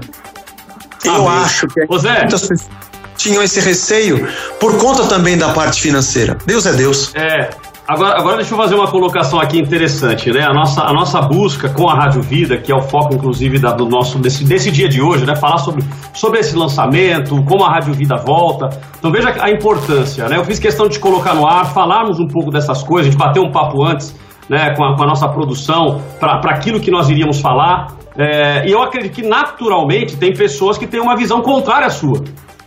Eu 1.04 1.28
Amém. 1.28 1.44
acho 1.44 1.68
que 1.68 1.82
Zé. 2.00 2.20
muitas 2.20 2.42
pessoas 2.48 2.70
tinham 3.18 3.44
esse 3.44 3.60
receio 3.60 4.26
por 4.58 4.78
conta 4.78 5.06
também 5.06 5.38
da 5.38 5.50
parte 5.50 5.82
financeira. 5.82 6.38
Deus 6.46 6.66
é 6.66 6.72
Deus. 6.72 7.12
É, 7.14 7.50
agora, 7.88 8.18
agora 8.20 8.36
deixa 8.38 8.54
eu 8.54 8.58
fazer 8.58 8.76
uma 8.76 8.88
colocação 8.90 9.40
aqui 9.40 9.60
interessante, 9.60 10.32
né? 10.32 10.44
A 10.44 10.54
nossa, 10.54 10.82
a 10.84 10.94
nossa 10.94 11.22
busca 11.22 11.70
com 11.70 11.90
a 11.90 11.94
Rádio 11.96 12.22
Vida, 12.22 12.58
que 12.58 12.72
é 12.72 12.76
o 12.76 12.82
foco, 12.82 13.14
inclusive, 13.14 13.60
da- 13.60 13.72
do 13.74 13.86
nosso, 13.86 14.18
desse, 14.20 14.44
desse 14.44 14.72
dia 14.72 14.88
de 14.88 15.02
hoje, 15.02 15.26
né? 15.26 15.36
Falar 15.36 15.58
sobre, 15.58 15.84
sobre 16.14 16.40
esse 16.40 16.56
lançamento, 16.56 17.44
como 17.44 17.64
a 17.64 17.70
Rádio 17.70 17.94
Vida 17.94 18.16
volta. 18.16 18.70
Então 18.98 19.12
veja 19.12 19.34
a 19.40 19.50
importância, 19.52 20.28
né? 20.30 20.38
Eu 20.38 20.46
fiz 20.46 20.60
questão 20.60 20.88
de 20.88 21.00
colocar 21.00 21.34
no 21.34 21.46
ar, 21.48 21.66
falarmos 21.74 22.20
um 22.20 22.28
pouco 22.28 22.50
dessas 22.52 22.84
coisas, 22.84 23.08
a 23.08 23.12
gente 23.12 23.20
bateu 23.20 23.44
um 23.44 23.52
papo 23.52 23.84
antes, 23.84 24.16
né? 24.50 24.74
Com 24.76 24.84
a, 24.86 24.96
com 24.96 25.04
a 25.04 25.08
nossa 25.08 25.28
produção, 25.28 26.02
para 26.20 26.40
aquilo 26.52 26.80
que 26.80 26.90
nós 26.92 27.10
iríamos 27.10 27.40
falar. 27.42 27.88
É, 28.16 28.68
e 28.68 28.72
eu 28.72 28.82
acredito 28.84 29.12
que, 29.14 29.28
naturalmente, 29.28 30.16
tem 30.18 30.32
pessoas 30.34 30.78
que 30.78 30.86
têm 30.86 31.02
uma 31.02 31.16
visão 31.16 31.42
contrária 31.42 31.88
à 31.88 31.90
sua. 31.90 32.24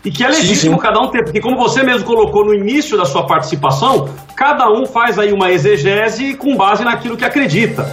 E 0.06 0.10
que 0.12 0.24
é 0.24 0.30
Sim, 0.30 0.40
legítimo 0.40 0.76
sim. 0.76 0.80
cada 0.80 1.00
um 1.00 1.10
ter, 1.10 1.24
porque 1.24 1.40
como 1.40 1.56
você 1.56 1.82
mesmo 1.82 2.06
colocou 2.06 2.44
no 2.44 2.54
início 2.54 2.96
da 2.96 3.04
sua 3.04 3.26
participação, 3.26 4.08
cada 4.36 4.70
um 4.70 4.86
faz 4.86 5.18
aí 5.18 5.32
uma 5.32 5.50
exegese 5.50 6.34
com 6.34 6.56
base 6.56 6.84
naquilo 6.84 7.16
que 7.16 7.24
acredita. 7.24 7.84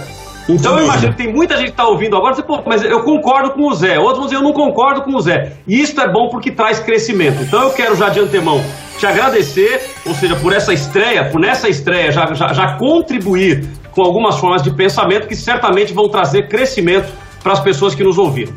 Então 0.48 0.78
eu 0.78 0.84
imagino 0.84 1.12
que 1.12 1.24
tem 1.24 1.32
muita 1.32 1.56
gente 1.56 1.66
que 1.66 1.72
está 1.72 1.88
ouvindo 1.88 2.16
agora 2.16 2.34
e 2.34 2.36
diz, 2.36 2.44
pô, 2.44 2.62
mas 2.64 2.84
eu 2.84 3.02
concordo 3.02 3.50
com 3.50 3.66
o 3.66 3.74
Zé. 3.74 3.98
Outros 3.98 4.18
vão 4.18 4.26
dizer, 4.26 4.36
eu 4.36 4.42
não 4.42 4.52
concordo 4.52 5.02
com 5.02 5.16
o 5.16 5.20
Zé. 5.20 5.54
E 5.66 5.80
isso 5.80 6.00
é 6.00 6.06
bom 6.06 6.28
porque 6.28 6.52
traz 6.52 6.78
crescimento. 6.78 7.42
Então 7.42 7.62
eu 7.64 7.70
quero 7.70 7.96
já 7.96 8.10
de 8.10 8.20
antemão 8.20 8.62
te 8.96 9.06
agradecer, 9.06 9.80
ou 10.06 10.14
seja, 10.14 10.36
por 10.36 10.52
essa 10.52 10.72
estreia, 10.72 11.30
por 11.30 11.40
nessa 11.40 11.68
estreia 11.68 12.12
já, 12.12 12.32
já, 12.32 12.52
já 12.52 12.76
contribuir 12.76 13.66
com 13.90 14.02
algumas 14.02 14.38
formas 14.38 14.62
de 14.62 14.70
pensamento 14.70 15.26
que 15.26 15.34
certamente 15.34 15.92
vão 15.92 16.08
trazer 16.08 16.46
crescimento 16.48 17.12
para 17.42 17.54
as 17.54 17.60
pessoas 17.60 17.92
que 17.92 18.04
nos 18.04 18.18
ouviram. 18.18 18.54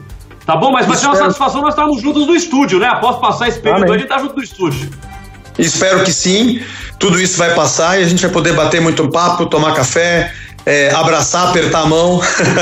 Tá 0.48 0.56
bom? 0.56 0.72
Mas 0.72 0.88
vai 0.88 0.96
ser 0.96 1.08
uma 1.08 1.14
Espero. 1.14 1.32
satisfação 1.32 1.62
nós 1.62 1.74
estarmos 1.74 2.02
juntos 2.02 2.26
no 2.26 2.34
estúdio, 2.34 2.80
né? 2.80 2.88
Após 2.88 3.20
passar 3.20 3.50
esse 3.50 3.60
período 3.60 3.84
Amém. 3.84 3.96
a 3.96 3.98
gente 3.98 4.08
tá 4.08 4.18
junto 4.18 4.38
no 4.38 4.42
estúdio. 4.42 4.90
Espero 5.60 6.06
que 6.06 6.14
sim. 6.14 6.62
Tudo 6.98 7.20
isso 7.20 7.38
vai 7.38 7.54
passar 7.54 8.00
e 8.00 8.04
a 8.04 8.08
gente 8.08 8.22
vai 8.22 8.32
poder 8.32 8.54
bater 8.54 8.80
muito 8.80 9.10
papo, 9.10 9.48
tomar 9.48 9.74
café, 9.74 10.32
é, 10.66 10.90
abraçar, 10.92 11.50
apertar 11.50 11.82
a 11.82 11.86
mão, 11.86 12.22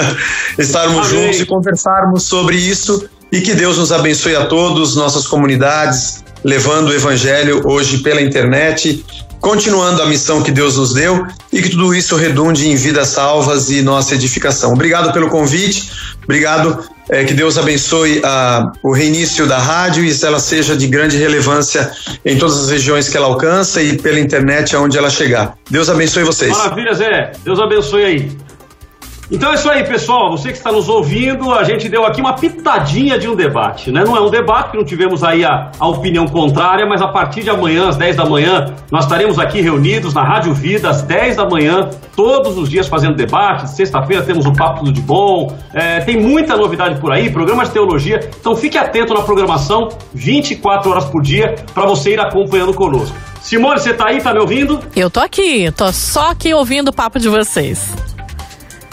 estarmos 0.57 1.07
Amém. 1.09 1.25
juntos 1.25 1.39
e 1.41 1.45
conversarmos 1.45 2.23
sobre 2.23 2.57
isso. 2.57 3.07
E 3.31 3.41
que 3.41 3.53
Deus 3.53 3.77
nos 3.77 3.91
abençoe 3.91 4.35
a 4.35 4.47
todos, 4.47 4.95
nossas 4.95 5.27
comunidades, 5.27 6.23
levando 6.43 6.87
o 6.87 6.93
Evangelho 6.93 7.61
hoje 7.65 7.99
pela 7.99 8.21
internet, 8.21 9.05
continuando 9.39 10.01
a 10.01 10.07
missão 10.07 10.41
que 10.41 10.51
Deus 10.51 10.77
nos 10.77 10.91
deu 10.91 11.23
e 11.53 11.61
que 11.61 11.69
tudo 11.69 11.93
isso 11.93 12.15
redunde 12.15 12.67
em 12.67 12.75
vidas 12.75 13.09
salvas 13.09 13.69
e 13.69 13.83
nossa 13.83 14.15
edificação. 14.15 14.73
Obrigado 14.73 15.13
pelo 15.13 15.29
convite, 15.29 15.91
obrigado. 16.23 16.94
É, 17.09 17.23
que 17.23 17.33
Deus 17.33 17.57
abençoe 17.57 18.21
ah, 18.23 18.71
o 18.83 18.93
reinício 18.93 19.47
da 19.47 19.57
rádio 19.57 20.03
e 20.03 20.25
ela 20.25 20.39
seja 20.39 20.75
de 20.75 20.87
grande 20.87 21.17
relevância 21.17 21.91
em 22.23 22.37
todas 22.37 22.63
as 22.63 22.69
regiões 22.69 23.07
que 23.09 23.17
ela 23.17 23.27
alcança 23.27 23.81
e 23.81 23.97
pela 23.97 24.19
internet 24.19 24.75
aonde 24.75 24.97
ela 24.97 25.09
chegar. 25.09 25.55
Deus 25.69 25.89
abençoe 25.89 26.23
vocês. 26.23 26.57
Maravilha, 26.57 26.93
Zé. 26.93 27.31
Deus 27.43 27.59
abençoe 27.59 28.03
aí. 28.03 28.44
Então 29.31 29.51
é 29.51 29.55
isso 29.55 29.69
aí, 29.69 29.83
pessoal. 29.83 30.29
Você 30.31 30.51
que 30.51 30.57
está 30.57 30.71
nos 30.71 30.87
ouvindo, 30.87 31.51
a 31.51 31.63
gente 31.63 31.89
deu 31.89 32.05
aqui 32.05 32.21
uma 32.21 32.33
pitadinha 32.33 33.17
de 33.17 33.27
um 33.27 33.35
debate, 33.35 33.91
né? 33.91 34.03
Não 34.03 34.15
é 34.15 34.21
um 34.21 34.29
debate, 34.29 34.71
que 34.71 34.77
não 34.77 34.85
tivemos 34.85 35.23
aí 35.23 35.43
a, 35.43 35.71
a 35.79 35.87
opinião 35.87 36.27
contrária, 36.27 36.85
mas 36.85 37.01
a 37.01 37.07
partir 37.07 37.41
de 37.41 37.49
amanhã, 37.49 37.89
às 37.89 37.97
10 37.97 38.17
da 38.17 38.25
manhã, 38.25 38.73
nós 38.91 39.05
estaremos 39.05 39.39
aqui 39.39 39.61
reunidos 39.61 40.13
na 40.13 40.23
Rádio 40.23 40.53
Vida, 40.53 40.89
às 40.89 41.01
10 41.01 41.37
da 41.37 41.49
manhã, 41.49 41.89
todos 42.15 42.57
os 42.57 42.69
dias 42.69 42.87
fazendo 42.87 43.15
debate. 43.15 43.69
Sexta-feira 43.69 44.23
temos 44.23 44.45
o 44.45 44.53
Papo 44.53 44.79
Tudo 44.79 44.91
de 44.91 45.01
Bom. 45.01 45.55
É, 45.73 45.99
tem 46.01 46.21
muita 46.21 46.55
novidade 46.55 46.99
por 46.99 47.11
aí, 47.11 47.31
programas 47.31 47.69
de 47.69 47.73
teologia. 47.73 48.19
Então 48.39 48.55
fique 48.55 48.77
atento 48.77 49.13
na 49.13 49.21
programação, 49.21 49.89
24 50.13 50.91
horas 50.91 51.05
por 51.05 51.21
dia, 51.21 51.55
para 51.73 51.85
você 51.85 52.11
ir 52.13 52.19
acompanhando 52.19 52.73
conosco. 52.73 53.15
Simone, 53.41 53.79
você 53.79 53.93
tá 53.93 54.07
aí? 54.09 54.21
Tá 54.21 54.33
me 54.33 54.39
ouvindo? 54.39 54.79
Eu 54.95 55.09
tô 55.09 55.19
aqui, 55.19 55.71
tô 55.71 55.91
só 55.91 56.31
aqui 56.31 56.53
ouvindo 56.53 56.89
o 56.89 56.93
papo 56.93 57.19
de 57.19 57.29
vocês. 57.29 58.14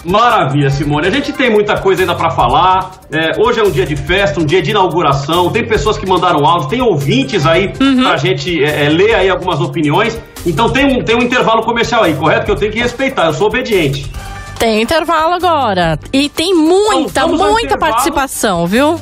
Maravilha, 0.04 0.68
Simone. 0.70 1.06
A 1.06 1.10
gente 1.10 1.32
tem 1.32 1.50
muita 1.50 1.78
coisa 1.78 2.02
ainda 2.02 2.14
para 2.14 2.30
falar. 2.30 2.92
É, 3.10 3.40
hoje 3.40 3.60
é 3.60 3.62
um 3.62 3.70
dia 3.70 3.86
de 3.86 3.94
festa, 3.94 4.40
um 4.40 4.44
dia 4.44 4.60
de 4.60 4.70
inauguração. 4.70 5.50
Tem 5.50 5.66
pessoas 5.66 5.96
que 5.96 6.06
mandaram 6.06 6.44
áudio, 6.44 6.68
tem 6.68 6.82
ouvintes 6.82 7.46
aí 7.46 7.72
pra 7.72 8.16
gente 8.16 8.62
é, 8.62 8.86
é, 8.86 8.88
ler 8.88 9.14
aí 9.14 9.30
algumas 9.30 9.60
opiniões. 9.60 10.18
Então 10.44 10.70
tem 10.70 10.84
um, 10.86 11.04
tem 11.04 11.14
um 11.14 11.22
intervalo 11.22 11.62
comercial 11.62 12.02
aí, 12.02 12.14
correto? 12.14 12.46
Que 12.46 12.50
eu 12.50 12.56
tenho 12.56 12.72
que 12.72 12.80
respeitar. 12.80 13.26
Eu 13.26 13.34
sou 13.34 13.46
obediente. 13.46 14.10
Tem 14.58 14.82
intervalo 14.82 15.34
agora. 15.34 15.98
E 16.12 16.28
tem 16.28 16.54
muita, 16.54 17.22
Então, 17.22 17.36
muita 17.36 17.78
participação, 17.78 18.66
viu? 18.66 19.00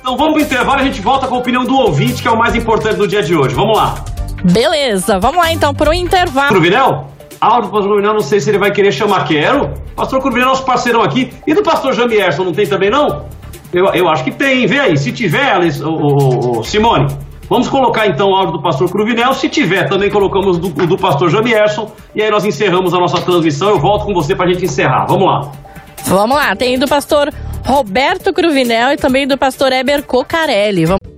Então 0.00 0.16
vamos 0.16 0.34
pro 0.34 0.42
intervalo 0.42 0.78
e 0.78 0.82
a 0.82 0.84
gente 0.84 1.00
volta 1.00 1.26
com 1.26 1.34
a 1.34 1.38
opinião 1.38 1.64
do 1.64 1.76
ouvinte, 1.76 2.22
que 2.22 2.28
é 2.28 2.30
o 2.30 2.38
mais 2.38 2.54
importante 2.54 2.96
do 2.96 3.06
dia 3.06 3.22
de 3.22 3.34
hoje. 3.34 3.54
Vamos 3.54 3.76
lá. 3.76 3.96
Beleza, 4.44 5.18
vamos 5.18 5.38
lá 5.38 5.52
então 5.52 5.74
pro 5.74 5.92
intervalo. 5.92 6.48
Cruvinel? 6.48 7.17
Áudio 7.40 7.70
do 7.70 7.72
pastor 7.72 7.90
Cruvinel, 7.90 8.14
não 8.14 8.20
sei 8.20 8.40
se 8.40 8.50
ele 8.50 8.58
vai 8.58 8.70
querer 8.72 8.92
chamar. 8.92 9.24
Quero. 9.24 9.74
Pastor 9.94 10.20
Cruvinel 10.20 10.46
é 10.46 10.50
nosso 10.50 10.64
parceirão 10.64 11.02
aqui. 11.02 11.30
E 11.46 11.54
do 11.54 11.62
pastor 11.62 11.92
Jamierson, 11.92 12.44
não 12.44 12.52
tem 12.52 12.66
também 12.66 12.90
não? 12.90 13.26
Eu, 13.72 13.86
eu 13.94 14.08
acho 14.08 14.24
que 14.24 14.30
tem. 14.30 14.66
Vê 14.66 14.80
aí. 14.80 14.96
Se 14.96 15.12
tiver, 15.12 15.52
Alice, 15.52 15.82
ô, 15.84 16.62
Simone, 16.64 17.06
vamos 17.48 17.68
colocar 17.68 18.06
então 18.06 18.30
o 18.30 18.34
áudio 18.34 18.54
do 18.54 18.62
pastor 18.62 18.90
Cruvinel. 18.90 19.34
Se 19.34 19.48
tiver, 19.48 19.88
também 19.88 20.10
colocamos 20.10 20.58
do, 20.58 20.68
o 20.68 20.86
do 20.86 20.96
pastor 20.96 21.30
Jamierson. 21.30 21.90
E 22.14 22.22
aí 22.22 22.30
nós 22.30 22.44
encerramos 22.44 22.92
a 22.92 22.98
nossa 22.98 23.20
transmissão. 23.20 23.70
Eu 23.70 23.78
volto 23.78 24.04
com 24.04 24.14
você 24.14 24.34
pra 24.34 24.48
gente 24.48 24.64
encerrar. 24.64 25.06
Vamos 25.06 25.26
lá. 25.26 25.52
Vamos 26.06 26.36
lá, 26.36 26.56
tem 26.56 26.78
do 26.78 26.86
pastor 26.86 27.28
Roberto 27.64 28.32
Cruvinel 28.32 28.92
e 28.92 28.96
também 28.96 29.26
do 29.26 29.36
pastor 29.36 29.72
Eber 29.72 30.02
Cocarelli. 30.04 30.86
Vamos 30.86 31.17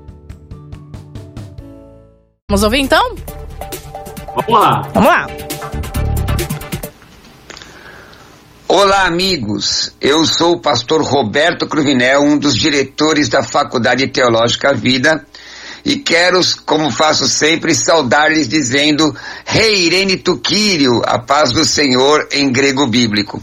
Vamos 2.51 2.63
ouvir 2.63 2.81
então? 2.81 3.15
Vamos 4.35 4.61
lá. 4.61 4.81
Vamos 4.93 5.09
lá. 5.09 5.27
Olá, 8.67 9.05
amigos. 9.05 9.95
Eu 10.01 10.25
sou 10.25 10.55
o 10.55 10.59
pastor 10.59 11.01
Roberto 11.01 11.65
Cruvinel, 11.65 12.23
um 12.23 12.37
dos 12.37 12.57
diretores 12.57 13.29
da 13.29 13.41
Faculdade 13.41 14.05
Teológica 14.07 14.73
Vida, 14.73 15.25
e 15.85 15.95
quero, 15.95 16.41
como 16.65 16.91
faço 16.91 17.25
sempre, 17.25 17.73
saudar-lhes 17.73 18.49
dizendo 18.49 19.15
Reirene 19.45 20.17
Tuquírio, 20.17 21.01
a 21.05 21.17
paz 21.19 21.53
do 21.53 21.63
Senhor 21.63 22.27
em 22.33 22.51
grego 22.51 22.85
bíblico. 22.85 23.41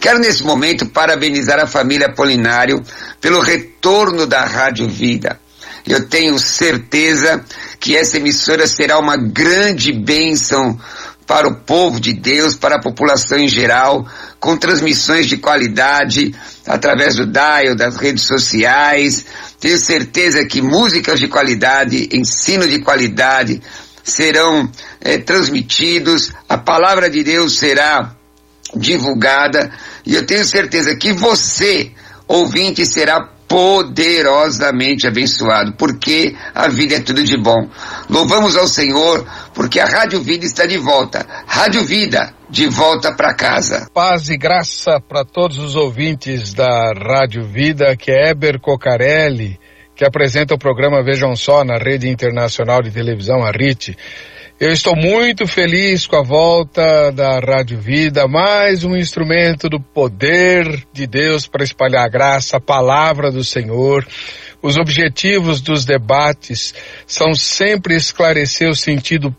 Quero 0.00 0.18
nesse 0.18 0.42
momento 0.42 0.86
parabenizar 0.86 1.60
a 1.60 1.68
família 1.68 2.08
Apolinário 2.08 2.82
pelo 3.20 3.38
retorno 3.38 4.26
da 4.26 4.44
Rádio 4.44 4.88
Vida. 4.88 5.38
Eu 5.86 6.08
tenho 6.08 6.38
certeza 6.38 7.44
que 7.80 7.96
essa 7.96 8.18
emissora 8.18 8.66
será 8.66 8.98
uma 8.98 9.16
grande 9.16 9.90
bênção 9.90 10.78
para 11.26 11.48
o 11.48 11.54
povo 11.54 11.98
de 12.00 12.12
Deus, 12.12 12.56
para 12.56 12.76
a 12.76 12.82
população 12.82 13.38
em 13.38 13.48
geral, 13.48 14.06
com 14.38 14.56
transmissões 14.56 15.26
de 15.26 15.38
qualidade 15.38 16.34
através 16.66 17.14
do 17.16 17.26
dial, 17.26 17.74
das 17.74 17.96
redes 17.96 18.24
sociais. 18.24 19.24
Tenho 19.58 19.78
certeza 19.78 20.44
que 20.44 20.60
músicas 20.60 21.18
de 21.18 21.28
qualidade, 21.28 22.08
ensino 22.12 22.68
de 22.68 22.80
qualidade 22.80 23.62
serão 24.02 24.70
eh, 25.00 25.18
transmitidos, 25.18 26.32
a 26.48 26.58
palavra 26.58 27.08
de 27.08 27.22
Deus 27.22 27.58
será 27.58 28.14
divulgada 28.74 29.72
e 30.04 30.14
eu 30.14 30.26
tenho 30.26 30.44
certeza 30.44 30.96
que 30.96 31.12
você, 31.12 31.92
ouvinte, 32.26 32.84
será 32.84 33.28
poderosamente 33.50 35.08
abençoado, 35.08 35.72
porque 35.72 36.36
a 36.54 36.68
vida 36.68 36.94
é 36.94 37.00
tudo 37.00 37.24
de 37.24 37.36
bom. 37.36 37.68
Louvamos 38.08 38.56
ao 38.56 38.68
Senhor, 38.68 39.26
porque 39.52 39.80
a 39.80 39.86
Rádio 39.86 40.20
Vida 40.20 40.46
está 40.46 40.66
de 40.66 40.78
volta. 40.78 41.26
Rádio 41.48 41.84
Vida, 41.84 42.32
de 42.48 42.68
volta 42.68 43.12
para 43.12 43.34
casa. 43.34 43.90
Paz 43.92 44.28
e 44.28 44.36
graça 44.36 45.00
para 45.00 45.24
todos 45.24 45.58
os 45.58 45.74
ouvintes 45.74 46.54
da 46.54 46.92
Rádio 46.92 47.44
Vida, 47.44 47.96
que 47.96 48.12
é 48.12 48.30
Eber 48.30 48.60
Cocarelli, 48.60 49.58
que 49.96 50.04
apresenta 50.04 50.54
o 50.54 50.58
programa 50.58 51.02
Vejam 51.02 51.34
Só 51.34 51.64
na 51.64 51.76
Rede 51.76 52.08
Internacional 52.08 52.80
de 52.80 52.92
Televisão, 52.92 53.42
a 53.42 53.50
RIT. 53.50 53.96
Eu 54.60 54.74
estou 54.74 54.94
muito 54.94 55.46
feliz 55.46 56.06
com 56.06 56.16
a 56.16 56.22
volta 56.22 57.10
da 57.12 57.38
Rádio 57.40 57.80
Vida, 57.80 58.28
mais 58.28 58.84
um 58.84 58.94
instrumento 58.94 59.70
do 59.70 59.80
poder 59.80 60.86
de 60.92 61.06
Deus 61.06 61.46
para 61.46 61.64
espalhar 61.64 62.04
a 62.04 62.08
graça, 62.10 62.58
a 62.58 62.60
palavra 62.60 63.32
do 63.32 63.42
Senhor. 63.42 64.06
Os 64.60 64.76
objetivos 64.76 65.62
dos 65.62 65.86
debates 65.86 66.74
são 67.06 67.32
sempre 67.34 67.96
esclarecer 67.96 68.68
o 68.68 68.76
sentido 68.76 69.34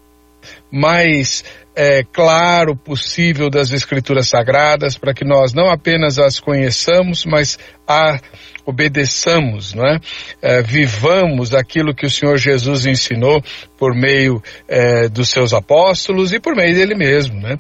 mais 0.72 1.44
é, 1.76 2.04
claro 2.04 2.76
possível 2.76 3.50
das 3.50 3.72
Escrituras 3.72 4.28
Sagradas, 4.28 4.98
para 4.98 5.14
que 5.14 5.26
nós 5.26 5.54
não 5.54 5.70
apenas 5.70 6.20
as 6.20 6.40
conheçamos, 6.40 7.26
mas 7.26 7.58
a 7.88 8.20
obedeçamos, 8.66 9.74
não 9.74 9.86
é? 9.86 10.00
é? 10.42 10.62
vivamos 10.62 11.54
aquilo 11.54 11.96
que 11.96 12.06
o 12.06 12.10
Senhor 12.10 12.38
Jesus 12.38 12.86
ensinou 12.86 13.44
por 13.78 13.96
meio 13.96 14.42
é, 14.68 15.10
dos 15.10 15.30
seus 15.30 15.54
apóstolos 15.54 16.32
e 16.32 16.40
por 16.40 16.56
meio 16.56 16.74
dele 16.74 16.96
mesmo, 16.96 17.40
né? 17.40 17.58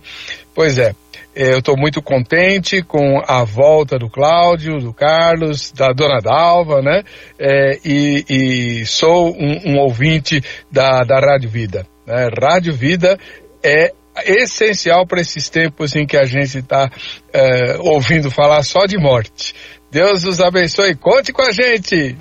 Pois 0.53 0.78
é, 0.78 0.93
eu 1.34 1.59
estou 1.59 1.78
muito 1.78 2.01
contente 2.01 2.82
com 2.82 3.22
a 3.26 3.43
volta 3.43 3.97
do 3.97 4.09
Cláudio, 4.09 4.80
do 4.80 4.93
Carlos, 4.93 5.72
da 5.72 5.93
Dona 5.93 6.20
Dalva, 6.20 6.82
né? 6.82 7.03
É, 7.39 7.80
e, 7.86 8.26
e, 8.30 8.86
sou 8.86 9.34
um, 9.34 9.72
um, 9.72 9.78
ouvinte 9.80 10.43
da, 10.70 11.03
da 11.03 11.20
Rádio 11.20 11.49
Vida. 11.49 11.88
Né? 12.12 12.28
Rádio 12.38 12.74
Vida 12.74 13.18
é 13.64 13.93
essencial 14.26 15.07
para 15.07 15.22
esses 15.22 15.49
tempos 15.49 15.95
em 15.95 16.05
que 16.05 16.18
a 16.18 16.26
gente 16.26 16.57
está 16.57 16.91
é, 17.32 17.78
ouvindo 17.80 18.30
falar 18.30 18.62
só 18.64 18.86
de 18.86 18.97
morte. 18.97 19.55
Deus 19.89 20.24
nos 20.24 20.41
abençoe. 20.41 20.95
Conte 20.95 21.32
com 21.32 21.41
a 21.41 21.53
gente. 21.53 22.18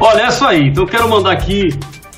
Olha, 0.00 0.22
é 0.22 0.28
isso 0.28 0.46
aí. 0.46 0.68
Então 0.68 0.86
quero 0.86 1.08
mandar 1.08 1.32
aqui 1.32 1.68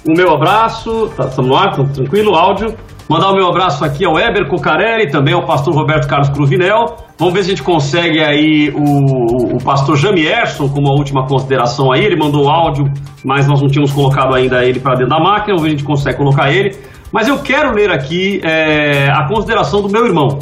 o 0.09 0.13
meu 0.13 0.31
abraço. 0.31 1.13
Tá, 1.17 1.27
estamos 1.27 1.51
no 1.51 1.57
ar, 1.57 1.75
tranquilo, 1.93 2.37
áudio. 2.37 2.77
Mandar 3.11 3.33
o 3.33 3.35
meu 3.35 3.49
abraço 3.49 3.85
aqui 3.85 4.05
ao 4.05 4.17
Eber 4.21 4.49
Cocarelli, 4.49 5.11
também 5.11 5.35
ao 5.35 5.45
pastor 5.45 5.75
Roberto 5.75 6.07
Carlos 6.07 6.29
Cruvinel. 6.29 6.95
Vamos 7.19 7.35
ver 7.35 7.43
se 7.43 7.51
a 7.51 7.57
gente 7.57 7.65
consegue 7.65 8.21
aí 8.21 8.71
o, 8.71 9.57
o 9.57 9.65
pastor 9.65 9.97
Jamierson 9.97 10.69
como 10.69 10.87
a 10.87 10.93
última 10.93 11.27
consideração 11.27 11.93
aí. 11.93 12.05
Ele 12.05 12.15
mandou 12.17 12.49
áudio, 12.49 12.85
mas 13.25 13.49
nós 13.49 13.61
não 13.61 13.67
tínhamos 13.67 13.91
colocado 13.91 14.33
ainda 14.33 14.65
ele 14.65 14.79
para 14.79 14.95
dentro 14.95 15.09
da 15.09 15.19
máquina. 15.19 15.57
Vamos 15.57 15.63
ver 15.63 15.71
se 15.71 15.75
a 15.75 15.79
gente 15.79 15.85
consegue 15.85 16.19
colocar 16.19 16.53
ele. 16.53 16.71
Mas 17.13 17.27
eu 17.27 17.43
quero 17.43 17.75
ler 17.75 17.91
aqui 17.91 18.41
é, 18.45 19.09
a 19.11 19.27
consideração 19.27 19.83
do 19.83 19.89
meu 19.89 20.07
irmão, 20.07 20.39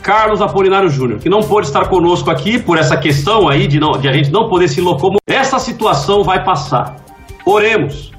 Carlos 0.00 0.40
Apolinário 0.40 0.90
Júnior, 0.90 1.18
que 1.18 1.28
não 1.28 1.40
pôde 1.40 1.66
estar 1.66 1.88
conosco 1.88 2.30
aqui 2.30 2.56
por 2.56 2.78
essa 2.78 2.96
questão 2.96 3.48
aí 3.48 3.66
de, 3.66 3.80
não, 3.80 3.98
de 3.98 4.08
a 4.08 4.12
gente 4.12 4.30
não 4.30 4.48
poder 4.48 4.68
se 4.68 4.80
locomover. 4.80 5.18
Essa 5.26 5.58
situação 5.58 6.22
vai 6.22 6.44
passar. 6.44 6.94
Oremos. 7.44 8.11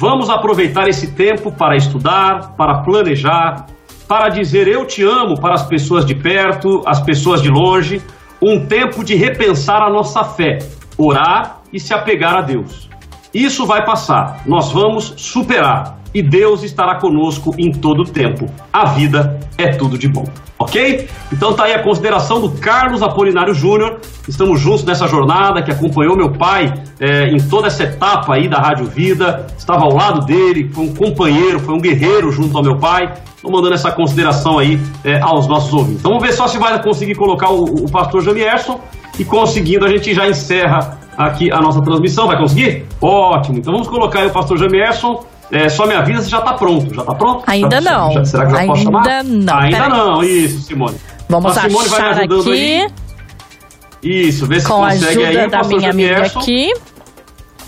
Vamos 0.00 0.30
aproveitar 0.30 0.86
esse 0.86 1.10
tempo 1.16 1.50
para 1.50 1.74
estudar, 1.74 2.54
para 2.56 2.82
planejar, 2.84 3.66
para 4.06 4.28
dizer 4.28 4.68
eu 4.68 4.86
te 4.86 5.02
amo 5.02 5.34
para 5.40 5.54
as 5.54 5.66
pessoas 5.66 6.06
de 6.06 6.14
perto, 6.14 6.84
as 6.86 7.00
pessoas 7.00 7.42
de 7.42 7.48
longe. 7.48 8.00
Um 8.40 8.64
tempo 8.64 9.02
de 9.02 9.16
repensar 9.16 9.82
a 9.82 9.90
nossa 9.90 10.22
fé, 10.22 10.58
orar 10.96 11.62
e 11.72 11.80
se 11.80 11.92
apegar 11.92 12.36
a 12.36 12.42
Deus. 12.42 12.88
Isso 13.34 13.66
vai 13.66 13.84
passar. 13.84 14.42
Nós 14.46 14.70
vamos 14.70 15.14
superar 15.16 15.97
e 16.14 16.22
Deus 16.22 16.62
estará 16.62 16.98
conosco 16.98 17.54
em 17.58 17.70
todo 17.70 18.00
o 18.00 18.04
tempo. 18.04 18.46
A 18.72 18.86
vida 18.86 19.38
é 19.56 19.68
tudo 19.68 19.98
de 19.98 20.08
bom. 20.08 20.24
Ok? 20.58 21.08
Então 21.32 21.54
tá 21.54 21.64
aí 21.64 21.72
a 21.72 21.82
consideração 21.82 22.40
do 22.40 22.50
Carlos 22.50 23.02
Apolinário 23.02 23.54
Júnior. 23.54 24.00
Estamos 24.26 24.60
juntos 24.60 24.84
nessa 24.84 25.06
jornada 25.06 25.62
que 25.62 25.70
acompanhou 25.70 26.16
meu 26.16 26.32
pai 26.32 26.72
é, 26.98 27.28
em 27.28 27.38
toda 27.38 27.68
essa 27.68 27.84
etapa 27.84 28.34
aí 28.34 28.48
da 28.48 28.58
Rádio 28.58 28.86
Vida. 28.86 29.46
Estava 29.56 29.84
ao 29.84 29.94
lado 29.94 30.26
dele, 30.26 30.68
foi 30.72 30.86
um 30.86 30.94
companheiro, 30.94 31.60
foi 31.60 31.74
um 31.74 31.80
guerreiro 31.80 32.32
junto 32.32 32.56
ao 32.56 32.64
meu 32.64 32.76
pai. 32.76 33.14
Estou 33.36 33.52
mandando 33.52 33.74
essa 33.74 33.92
consideração 33.92 34.58
aí 34.58 34.80
é, 35.04 35.20
aos 35.20 35.46
nossos 35.46 35.72
ouvintes. 35.72 36.00
Então 36.00 36.12
vamos 36.12 36.26
ver 36.26 36.32
só 36.32 36.48
se 36.48 36.58
vai 36.58 36.82
conseguir 36.82 37.14
colocar 37.14 37.50
o, 37.50 37.62
o 37.62 37.90
pastor 37.90 38.22
Jamierson 38.22 38.80
e 39.16 39.24
conseguindo 39.24 39.84
a 39.84 39.88
gente 39.88 40.12
já 40.12 40.26
encerra 40.26 40.98
aqui 41.16 41.52
a 41.52 41.60
nossa 41.60 41.80
transmissão. 41.80 42.26
Vai 42.26 42.36
conseguir? 42.36 42.84
Ótimo. 43.00 43.58
Então 43.58 43.72
vamos 43.72 43.86
colocar 43.86 44.20
aí 44.20 44.26
o 44.26 44.32
pastor 44.32 44.58
Jamierson. 44.58 45.24
É, 45.50 45.68
só 45.68 45.86
me 45.86 45.94
avisa 45.94 46.22
se 46.22 46.30
já 46.30 46.40
tá 46.42 46.52
pronto. 46.54 46.94
Já 46.94 47.02
tá 47.04 47.14
pronto? 47.14 47.42
Ainda 47.46 47.80
Já- 47.80 47.90
não. 47.90 48.12
já- 48.12 48.24
será 48.24 48.46
que 48.46 48.52
já 48.52 48.66
posso 48.66 48.82
chamar? 48.82 48.98
Ainda 49.08 49.22
não. 49.22 49.58
Ainda 49.58 49.76
Peraí. 49.78 49.90
não, 49.98 50.22
isso, 50.22 50.60
Simone. 50.60 50.96
Vamos 51.28 51.56
a 51.56 51.62
Simone 51.62 51.88
vai 51.88 52.00
me 52.02 52.08
ajudando 52.08 52.40
aqui, 52.40 52.52
aí. 52.52 52.86
Isso, 54.02 54.46
vê 54.46 54.60
se 54.60 54.66
com 54.66 54.74
consegue 54.74 55.24
aí 55.24 55.36
ajuda 55.38 55.46
o 55.46 55.50
da 55.62 55.68
minha 55.68 55.90
amiga 55.90 56.22
aqui. 56.22 56.72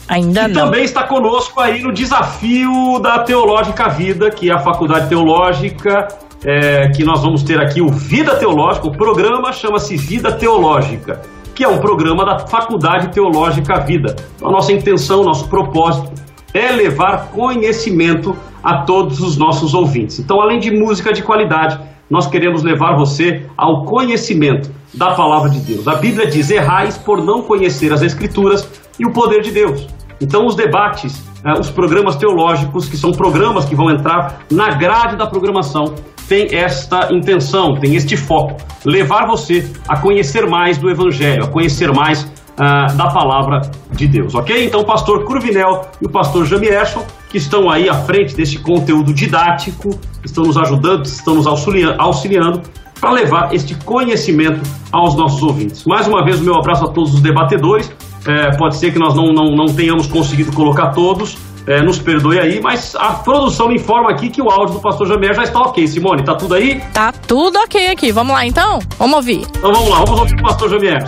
Ainda 0.08 0.42
E 0.42 0.48
não. 0.48 0.64
também 0.66 0.84
está 0.84 1.04
conosco 1.04 1.60
aí 1.60 1.82
no 1.82 1.92
desafio 1.92 2.98
da 3.00 3.20
Teológica 3.20 3.88
Vida, 3.88 4.30
que 4.30 4.50
é 4.50 4.54
a 4.54 4.58
faculdade 4.58 5.08
teológica, 5.08 6.08
é, 6.44 6.88
que 6.88 7.04
nós 7.04 7.22
vamos 7.22 7.42
ter 7.44 7.60
aqui 7.60 7.80
o 7.80 7.88
Vida 7.88 8.34
Teológica. 8.36 8.88
O 8.88 8.92
programa 8.92 9.52
chama-se 9.52 9.96
Vida 9.96 10.32
Teológica, 10.32 11.20
que 11.54 11.62
é 11.62 11.68
um 11.68 11.78
programa 11.78 12.24
da 12.24 12.40
Faculdade 12.40 13.08
Teológica 13.12 13.78
Vida. 13.80 14.16
Então, 14.36 14.48
a 14.48 14.52
nossa 14.52 14.72
intenção, 14.72 15.22
nosso 15.22 15.48
propósito 15.48 16.10
é 16.52 16.72
levar 16.72 17.30
conhecimento 17.30 18.36
a 18.62 18.82
todos 18.84 19.20
os 19.20 19.36
nossos 19.36 19.74
ouvintes. 19.74 20.18
Então, 20.18 20.40
além 20.40 20.58
de 20.58 20.70
música 20.70 21.12
de 21.12 21.22
qualidade, 21.22 21.78
nós 22.10 22.26
queremos 22.26 22.62
levar 22.62 22.96
você 22.96 23.46
ao 23.56 23.84
conhecimento 23.84 24.70
da 24.92 25.14
palavra 25.14 25.48
de 25.48 25.60
Deus. 25.60 25.86
A 25.86 25.96
Bíblia 25.96 26.26
diz: 26.26 26.50
errais 26.50 26.98
por 26.98 27.24
não 27.24 27.42
conhecer 27.42 27.92
as 27.92 28.02
Escrituras 28.02 28.68
e 28.98 29.06
o 29.06 29.12
poder 29.12 29.42
de 29.42 29.52
Deus. 29.52 29.86
Então, 30.20 30.44
os 30.44 30.54
debates, 30.54 31.24
eh, 31.44 31.58
os 31.58 31.70
programas 31.70 32.16
teológicos, 32.16 32.88
que 32.88 32.96
são 32.96 33.12
programas 33.12 33.64
que 33.64 33.74
vão 33.74 33.90
entrar 33.90 34.40
na 34.50 34.70
grade 34.70 35.16
da 35.16 35.26
programação, 35.26 35.94
tem 36.28 36.54
esta 36.54 37.12
intenção, 37.12 37.74
tem 37.80 37.94
este 37.94 38.16
foco: 38.16 38.56
levar 38.84 39.26
você 39.26 39.70
a 39.88 39.98
conhecer 39.98 40.46
mais 40.48 40.76
do 40.78 40.90
Evangelho, 40.90 41.44
a 41.44 41.48
conhecer 41.48 41.92
mais 41.92 42.30
ah, 42.60 42.86
da 42.92 43.06
palavra 43.08 43.62
de 43.92 44.06
Deus, 44.06 44.34
ok? 44.34 44.66
Então, 44.66 44.80
o 44.80 44.84
pastor 44.84 45.24
Curvinel 45.24 45.86
e 46.00 46.06
o 46.06 46.10
pastor 46.10 46.44
Jamierson, 46.46 47.02
que 47.30 47.38
estão 47.38 47.70
aí 47.70 47.88
à 47.88 47.94
frente 47.94 48.34
desse 48.36 48.58
conteúdo 48.58 49.12
didático, 49.14 49.98
estão 50.24 50.44
nos 50.44 50.56
ajudando, 50.58 51.04
estão 51.06 51.34
nos 51.34 51.46
auxilia- 51.46 51.94
auxiliando 51.98 52.60
para 53.00 53.12
levar 53.12 53.54
este 53.54 53.74
conhecimento 53.76 54.60
aos 54.92 55.14
nossos 55.16 55.42
ouvintes. 55.42 55.84
Mais 55.86 56.06
uma 56.06 56.22
vez, 56.22 56.38
o 56.38 56.44
meu 56.44 56.54
abraço 56.54 56.84
a 56.84 56.88
todos 56.88 57.14
os 57.14 57.20
debatedores. 57.20 57.90
É, 58.26 58.54
pode 58.58 58.76
ser 58.76 58.92
que 58.92 58.98
nós 58.98 59.14
não, 59.14 59.32
não, 59.32 59.56
não 59.56 59.64
tenhamos 59.74 60.06
conseguido 60.06 60.52
colocar 60.52 60.88
todos, 60.88 61.38
é, 61.66 61.80
nos 61.80 61.98
perdoe 61.98 62.38
aí, 62.38 62.60
mas 62.60 62.94
a 62.94 63.12
produção 63.14 63.68
me 63.68 63.76
informa 63.76 64.10
aqui 64.10 64.28
que 64.28 64.42
o 64.42 64.50
áudio 64.50 64.74
do 64.74 64.80
pastor 64.80 65.06
Jamier 65.06 65.32
já 65.34 65.44
está 65.44 65.60
ok. 65.60 65.86
Simone, 65.88 66.22
tá 66.22 66.34
tudo 66.34 66.54
aí? 66.54 66.82
Tá 66.92 67.10
tudo 67.12 67.58
ok 67.60 67.88
aqui. 67.88 68.12
Vamos 68.12 68.34
lá 68.34 68.44
então? 68.44 68.78
Vamos 68.98 69.16
ouvir. 69.16 69.46
Então 69.56 69.72
vamos 69.72 69.88
lá, 69.88 70.04
vamos 70.04 70.20
ouvir 70.20 70.34
o 70.34 70.42
pastor 70.42 70.68
Jamier. 70.68 71.02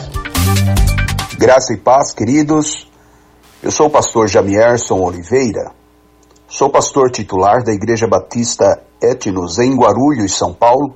Graça 1.42 1.74
e 1.74 1.76
paz, 1.76 2.14
queridos. 2.14 2.88
Eu 3.60 3.72
sou 3.72 3.88
o 3.88 3.90
pastor 3.90 4.28
Jamierson 4.28 5.00
Oliveira. 5.00 5.72
Sou 6.46 6.70
pastor 6.70 7.10
titular 7.10 7.64
da 7.64 7.72
Igreja 7.72 8.06
Batista 8.06 8.80
Etnos 9.02 9.58
em 9.58 9.74
Guarulhos, 9.74 10.38
São 10.38 10.54
Paulo. 10.54 10.94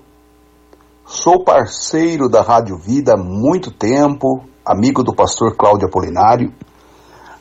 Sou 1.05 1.43
parceiro 1.43 2.29
da 2.29 2.43
Rádio 2.43 2.79
Vida 2.79 3.15
há 3.15 3.17
muito 3.17 3.73
tempo, 3.73 4.45
amigo 4.65 5.03
do 5.03 5.13
pastor 5.13 5.57
Cláudio 5.57 5.89
Apolinário, 5.89 6.55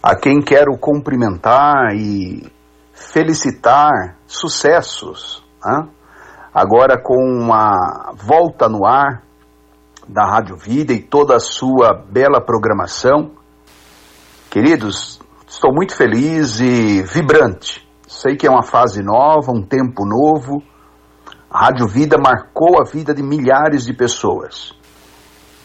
a 0.02 0.16
quem 0.16 0.42
quero 0.42 0.76
cumprimentar 0.76 1.94
e 1.96 2.52
felicitar 2.92 4.18
sucessos. 4.26 5.44
Agora 6.52 7.00
com 7.00 7.54
a 7.54 8.14
volta 8.16 8.68
no 8.68 8.84
ar 8.84 9.25
da 10.08 10.26
Rádio 10.26 10.56
Vida 10.56 10.94
e 10.94 11.02
toda 11.02 11.36
a 11.36 11.40
sua 11.40 11.94
bela 11.94 12.40
programação. 12.40 13.32
Queridos, 14.50 15.20
estou 15.48 15.74
muito 15.74 15.96
feliz 15.96 16.60
e 16.60 17.02
vibrante. 17.02 17.88
Sei 18.08 18.36
que 18.36 18.48
é 18.48 18.50
uma 18.50 18.64
fase 18.64 19.02
nova, 19.02 19.52
um 19.52 19.62
tempo 19.62 20.06
novo. 20.06 20.64
A 21.50 21.66
Rádio 21.66 21.88
Vida 21.88 22.18
marcou 22.18 22.80
a 22.80 22.84
vida 22.84 23.14
de 23.14 23.24
milhares 23.24 23.86
de 23.86 23.94
pessoas 23.94 24.74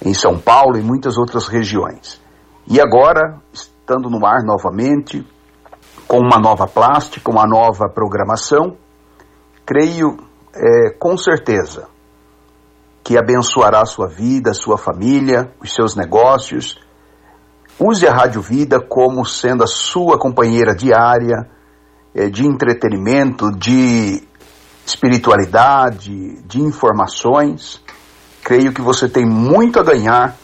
em 0.05 0.15
São 0.15 0.39
Paulo 0.39 0.79
e 0.79 0.83
muitas 0.83 1.19
outras 1.19 1.47
regiões. 1.47 2.21
E 2.67 2.81
agora, 2.81 3.39
estando 3.53 4.09
no 4.09 4.25
ar 4.25 4.43
novamente, 4.43 5.27
com 6.09 6.19
uma 6.19 6.39
nova 6.39 6.67
plástica, 6.67 7.31
uma 7.31 7.47
nova 7.47 7.89
programação, 7.89 8.77
creio 9.67 10.17
é, 10.55 10.91
com 10.99 11.17
certeza 11.17 11.89
que 13.03 13.17
abençoará 13.17 13.81
a 13.81 13.87
sua 13.87 14.07
vida, 14.07 14.51
a 14.51 14.55
sua 14.55 14.77
família, 14.77 15.53
os 15.61 15.73
seus 15.73 15.97
negócios. 15.97 16.79
Use 17.79 18.07
a 18.07 18.13
Rádio 18.13 18.43
Vida 18.43 18.81
como 18.81 19.25
sendo 19.25 19.65
a 19.65 19.67
sua 19.67 20.19
companheira 20.19 20.75
diária 20.75 21.49
eh, 22.15 22.29
de 22.29 22.47
entretenimento, 22.47 23.51
de 23.51 24.23
espiritualidade, 24.85 26.43
de 26.43 26.61
informações. 26.61 27.83
Creio 28.43 28.73
que 28.73 28.83
você 28.83 29.09
tem 29.09 29.25
muito 29.25 29.79
a 29.79 29.83
ganhar 29.83 30.37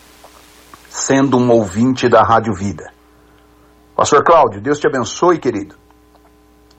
sendo 0.89 1.37
um 1.37 1.51
ouvinte 1.51 2.09
da 2.09 2.23
Rádio 2.23 2.55
Vida. 2.55 2.91
Pastor 3.95 4.25
Cláudio, 4.25 4.61
Deus 4.61 4.79
te 4.79 4.87
abençoe, 4.87 5.39
querido. 5.39 5.75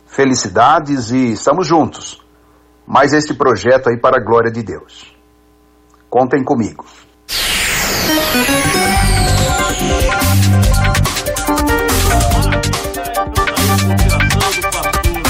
Felicidades 0.06 1.12
e 1.12 1.34
estamos 1.34 1.68
juntos. 1.68 2.24
Mais 2.86 3.12
este 3.14 3.34
projeto 3.34 3.90
aí 3.90 4.00
para 4.00 4.18
a 4.18 4.24
glória 4.24 4.52
de 4.52 4.64
Deus. 4.64 5.17
Contem 6.10 6.44
comigo. 6.44 6.86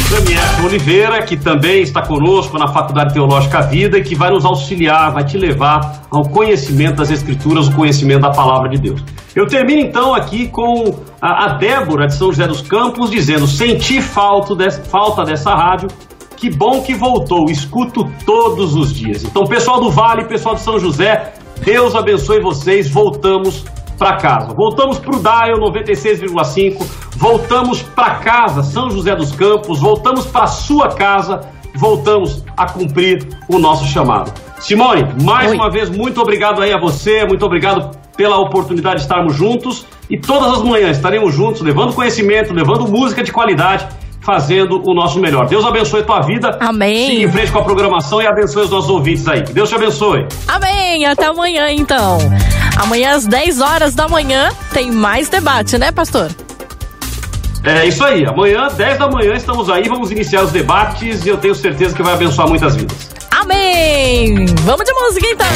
Daniel 0.10 0.66
Oliveira, 0.66 1.22
que 1.24 1.36
também 1.36 1.82
está 1.82 2.02
conosco 2.02 2.58
na 2.58 2.68
Faculdade 2.68 3.14
Teológica 3.14 3.62
Vida 3.62 3.98
e 3.98 4.04
que 4.04 4.16
vai 4.16 4.30
nos 4.30 4.46
auxiliar, 4.46 5.12
vai 5.12 5.24
te 5.26 5.38
levar 5.38 6.08
ao 6.10 6.24
conhecimento 6.24 6.96
das 6.96 7.12
Escrituras, 7.12 7.68
o 7.68 7.76
conhecimento 7.76 8.22
da 8.22 8.32
Palavra 8.32 8.70
de 8.70 8.80
Deus. 8.80 9.04
Eu 9.36 9.46
termino 9.46 9.82
então 9.82 10.16
aqui 10.16 10.48
com 10.48 11.00
a, 11.22 11.58
Débora 11.58 12.08
de 12.08 12.16
São 12.16 12.30
José 12.30 12.48
dos 12.48 12.62
Campos 12.62 13.12
dizendo: 13.12 13.46
Senti 13.48 14.02
falta 14.02 14.56
dessa 14.56 15.54
rádio. 15.54 15.90
Que 16.38 16.52
bom 16.52 16.84
que 16.84 16.94
voltou, 16.94 17.46
escuto 17.50 18.08
todos 18.24 18.76
os 18.76 18.94
dias. 18.94 19.24
Então, 19.24 19.44
pessoal 19.46 19.82
do 19.82 19.90
Vale, 19.90 20.26
pessoal 20.26 20.54
de 20.54 20.62
São 20.62 20.78
José, 20.78 21.34
Deus 21.66 21.96
abençoe 21.96 22.40
vocês. 22.40 22.88
Voltamos 22.88 23.66
para 23.98 24.18
casa. 24.18 24.54
Voltamos 24.56 25.00
para 25.00 25.16
o 25.16 25.20
Dial 25.20 25.60
96,5. 25.72 26.86
Voltamos 27.16 27.82
para 27.82 28.20
casa, 28.20 28.62
São 28.62 28.92
José 28.92 29.16
dos 29.16 29.32
Campos. 29.32 29.80
Voltamos 29.80 30.28
para 30.28 30.46
sua 30.46 30.90
casa. 30.90 31.42
Voltamos 31.76 32.46
a 32.56 32.72
cumprir 32.72 33.28
o 33.50 33.58
nosso 33.58 33.86
chamado. 33.86 34.32
Simone, 34.60 35.08
mais 35.24 35.52
uma 35.52 35.72
vez, 35.72 35.90
muito 35.90 36.22
obrigado 36.22 36.62
aí 36.62 36.72
a 36.72 36.80
você. 36.80 37.26
Muito 37.26 37.44
obrigado 37.44 37.98
pela 38.16 38.38
oportunidade 38.38 38.98
de 38.98 39.02
estarmos 39.02 39.36
juntos. 39.36 39.88
E 40.08 40.20
todas 40.20 40.54
as 40.54 40.62
manhãs 40.62 40.98
estaremos 40.98 41.34
juntos, 41.34 41.62
levando 41.62 41.96
conhecimento, 41.96 42.54
levando 42.54 42.88
música 42.88 43.24
de 43.24 43.32
qualidade 43.32 43.88
fazendo 44.28 44.84
o 44.86 44.94
nosso 44.94 45.22
melhor. 45.22 45.48
Deus 45.48 45.64
abençoe 45.64 46.02
a 46.02 46.04
tua 46.04 46.20
vida. 46.20 46.58
Amém. 46.60 47.12
Siga 47.12 47.24
em 47.24 47.32
frente 47.32 47.50
com 47.50 47.60
a 47.60 47.64
programação 47.64 48.22
e 48.22 48.28
abençoe 48.28 48.66
os 48.66 48.70
nossos 48.70 48.90
ouvintes 48.90 49.26
aí. 49.26 49.42
Que 49.42 49.54
Deus 49.54 49.70
te 49.70 49.76
abençoe. 49.76 50.28
Amém. 50.46 51.06
Até 51.06 51.28
amanhã, 51.28 51.72
então. 51.72 52.18
Amanhã 52.76 53.16
às 53.16 53.26
10 53.26 53.62
horas 53.62 53.96
da 53.96 54.10
manhã 54.10 54.50
tem 54.74 54.92
mais 54.92 55.30
debate, 55.30 55.78
né, 55.78 55.94
pastor? 55.94 56.30
É 57.64 57.86
isso 57.86 58.04
aí. 58.04 58.26
Amanhã, 58.26 58.68
10 58.68 59.00
da 59.00 59.08
manhã, 59.08 59.34
estamos 59.34 59.70
aí. 59.70 59.88
Vamos 59.88 60.12
iniciar 60.12 60.44
os 60.44 60.52
debates 60.52 61.26
e 61.26 61.30
eu 61.30 61.38
tenho 61.38 61.56
certeza 61.56 61.96
que 61.96 62.04
vai 62.04 62.14
abençoar 62.14 62.50
muitas 62.50 62.76
vidas. 62.76 63.10
Amém. 63.32 64.46
Vamos 64.66 64.86
de 64.86 64.94
música, 64.94 65.26
então. 65.26 65.48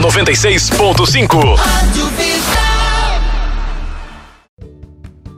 96.5 0.00 2.25